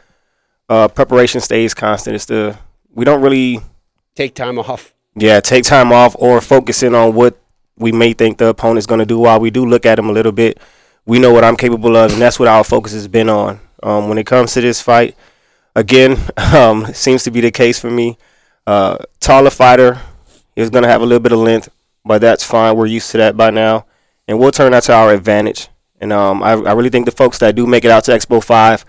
[0.67, 2.15] Uh, preparation stays constant.
[2.15, 2.57] It's the
[2.91, 3.59] we don't really
[4.15, 4.95] Take time off.
[5.15, 7.39] yeah take time off or focusing on what
[7.77, 9.19] we may think the opponent's going to do.
[9.19, 10.59] While we do look at him a little bit,
[11.05, 13.59] we know what I'm capable of, and that's what our focus has been on.
[13.83, 15.15] Um, when it comes to this fight,
[15.75, 18.17] again, um, seems to be the case for me.
[18.65, 19.99] Uh, taller fighter
[20.55, 21.69] is going to have a little bit of length,
[22.03, 22.75] but that's fine.
[22.75, 23.85] We're used to that by now,
[24.27, 25.67] and we'll turn that to our advantage.
[25.99, 28.43] And um, I, I really think the folks that do make it out to Expo
[28.43, 28.85] Five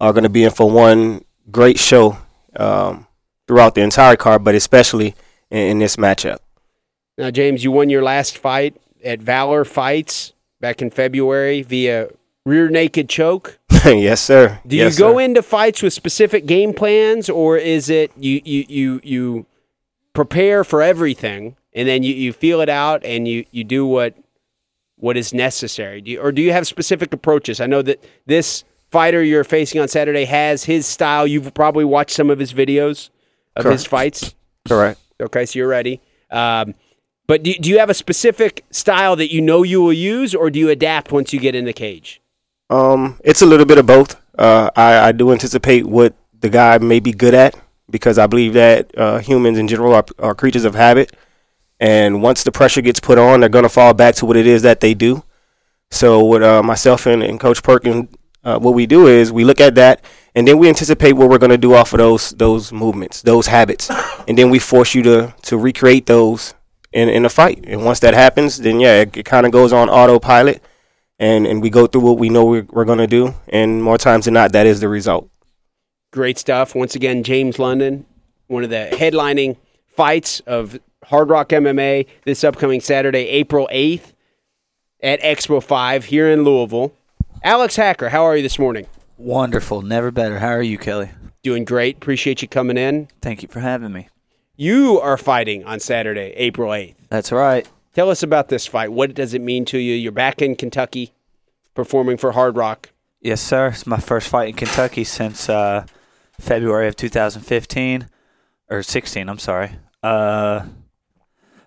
[0.00, 2.18] are going to be in for one great show
[2.56, 3.06] um,
[3.46, 5.14] throughout the entire card, but especially
[5.50, 6.38] in, in this matchup.
[7.16, 12.08] Now, James, you won your last fight at Valor Fights back in February via
[12.44, 13.58] rear naked choke.
[13.84, 14.60] yes, sir.
[14.66, 15.20] Do Yes, you go sir.
[15.20, 19.46] into fights with specific game plans, or is it you you you you
[20.12, 24.14] prepare for everything and then you, you feel it out and you, you do what
[24.96, 26.00] what is necessary?
[26.00, 27.60] Do you, or do you have specific approaches?
[27.60, 31.26] I know that this fighter you're facing on Saturday has his style.
[31.26, 33.10] You've probably watched some of his videos
[33.56, 34.34] of his fights.
[34.66, 35.00] Correct.
[35.20, 36.00] Okay, so you're ready.
[36.30, 36.74] Um,
[37.26, 40.50] but do, do you have a specific style that you know you will use, or
[40.50, 42.20] do you adapt once you get in the cage?
[42.70, 44.20] Um, it's a little bit of both.
[44.38, 47.56] Uh, I, I do anticipate what the guy may be good at
[47.90, 51.14] because I believe that uh, humans in general are, are creatures of habit.
[51.80, 54.46] And once the pressure gets put on, they're going to fall back to what it
[54.46, 55.22] is that they do.
[55.90, 58.08] So, with uh, myself and, and Coach Perkins,
[58.42, 61.38] uh, what we do is we look at that and then we anticipate what we're
[61.38, 63.90] going to do off of those those movements, those habits.
[64.26, 66.54] And then we force you to, to recreate those
[66.94, 67.64] in, in a fight.
[67.66, 70.62] And once that happens, then yeah, it, it kind of goes on autopilot
[71.18, 73.96] and and we go through what we know we're, we're going to do and more
[73.98, 75.30] times than not that is the result
[76.12, 76.76] Great stuff.
[76.76, 78.06] Once again, James London,
[78.46, 84.12] one of the headlining fights of Hard Rock MMA this upcoming Saturday, April 8th
[85.02, 86.94] at Expo 5 here in Louisville.
[87.42, 88.86] Alex Hacker, how are you this morning?
[89.18, 89.82] Wonderful.
[89.82, 90.38] Never better.
[90.38, 91.10] How are you, Kelly?
[91.42, 91.96] Doing great.
[91.96, 93.08] Appreciate you coming in.
[93.20, 94.08] Thank you for having me.
[94.56, 96.94] You are fighting on Saturday, April 8th.
[97.08, 97.68] That's right.
[97.94, 98.92] Tell us about this fight.
[98.92, 99.94] What does it mean to you?
[99.94, 101.12] You're back in Kentucky
[101.74, 102.90] performing for Hard Rock.
[103.20, 103.68] Yes, sir.
[103.68, 105.86] It's my first fight in Kentucky since uh,
[106.40, 108.08] February of 2015
[108.70, 109.28] or 16.
[109.28, 109.70] I'm sorry.
[110.02, 110.66] Uh,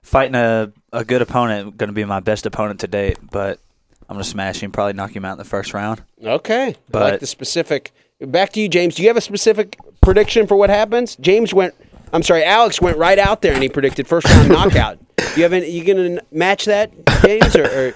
[0.02, 3.60] fighting a, a good opponent, going to be my best opponent to date, but
[4.08, 6.04] I'm going to smash him, probably knock him out in the first round.
[6.24, 6.64] Okay.
[6.64, 7.92] I like But- the specific.
[8.20, 8.96] Back to you, James.
[8.96, 11.16] Do you have a specific prediction for what happens?
[11.18, 11.76] James went.
[12.14, 14.98] I'm sorry, Alex went right out there and he predicted first round knockout.
[15.36, 15.68] You haven't.
[15.68, 17.94] You gonna match that, James, or, or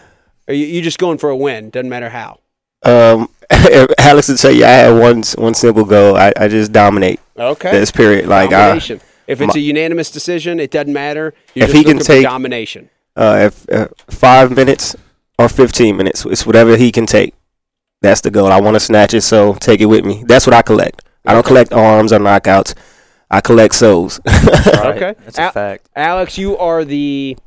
[0.48, 1.70] are you, you just going for a win?
[1.70, 2.40] Doesn't matter how.
[2.84, 3.30] Um,
[4.00, 6.16] Alex would say, "Yeah, I had one one simple goal.
[6.18, 7.72] I, I just dominate Okay.
[7.72, 8.28] this period.
[8.28, 9.00] Like, domination.
[9.28, 11.34] if it's my- a unanimous decision, it doesn't matter.
[11.54, 12.90] You're If just he can take- domination.
[13.16, 14.96] uh, if uh, five minutes
[15.40, 17.34] or fifteen minutes, it's whatever he can take.
[18.02, 18.48] That's the goal.
[18.48, 20.24] I want to snatch it, so take it with me.
[20.26, 21.04] That's what I collect.
[21.26, 22.74] I don't collect arms or knockouts.
[23.32, 24.20] I collect souls.
[24.82, 24.95] Right.
[24.95, 25.16] Okay.
[25.26, 25.90] That's a Al- fact.
[25.95, 27.38] Alex, you are the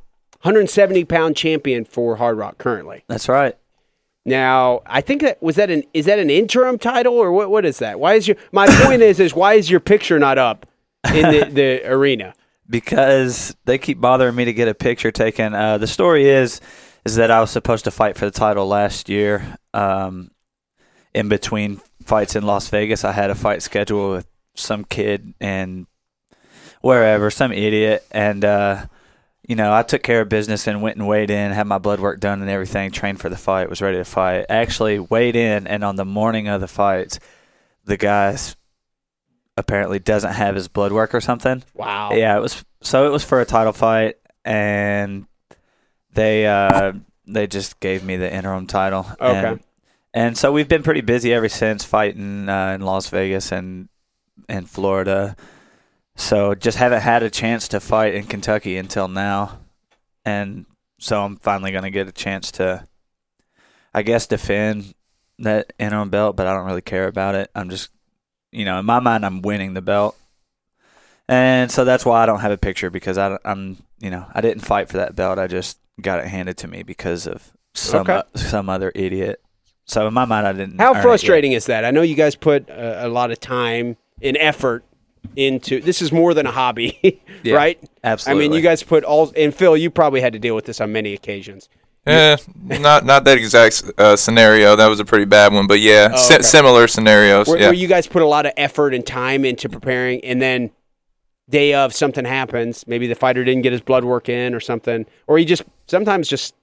[0.42, 3.02] 170 pound champion for Hard Rock currently.
[3.08, 3.56] That's right.
[4.24, 7.50] Now, I think that was that an is that an interim title or what?
[7.50, 7.98] What is that?
[7.98, 10.66] Why is your my point is is why is your picture not up
[11.12, 12.34] in the, the arena?
[12.68, 15.54] because they keep bothering me to get a picture taken.
[15.54, 16.60] Uh, the story is
[17.04, 19.56] is that I was supposed to fight for the title last year.
[19.74, 20.30] Um,
[21.12, 25.86] in between fights in Las Vegas, I had a fight scheduled with some kid and
[26.80, 28.86] wherever, some idiot, and uh,
[29.46, 32.00] you know I took care of business and went and weighed in, had my blood
[32.00, 34.46] work done and everything, trained for the fight, was ready to fight.
[34.48, 37.18] Actually weighed in, and on the morning of the fight,
[37.84, 38.56] the guys
[39.56, 41.62] apparently doesn't have his blood work or something.
[41.74, 42.12] Wow.
[42.12, 45.26] Yeah, it was so it was for a title fight, and
[46.12, 46.92] they uh,
[47.26, 49.06] they just gave me the interim title.
[49.20, 49.48] Okay.
[49.48, 49.60] And,
[50.12, 53.88] and so we've been pretty busy ever since fighting uh, in Las Vegas and
[54.48, 55.36] in Florida.
[56.16, 59.58] So just haven't had a chance to fight in Kentucky until now,
[60.24, 60.64] and
[60.98, 62.86] so I'm finally gonna get a chance to,
[63.92, 64.94] I guess, defend
[65.40, 66.36] that interim belt.
[66.36, 67.50] But I don't really care about it.
[67.54, 67.90] I'm just,
[68.52, 70.16] you know, in my mind, I'm winning the belt
[71.28, 74.40] and so that's why I don't have a picture because I, am you know, I
[74.40, 75.38] didn't fight for that belt.
[75.38, 78.14] I just got it handed to me because of some Okay.
[78.14, 79.40] uh, some other idiot.
[79.86, 80.78] So in my mind, I didn't.
[80.78, 81.02] How earn it yet.
[81.02, 81.84] frustrating is that?
[81.84, 84.84] I know you guys put a, a lot of time and effort
[85.36, 87.78] into this is more than a hobby, Yeah, right?
[88.04, 90.80] I mean, you guys put all and Phil, you probably had to deal with this
[90.80, 91.68] on many occasions.
[92.06, 94.76] Yeah, not not that exact uh, scenario.
[94.76, 97.48] That was a pretty bad one, but yeah, Oh, si- similar scenarios.
[97.48, 100.40] Where, yeah, where you guys put a lot of effort and time into preparing, and
[100.42, 100.70] then
[101.48, 102.86] day of something happens.
[102.86, 106.28] Maybe the fighter didn't get his blood work in or something, or he just sometimes
[106.28, 106.54] just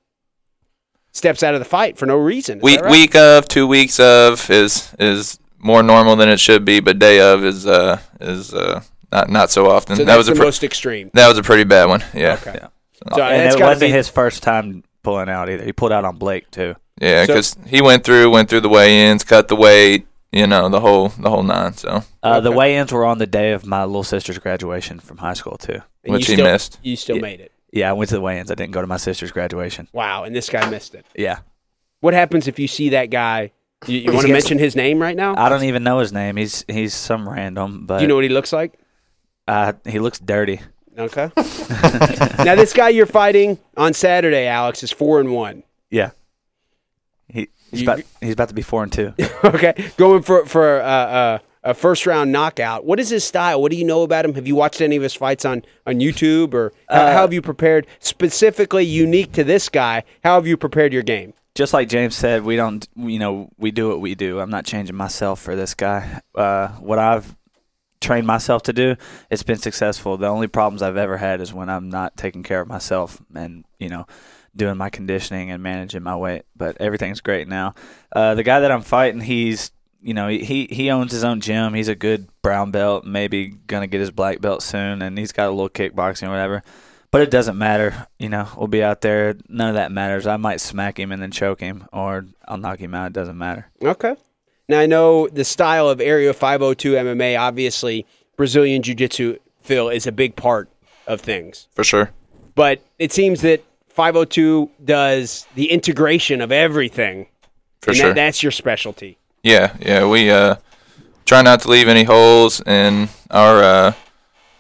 [1.12, 2.60] steps out of the fight for no reason.
[2.60, 2.92] Is week right?
[2.92, 7.20] week of two weeks of is is more normal than it should be, but day
[7.22, 8.82] of is uh is uh
[9.12, 9.96] not not so often.
[9.96, 11.10] So that was a the pre- most extreme.
[11.14, 12.04] that was a pretty bad one.
[12.14, 12.54] Yeah, Okay.
[12.56, 12.68] Yeah.
[13.16, 15.64] So and that's it wasn't be- his first time pulling out either.
[15.64, 16.76] He pulled out on Blake too.
[17.00, 20.70] yeah, So- because he went through went through the weigh-ins, cut the weight, you know,
[20.70, 21.74] the whole the whole nine.
[21.74, 25.34] So Uh, The weigh-ins were on the day of my little sister's graduation from high
[25.34, 25.82] school too.
[26.04, 26.80] And which you he still, missed.
[26.84, 27.22] You still Yeah.
[27.22, 27.52] made it.
[27.74, 28.52] Yeah, I went to the weigh-ins.
[28.52, 29.88] I didn't go to my sister's graduation.
[29.94, 31.06] Wow, and this guy missed it.
[31.16, 31.38] Yeah,
[32.02, 33.52] What happens if you see that guy?
[33.88, 35.34] You, you want to mention his name right now?
[35.38, 36.36] I don't even know his name.
[36.38, 38.78] He's he's some random, but Do you know what he looks like?
[39.48, 40.62] uh, he looks dirty.
[40.98, 41.32] Okay.
[42.44, 45.64] now this guy you're fighting on Saturday, Alex, is four and one.
[45.90, 46.12] Yeah.
[47.28, 49.14] He he's You- about he's about to be four and two.
[49.44, 52.86] okay, going for for uh, uh, a first round knockout.
[52.86, 53.62] What is his style?
[53.62, 54.36] What do you know about him?
[54.36, 57.34] Have you watched any of his fights on on YouTube, or how, Uh, how have
[57.34, 60.04] you prepared specifically unique to this guy?
[60.24, 61.34] How have you prepared your game?
[61.54, 64.40] Just like James said, we don't you know we do what we do.
[64.40, 66.22] I'm not changing myself for this guy.
[66.34, 67.36] Uh, what I've
[68.00, 68.96] trained myself to do,
[69.30, 70.18] it's been successful.
[70.18, 73.66] The only problems I've ever had is when I'm not taking care of myself and
[73.80, 74.08] you know
[74.56, 76.44] doing my conditioning and managing my weight.
[76.56, 77.76] But everything's great now.
[78.14, 79.72] Uh, the guy that I'm fighting, he's
[80.02, 81.74] you know he he owns his own gym.
[81.74, 85.48] He's a good brown belt, maybe gonna get his black belt soon, and he's got
[85.48, 86.64] a little kickboxing or whatever.
[87.12, 88.48] But it doesn't matter, you know.
[88.56, 89.36] We'll be out there.
[89.50, 90.26] None of that matters.
[90.26, 93.08] I might smack him and then choke him, or I'll knock him out.
[93.08, 93.68] It doesn't matter.
[93.84, 94.16] Okay.
[94.70, 97.38] Now I know the style of Area 502 MMA.
[97.38, 98.06] Obviously,
[98.38, 100.70] Brazilian Jiu Jitsu, Phil, is a big part
[101.06, 101.68] of things.
[101.76, 102.12] for sure.
[102.56, 107.28] But it seems that 502 does the integration of everything.
[107.82, 108.08] For and sure.
[108.10, 109.18] That, that's your specialty.
[109.44, 110.08] Yeah, yeah.
[110.08, 110.56] We uh,
[111.26, 113.94] try not to leave any holes, and our uh,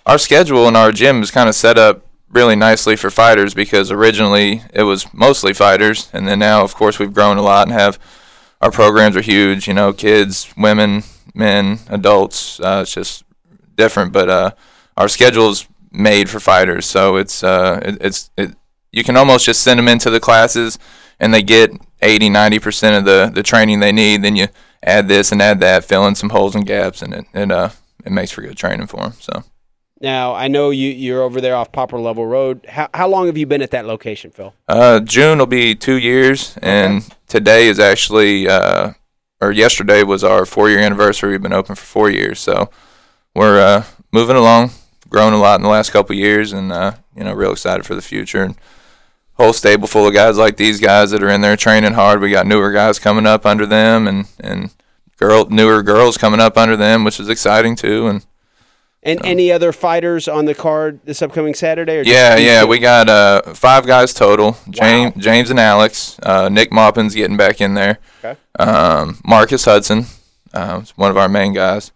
[0.05, 3.91] our schedule and our gym is kind of set up really nicely for fighters because
[3.91, 7.73] originally it was mostly fighters, and then now, of course, we've grown a lot and
[7.77, 7.99] have
[8.61, 9.67] our programs are huge.
[9.67, 11.03] You know, kids, women,
[11.33, 12.59] men, adults.
[12.59, 13.23] Uh, it's just
[13.75, 14.51] different, but uh,
[14.97, 18.55] our schedule's made for fighters, so it's uh, it, it's it.
[18.91, 20.77] You can almost just send them into the classes,
[21.19, 21.71] and they get
[22.01, 24.23] 80, 90 percent of the the training they need.
[24.23, 24.47] Then you
[24.83, 27.69] add this and add that, fill in some holes and gaps, and it it uh
[28.05, 29.13] it makes for good training for them.
[29.19, 29.43] So
[30.01, 32.65] Now I know you you're over there off Poplar Level Road.
[32.67, 34.53] How how long have you been at that location, Phil?
[34.67, 38.93] Uh, June will be two years, and today is actually, uh,
[39.39, 41.31] or yesterday was our four-year anniversary.
[41.31, 42.71] We've been open for four years, so
[43.35, 44.71] we're uh, moving along,
[45.07, 47.85] grown a lot in the last couple of years, and uh, you know, real excited
[47.85, 48.43] for the future.
[48.43, 48.55] And
[49.33, 52.21] whole stable full of guys like these guys that are in there training hard.
[52.21, 54.73] We got newer guys coming up under them, and and
[55.17, 58.07] girl newer girls coming up under them, which is exciting too.
[58.07, 58.25] And
[59.03, 61.97] And any other fighters on the card this upcoming Saturday?
[61.97, 62.67] Or Yeah, yeah, two?
[62.67, 64.55] we got uh, five guys total.
[64.69, 66.19] James, James and Alex.
[66.21, 67.97] Uh, Nick Maupin's getting back in there.
[68.23, 68.39] Okay.
[68.59, 70.05] Um, Marcus Hudson,
[70.53, 71.91] uh, one of our main guys,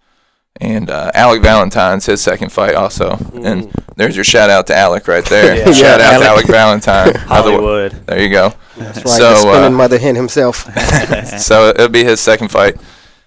[0.60, 3.18] and uh, Alec Valentine's his second fight also.
[3.36, 5.56] And there's your shout out to Alec right there.
[5.58, 5.66] Yeah.
[5.74, 6.28] Shout Yeah, out to Alec.
[6.28, 7.16] Alec Valentine.
[7.28, 7.92] Hollywood.
[8.08, 8.52] There you go.
[8.78, 9.08] That's right.
[9.08, 10.66] So, the spinning uh, mother hen himself.
[11.40, 12.78] so it'll be his second fight.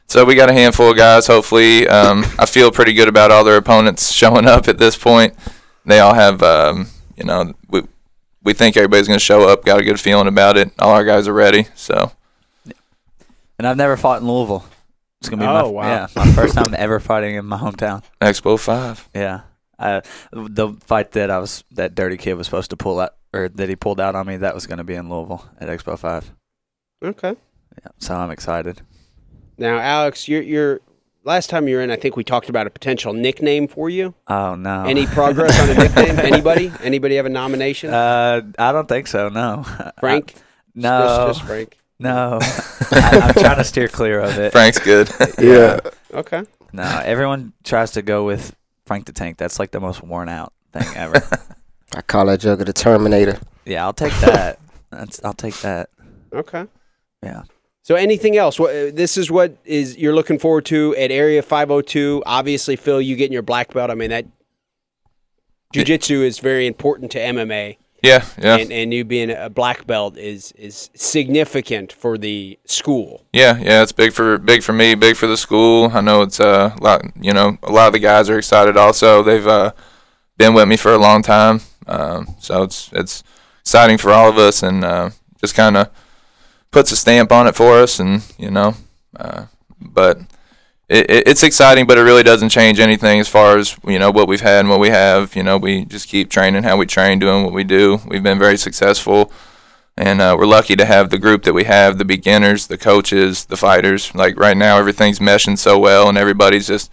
[0.09, 1.26] So we got a handful of guys.
[1.26, 5.35] Hopefully, um, I feel pretty good about all their opponents showing up at this point.
[5.85, 7.82] They all have, um, you know, we
[8.43, 9.64] we think everybody's going to show up.
[9.64, 10.70] Got a good feeling about it.
[10.78, 11.66] All our guys are ready.
[11.74, 12.12] So
[13.59, 14.64] And I've never fought in Louisville.
[15.20, 15.82] It's gonna be Oh, my wow.
[15.89, 18.02] yeah my first time ever fighting in my hometown.
[18.20, 19.09] Expo Five.
[19.14, 19.40] Yeah,
[19.78, 20.02] I,
[20.32, 23.68] the fight that I was that dirty kid was supposed to pull out or that
[23.68, 26.30] he pulled out on me that was gonna be in Louisville at Expo Five.
[27.05, 27.35] Okay.
[27.82, 28.80] Yeah, so I'm excited.
[29.59, 30.80] Now, Alex, you're you're
[31.24, 34.14] last time you were in, I think we talked about a potential nickname for you.
[34.28, 34.85] Oh no.
[34.85, 36.18] Any progress on a nickname?
[36.32, 36.72] Anybody?
[36.82, 37.93] Anybody have a nomination?
[37.93, 39.28] Uh, I don't think so.
[39.28, 39.64] No.
[40.01, 40.35] Frank?
[40.74, 41.26] no.
[41.28, 41.78] Just, just Frank.
[41.98, 42.39] No.
[42.93, 44.52] I, I'm trying to steer clear of it.
[44.52, 45.10] Frank's good.
[45.39, 45.80] yeah.
[46.14, 46.44] Okay.
[46.72, 48.55] No, everyone tries to go with
[48.86, 49.36] Frank the Tank.
[49.39, 51.20] That's like the most worn out thing ever.
[51.94, 53.39] I call that Jugger the Terminator.
[53.64, 54.60] yeah, I'll take that.
[54.90, 55.90] That's I'll take that.
[56.32, 56.66] Okay.
[57.22, 57.43] Yeah.
[57.89, 58.60] So anything else?
[58.60, 62.23] What, uh, this is what is you're looking forward to at Area 502.
[62.27, 63.90] Obviously, Phil, you getting your black belt.
[63.90, 64.27] I mean that
[65.73, 67.78] jiu-jitsu is very important to MMA.
[68.02, 68.59] Yeah, yeah.
[68.59, 73.24] And, and you being a black belt is is significant for the school.
[73.32, 75.90] Yeah, yeah, it's big for big for me, big for the school.
[75.94, 77.01] I know it's uh, a lot.
[77.19, 78.77] You know, a lot of the guys are excited.
[78.77, 79.73] Also, they've uh,
[80.36, 83.24] been with me for a long time, um, so it's it's
[83.62, 85.09] exciting for all of us, and uh,
[85.40, 85.89] just kind of
[86.70, 87.99] puts a stamp on it for us.
[88.01, 88.74] And you know,
[89.16, 89.47] uh,
[89.81, 90.19] but
[90.89, 94.11] it, it, it's exciting, but it really doesn't change anything as far as you know
[94.11, 95.36] what we've had and what we have.
[95.36, 98.01] You know, we just keep training how we train, doing what we do.
[98.07, 99.32] We've been very successful
[99.99, 103.47] and uh, we're lucky to have the group that we have the beginners the coaches
[103.47, 106.90] the fighters like right now everything's meshing so well and everybody's just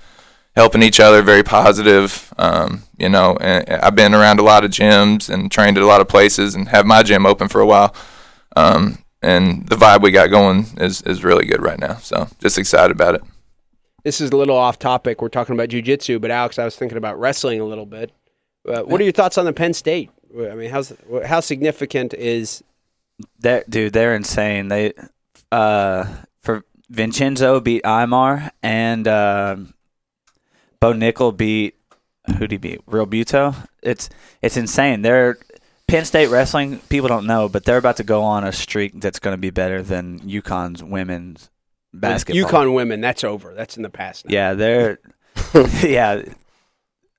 [0.56, 4.72] helping each other very positive um, you know and i've been around a lot of
[4.72, 7.66] gyms and trained at a lot of places and have my gym open for a
[7.66, 7.96] while
[8.56, 12.58] um, and the vibe we got going is, is really good right now so just
[12.58, 13.22] excited about it
[14.04, 15.20] This is a little off topic.
[15.20, 18.12] We're talking about jiu-jitsu, but Alex, I was thinking about wrestling a little bit.
[18.68, 20.12] Uh, what are your thoughts on the Penn State?
[20.38, 20.94] I mean, how's
[21.26, 22.64] how significant is
[23.40, 24.68] They're, dude, they're insane.
[24.68, 24.94] They
[25.52, 26.06] uh
[26.44, 29.74] for Vincenzo beat Imar and um
[30.80, 31.74] Bo Nickal beat
[32.38, 32.82] who'd he beat?
[32.86, 33.56] Real Buto.
[33.82, 34.10] It's
[34.42, 35.02] it's insane.
[35.02, 35.38] They're
[35.88, 36.80] Penn State wrestling.
[36.90, 39.52] People don't know, but they're about to go on a streak that's going to be
[39.52, 41.50] better than UConn's women's
[41.94, 42.50] basketball.
[42.50, 43.02] UConn women?
[43.02, 43.54] That's over.
[43.54, 44.26] That's in the past.
[44.26, 44.34] Now.
[44.34, 45.00] Yeah, they're
[45.84, 46.24] yeah.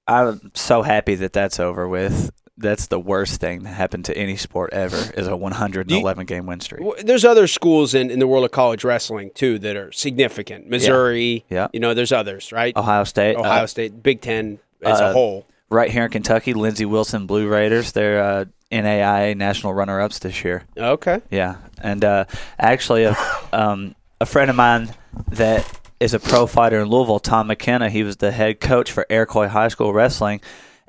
[0.08, 2.30] I'm so happy that that's over with.
[2.58, 6.60] That's the worst thing that happened to any sport ever is a 111 game win
[6.60, 6.82] streak.
[7.04, 10.66] There's other schools in, in the world of college wrestling too that are significant.
[10.68, 11.68] Missouri, Yeah.
[11.74, 12.74] you know, there's others, right?
[12.74, 15.46] Ohio State, Ohio uh, State, Big Ten as a uh, whole.
[15.70, 17.92] Right here in Kentucky, Lindsey Wilson Blue Raiders.
[17.92, 20.64] They're uh, NAIA national runner-ups this year.
[20.76, 21.20] Okay.
[21.30, 22.24] Yeah, and uh,
[22.58, 23.16] actually, a,
[23.52, 24.94] um, a friend of mine
[25.28, 27.88] that is a pro fighter in Louisville, Tom McKenna.
[27.88, 30.40] He was the head coach for Iroquois High School Wrestling,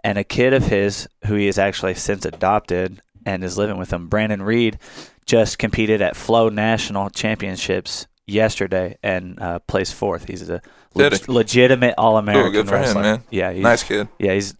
[0.04, 3.92] and a kid of his who he has actually since adopted and is living with
[3.92, 4.80] him, Brandon Reed,
[5.26, 10.28] just competed at Flow National Championships yesterday and uh, placed fourth.
[10.28, 10.62] He's a
[10.94, 13.24] leg- legitimate All-American Ooh, good for him, man.
[13.32, 14.08] Yeah, he's, Nice kid.
[14.20, 14.54] Yeah, he's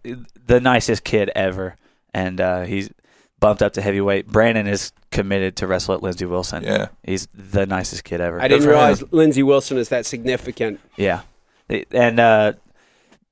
[0.46, 1.76] the nicest kid ever,
[2.12, 2.90] and uh, he's
[3.38, 4.26] bumped up to heavyweight.
[4.26, 6.64] Brandon is committed to wrestle at Lindsey Wilson.
[6.64, 6.88] Yeah.
[7.04, 8.40] he's the nicest kid ever.
[8.40, 10.80] I didn't realize Lindsey Wilson is that significant.
[10.96, 11.20] Yeah,
[11.68, 12.54] and uh,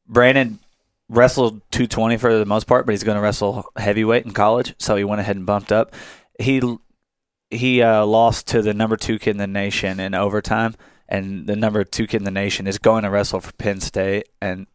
[0.08, 0.58] Brandon
[1.08, 4.96] wrestled 220 for the most part, but he's going to wrestle heavyweight in college, so
[4.96, 5.94] he went ahead and bumped up.
[6.38, 6.60] He
[7.50, 10.74] he uh, lost to the number two kid in the nation in overtime,
[11.08, 14.28] and the number two kid in the nation is going to wrestle for Penn State,
[14.40, 14.66] and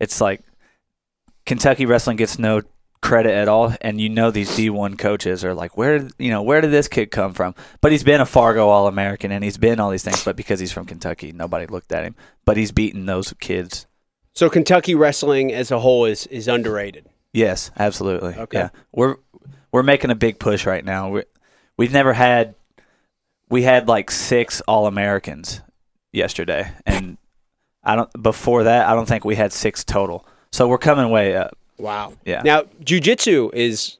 [0.00, 0.40] it's like
[1.46, 2.62] Kentucky wrestling gets no
[3.02, 6.60] credit at all, and you know these D1 coaches are like, where you know where
[6.62, 7.54] did this kid come from?
[7.82, 10.58] But he's been a Fargo All American, and he's been all these things, but because
[10.58, 12.16] he's from Kentucky, nobody looked at him.
[12.46, 13.86] But he's beaten those kids
[14.34, 17.06] So Kentucky wrestling as a whole is is underrated.
[17.32, 18.34] Yes, absolutely.
[18.34, 18.58] Okay.
[18.58, 18.68] Yeah.
[18.92, 19.16] We're
[19.72, 21.10] we're making a big push right now.
[21.10, 21.22] We
[21.76, 22.54] we've never had
[23.48, 25.60] we had like six All Americans
[26.12, 27.18] yesterday, and
[27.82, 30.26] I don't before that I don't think we had six total.
[30.52, 31.56] So we're coming way up.
[31.78, 32.14] Wow.
[32.24, 32.42] Yeah.
[32.44, 33.98] Now, jujitsu is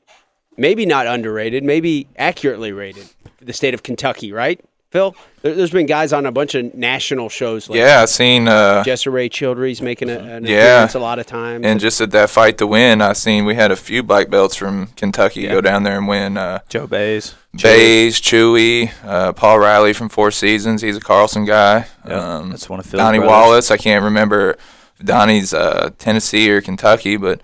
[0.56, 3.08] maybe not underrated, maybe accurately rated
[3.40, 4.60] the state of Kentucky, right?
[4.94, 7.68] Phil, there, there's been guys on a bunch of national shows.
[7.68, 8.46] Like Yeah, I've seen.
[8.46, 10.58] Uh, Jesse Ray Childry's making a, an Yeah.
[10.84, 11.66] appearance a lot of times.
[11.66, 14.54] and just at that fight to win, I seen we had a few black belts
[14.54, 16.36] from Kentucky go down there and win.
[16.36, 20.80] Uh, Joe Bays, Bays, Chewy, uh, Paul Riley from Four Seasons.
[20.80, 21.86] He's a Carlson guy.
[22.06, 23.30] Yep, Um, that's one of Phil's Donnie brothers.
[23.32, 23.70] Wallace.
[23.72, 24.56] I can't remember
[25.02, 27.40] Donnie's uh, Tennessee or Kentucky, but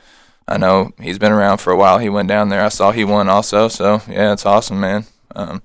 [0.47, 1.98] I know he's been around for a while.
[1.98, 2.62] He went down there.
[2.62, 3.66] I saw he won also.
[3.66, 5.06] So yeah, it's awesome, man.
[5.35, 5.62] Um,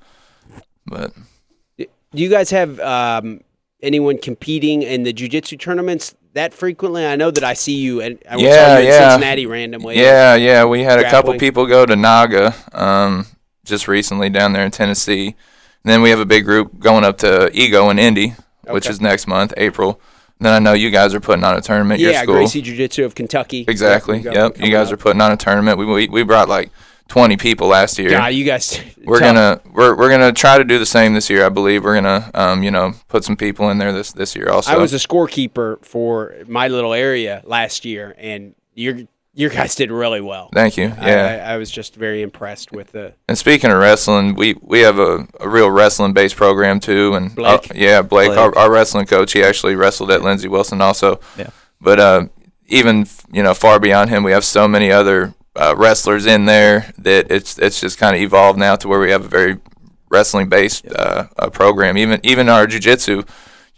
[0.88, 1.12] but
[2.16, 3.42] Do you guys have um,
[3.82, 7.06] anyone competing in the jujitsu tournaments that frequently?
[7.06, 10.00] I know that I see you, and I yeah, you yeah, Cincinnati randomly.
[10.00, 10.66] Yeah, yeah.
[10.66, 13.28] We had a couple people go to Naga um,
[13.66, 15.36] just recently down there in Tennessee.
[15.84, 18.34] And then we have a big group going up to Ego in Indy,
[18.64, 20.02] which is next month, April.
[20.40, 22.00] And then I know you guys are putting on a tournament.
[22.00, 22.36] yeah, your school.
[22.36, 23.66] Gracie Jiu Jitsu of Kentucky.
[23.68, 24.20] Exactly.
[24.20, 24.60] Yep.
[24.60, 25.78] You guys are putting on a tournament.
[25.78, 26.72] We we, we brought like
[27.08, 28.12] 20 people last year.
[28.12, 28.82] Yeah, you guys.
[29.04, 31.46] we're gonna we're, we're gonna try to do the same this year.
[31.46, 34.50] I believe we're gonna um you know put some people in there this this year
[34.50, 34.72] also.
[34.72, 38.98] I was a scorekeeper for my little area last year, and your
[39.36, 40.50] your guys did really well.
[40.54, 40.86] Thank you.
[40.86, 41.44] Yeah.
[41.46, 43.14] I, I was just very impressed with the.
[43.28, 47.14] And speaking of wrestling, we, we have a, a real wrestling based program too.
[47.16, 47.72] And uh, Blake?
[47.76, 48.40] yeah, Blake, Blake.
[48.40, 51.20] Our, our wrestling coach, he actually wrestled at Lindsey Wilson also.
[51.38, 51.50] Yeah.
[51.82, 52.28] But uh,
[52.68, 56.92] even you know far beyond him, we have so many other uh, wrestlers in there
[56.98, 59.58] that it's it's just kind of evolved now to where we have a very
[60.10, 61.98] wrestling based uh, uh, program.
[61.98, 63.28] Even even our jujitsu,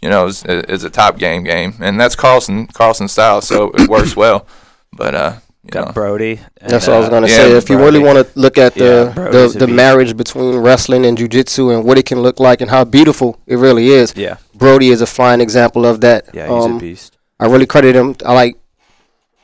[0.02, 3.88] you know, is, is a top game game, and that's Carlson Carlson style, so it
[3.96, 4.46] works well.
[4.92, 5.32] But uh,
[5.64, 6.40] you got know, Brody.
[6.60, 7.56] and, That's what I was uh, gonna yeah, say.
[7.56, 9.76] If you really want to look at the Brody's a the, the beast.
[9.76, 13.56] marriage between wrestling and jujitsu and what it can look like and how beautiful it
[13.56, 14.36] really is, Yeah.
[14.54, 16.26] Brody is a fine example of that.
[16.32, 17.16] Yeah, he's Um, a beast.
[17.38, 18.16] I really credit him.
[18.24, 18.56] I like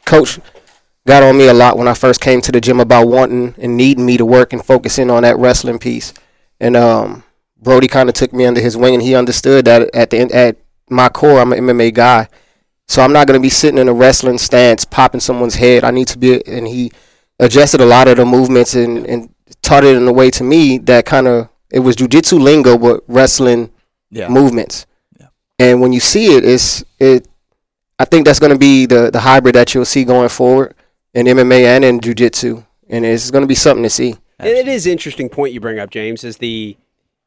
[0.05, 0.41] Coach
[1.07, 3.77] got on me a lot when I first came to the gym about wanting and
[3.77, 6.15] needing me to work and focus in on that wrestling piece.
[6.61, 7.25] And um,
[7.61, 10.33] Brody kind of took me under his wing, and he understood that at the end,
[10.33, 10.57] at
[10.89, 12.29] my core, I'm an MMA guy,
[12.89, 15.85] so I'm not going to be sitting in a wrestling stance popping someone's head.
[15.85, 16.93] I need to be, and he
[17.39, 19.31] adjusted a lot of the movements and and
[19.63, 23.03] taught it in a way to me that kind of it was jujitsu lingo, but
[23.09, 23.71] wrestling
[24.11, 24.29] Yeah.
[24.29, 24.87] movements.
[25.19, 25.27] Yeah.
[25.59, 27.27] And when you see it, it's it.
[27.99, 30.75] I think that's going to be the the hybrid that you'll see going forward
[31.15, 34.11] in MMA and in jujitsu, and it's going to be something to see.
[34.41, 36.77] It- it is an interesting point you bring up, James, is the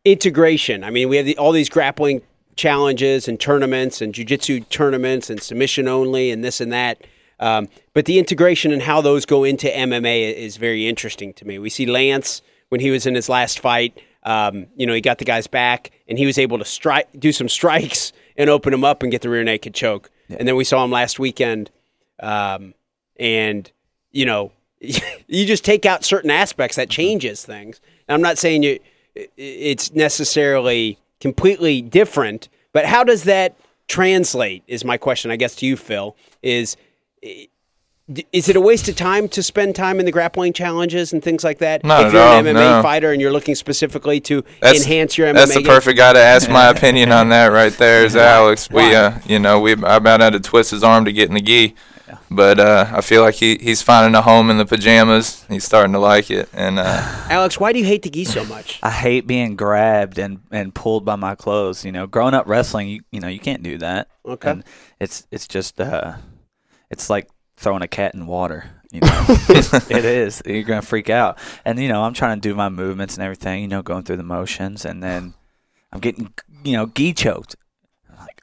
[0.06, 0.84] integration.
[0.84, 2.22] I mean, we have the, all these grappling
[2.56, 7.02] challenges and tournaments and jujitsu tournaments and submission only and this and that.
[7.40, 11.60] Um, but the integration and how those go into MMA is very interesting to me.
[11.60, 14.00] We see Lance when he was in his last fight.
[14.24, 17.32] Um, you know, he got the guy's back and he was able to strike, do
[17.32, 20.10] some strikes and open him up and get the rear naked choke.
[20.30, 21.70] And then we saw him last weekend,
[22.20, 22.74] um,
[23.20, 23.72] and
[24.18, 27.80] you know, you just take out certain aspects that changes things.
[28.08, 28.80] And I'm not saying you
[29.38, 33.56] it's necessarily completely different, but how does that
[33.88, 34.64] translate?
[34.68, 36.16] Is my question, I guess, to you, Phil.
[36.42, 36.78] Is
[38.32, 41.44] is it a waste of time to spend time in the grappling challenges and things
[41.44, 41.84] like that?
[41.84, 42.82] Not if you're all, an MMA no.
[42.82, 45.68] fighter and you're looking specifically to That's- enhance your MMA That's the game?
[45.68, 48.70] perfect guy to ask my opinion on that right there is Alex.
[48.70, 51.36] We, uh, you know, we I about had to twist his arm to get in
[51.36, 51.76] the gi,
[52.30, 55.46] but uh, I feel like he, he's finding a home in the pajamas.
[55.50, 56.84] He's starting to like it, and uh,
[57.30, 58.80] Alex, why do you hate the gi so much?
[58.84, 61.86] I hate being grabbed and, and pulled by my clothes.
[61.86, 64.10] You know, growing up wrestling, you you know, you can't do that.
[64.26, 64.50] Okay.
[64.50, 64.64] And
[65.00, 66.16] it's it's just uh,
[66.90, 68.72] it's like throwing a cat in water.
[68.92, 70.42] You know, it, it is.
[70.46, 71.38] You're gonna freak out.
[71.66, 73.62] And you know, I'm trying to do my movements and everything.
[73.62, 75.34] You know, going through the motions, and then
[75.92, 77.56] I'm getting you know gi choked.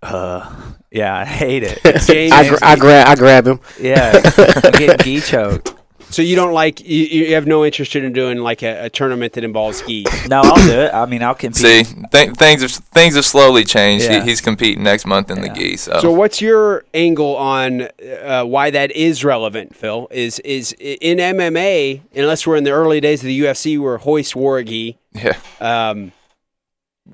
[0.05, 0.51] I'm like, uh,
[0.91, 1.81] yeah, I hate it.
[2.07, 3.61] James, I, gra- I grab I grab him.
[3.81, 5.75] yeah, I'm getting gi choked.
[6.11, 9.33] so you don't like you, you have no interest in doing like a, a tournament
[9.33, 10.05] that involves gi.
[10.29, 10.95] No, I'll do it.
[10.95, 11.87] I mean, I'll compete.
[11.87, 14.05] see th- things have things have slowly changed.
[14.05, 14.21] Yeah.
[14.23, 15.55] He, he's competing next month in the Yeah.
[15.55, 15.77] gi.
[15.79, 17.89] So, So what's your angle on
[18.23, 20.07] uh, why that is relevant, Phil?
[20.13, 24.37] Is is in MMA, unless we're in the early days of the UFC where Royce
[24.37, 26.13] wore a gi, yeah, um,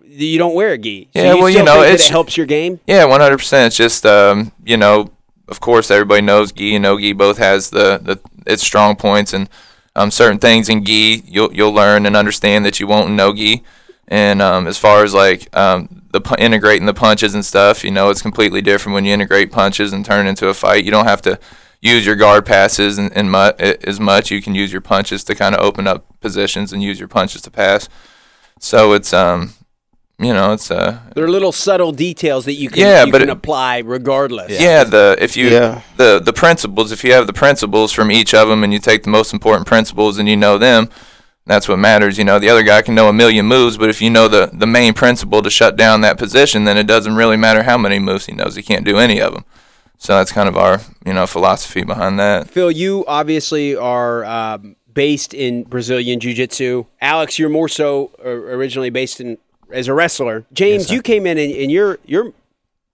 [0.05, 1.09] you don't wear a gi.
[1.15, 2.81] So Yeah, you well, you know, it helps your game.
[2.87, 3.69] yeah, one hundred percent.
[3.69, 5.11] It's just um, you know,
[5.49, 9.33] of course, everybody knows gi and no gi both has the, the its strong points
[9.33, 9.49] and
[9.97, 13.33] um, certain things in gi you'll you'll learn and understand that you won't in no
[13.35, 13.63] gi.
[14.09, 17.85] And um, as far as like um, the integrating the punches and stuff.
[17.85, 20.85] You know, it's completely different when you integrate punches and turn it into a fight.
[20.85, 21.39] You don't have to
[21.81, 24.31] use your guard passes and, and mu- as much.
[24.31, 27.43] You can use your punches to kind of open up positions and use your punches
[27.43, 27.89] to pass.
[28.59, 29.55] So it's um,
[30.21, 33.21] you know, it's uh, There are little subtle details that you can, Yeah, you but
[33.23, 34.51] can it- apply regardless.
[34.61, 34.85] yeah.
[34.85, 35.81] the if you Yeah.
[35.97, 39.03] the the principles, if you have the principles from each of them and you take
[39.05, 40.89] the most important principles and you know them,
[41.47, 42.19] that's what matters.
[42.19, 44.51] You know, the other guy can know a million moves, but if you know the
[44.53, 47.99] the main principle to shut down that position, then it doesn't really matter how many
[47.99, 48.55] moves he knows.
[48.57, 49.45] He can't do any of them.
[49.99, 52.49] So that's kind of our you know philosophy behind that.
[52.51, 56.85] Phil, you obviously are um, based in Brazilian Jiu Jitsu.
[57.01, 59.39] Alex, you're more so uh, originally based in
[59.73, 60.45] as a wrestler.
[60.53, 62.33] James, you came in and, and you're you're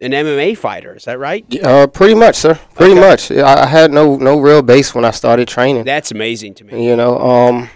[0.01, 0.95] an MMA fighter.
[0.95, 1.45] Is that right?
[1.63, 2.59] Uh, pretty much, sir.
[2.75, 3.31] Pretty much.
[3.31, 5.85] I had no no real base when I started training.
[5.85, 6.87] That's amazing to me.
[6.87, 7.71] You know, um,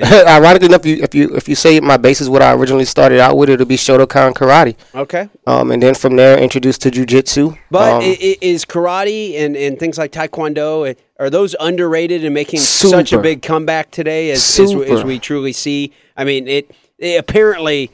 [0.02, 3.20] ironically enough, you, if you if you say my base is what I originally started
[3.20, 4.76] out with, it'll be Shotokan karate.
[4.94, 5.28] Okay.
[5.46, 7.58] Um, and then from there, introduced to jujitsu.
[7.70, 12.60] But um, is karate and, and things like taekwondo uh, are those underrated and making
[12.60, 15.92] such a big comeback today as, as, as we truly see?
[16.16, 17.90] I mean, it, it apparently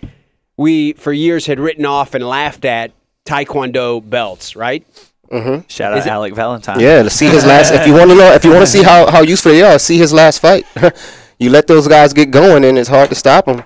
[0.56, 2.92] we for years had written off and laughed at
[3.24, 4.86] taekwondo belts, right?
[5.30, 5.68] mhm.
[5.68, 6.80] Shout out Is it- Alec Valentine.
[6.80, 7.72] Yeah, to see his last.
[7.72, 9.78] If you want to know, if you want to see how, how useful they are,
[9.78, 10.64] see his last fight.
[11.38, 13.62] you let those guys get going, and it's hard to stop them.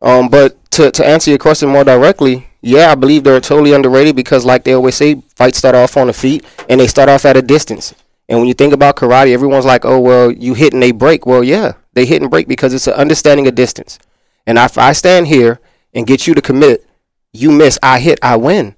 [0.00, 4.16] Um, but to to answer your question more directly, yeah, I believe they're totally underrated
[4.16, 7.24] because, like they always say, fights start off on the feet, and they start off
[7.24, 7.94] at a distance.
[8.28, 11.26] And when you think about karate, everyone's like, "Oh, well, you hit and they break."
[11.26, 13.98] Well, yeah, they hit and break because it's an understanding of distance.
[14.46, 15.60] And if I stand here
[15.94, 16.86] and get you to commit,
[17.32, 18.74] you miss, I hit, I win.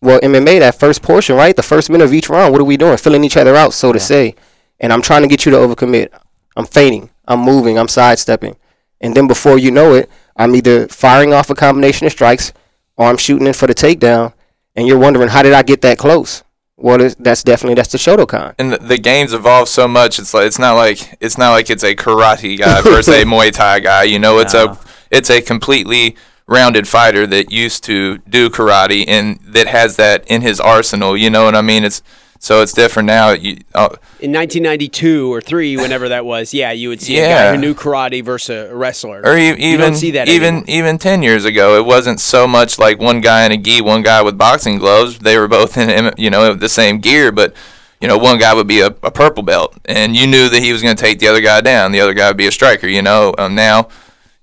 [0.00, 1.56] Well, MMA, that first portion, right?
[1.56, 2.96] The first minute of each round, what are we doing?
[2.96, 4.34] Filling each other out, so to say.
[4.78, 6.10] And I'm trying to get you to overcommit.
[6.56, 7.10] I'm feinting.
[7.26, 7.78] I'm moving.
[7.78, 8.56] I'm sidestepping.
[9.00, 12.52] And then before you know it, I'm either firing off a combination of strikes
[12.96, 14.34] or I'm shooting in for the takedown.
[14.76, 16.44] And you're wondering, how did I get that close?
[16.76, 18.54] Well, that's definitely, that's the Shotokan.
[18.60, 20.20] and the, the games evolve so much.
[20.20, 23.50] It's like it's not like it's not like it's a karate guy versus a Muay
[23.50, 24.04] Thai guy.
[24.04, 24.78] You know, it's a
[25.10, 26.16] it's a completely
[26.48, 31.16] rounded fighter that used to do karate and that has that in his arsenal.
[31.16, 31.84] You know what I mean?
[31.84, 32.02] It's
[32.40, 33.30] so it's different now.
[33.30, 33.88] You, uh,
[34.20, 37.74] In 1992 or three, whenever that was, yeah, you would see a guy who knew
[37.74, 39.22] karate versus a wrestler.
[39.24, 40.64] or e- even you see that even anymore.
[40.68, 44.02] even ten years ago, it wasn't so much like one guy in a gi, one
[44.02, 45.18] guy with boxing gloves.
[45.18, 47.54] They were both in you know the same gear, but
[48.00, 50.72] you know one guy would be a, a purple belt, and you knew that he
[50.72, 51.90] was going to take the other guy down.
[51.92, 52.86] The other guy would be a striker.
[52.86, 53.88] You know, um, now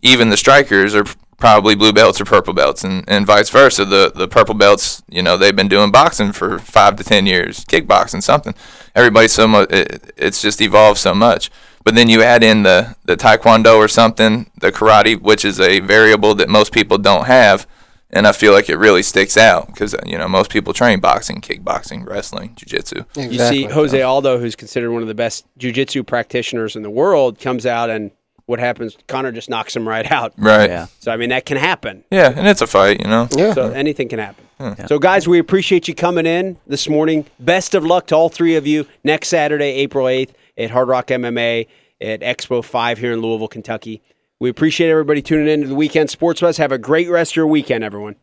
[0.01, 1.05] even the strikers are
[1.37, 3.85] probably blue belts or purple belts, and, and vice versa.
[3.85, 7.65] The the purple belts, you know, they've been doing boxing for five to ten years,
[7.65, 8.55] kickboxing, something.
[8.95, 9.71] Everybody's so much.
[9.71, 11.51] It, it's just evolved so much.
[11.83, 15.79] But then you add in the the taekwondo or something, the karate, which is a
[15.81, 17.67] variable that most people don't have,
[18.09, 20.99] and I feel like it really sticks out because uh, you know most people train
[20.99, 23.03] boxing, kickboxing, wrestling, jiu-jitsu.
[23.17, 27.39] You see Jose Aldo, who's considered one of the best jiu-jitsu practitioners in the world,
[27.39, 28.11] comes out and
[28.45, 28.97] what happens?
[29.07, 30.33] Conor just knocks him right out.
[30.37, 30.69] Right.
[30.69, 30.87] Yeah.
[30.99, 32.03] So I mean that can happen.
[32.11, 33.27] Yeah, and it's a fight, you know.
[33.35, 33.53] Yeah.
[33.53, 34.45] So anything can happen.
[34.87, 37.25] So guys, we appreciate you coming in this morning.
[37.39, 41.07] Best of luck to all three of you next Saturday, April eighth, at Hard Rock
[41.07, 41.67] MMA
[42.01, 44.01] at Expo Five here in Louisville, Kentucky.
[44.39, 46.57] We appreciate everybody tuning in to the weekend sports buzz.
[46.57, 48.15] Have a great rest of your weekend, everyone.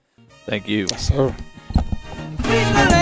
[0.46, 0.88] Thank you.
[0.98, 1.34] So.
[2.42, 3.01] Sweet little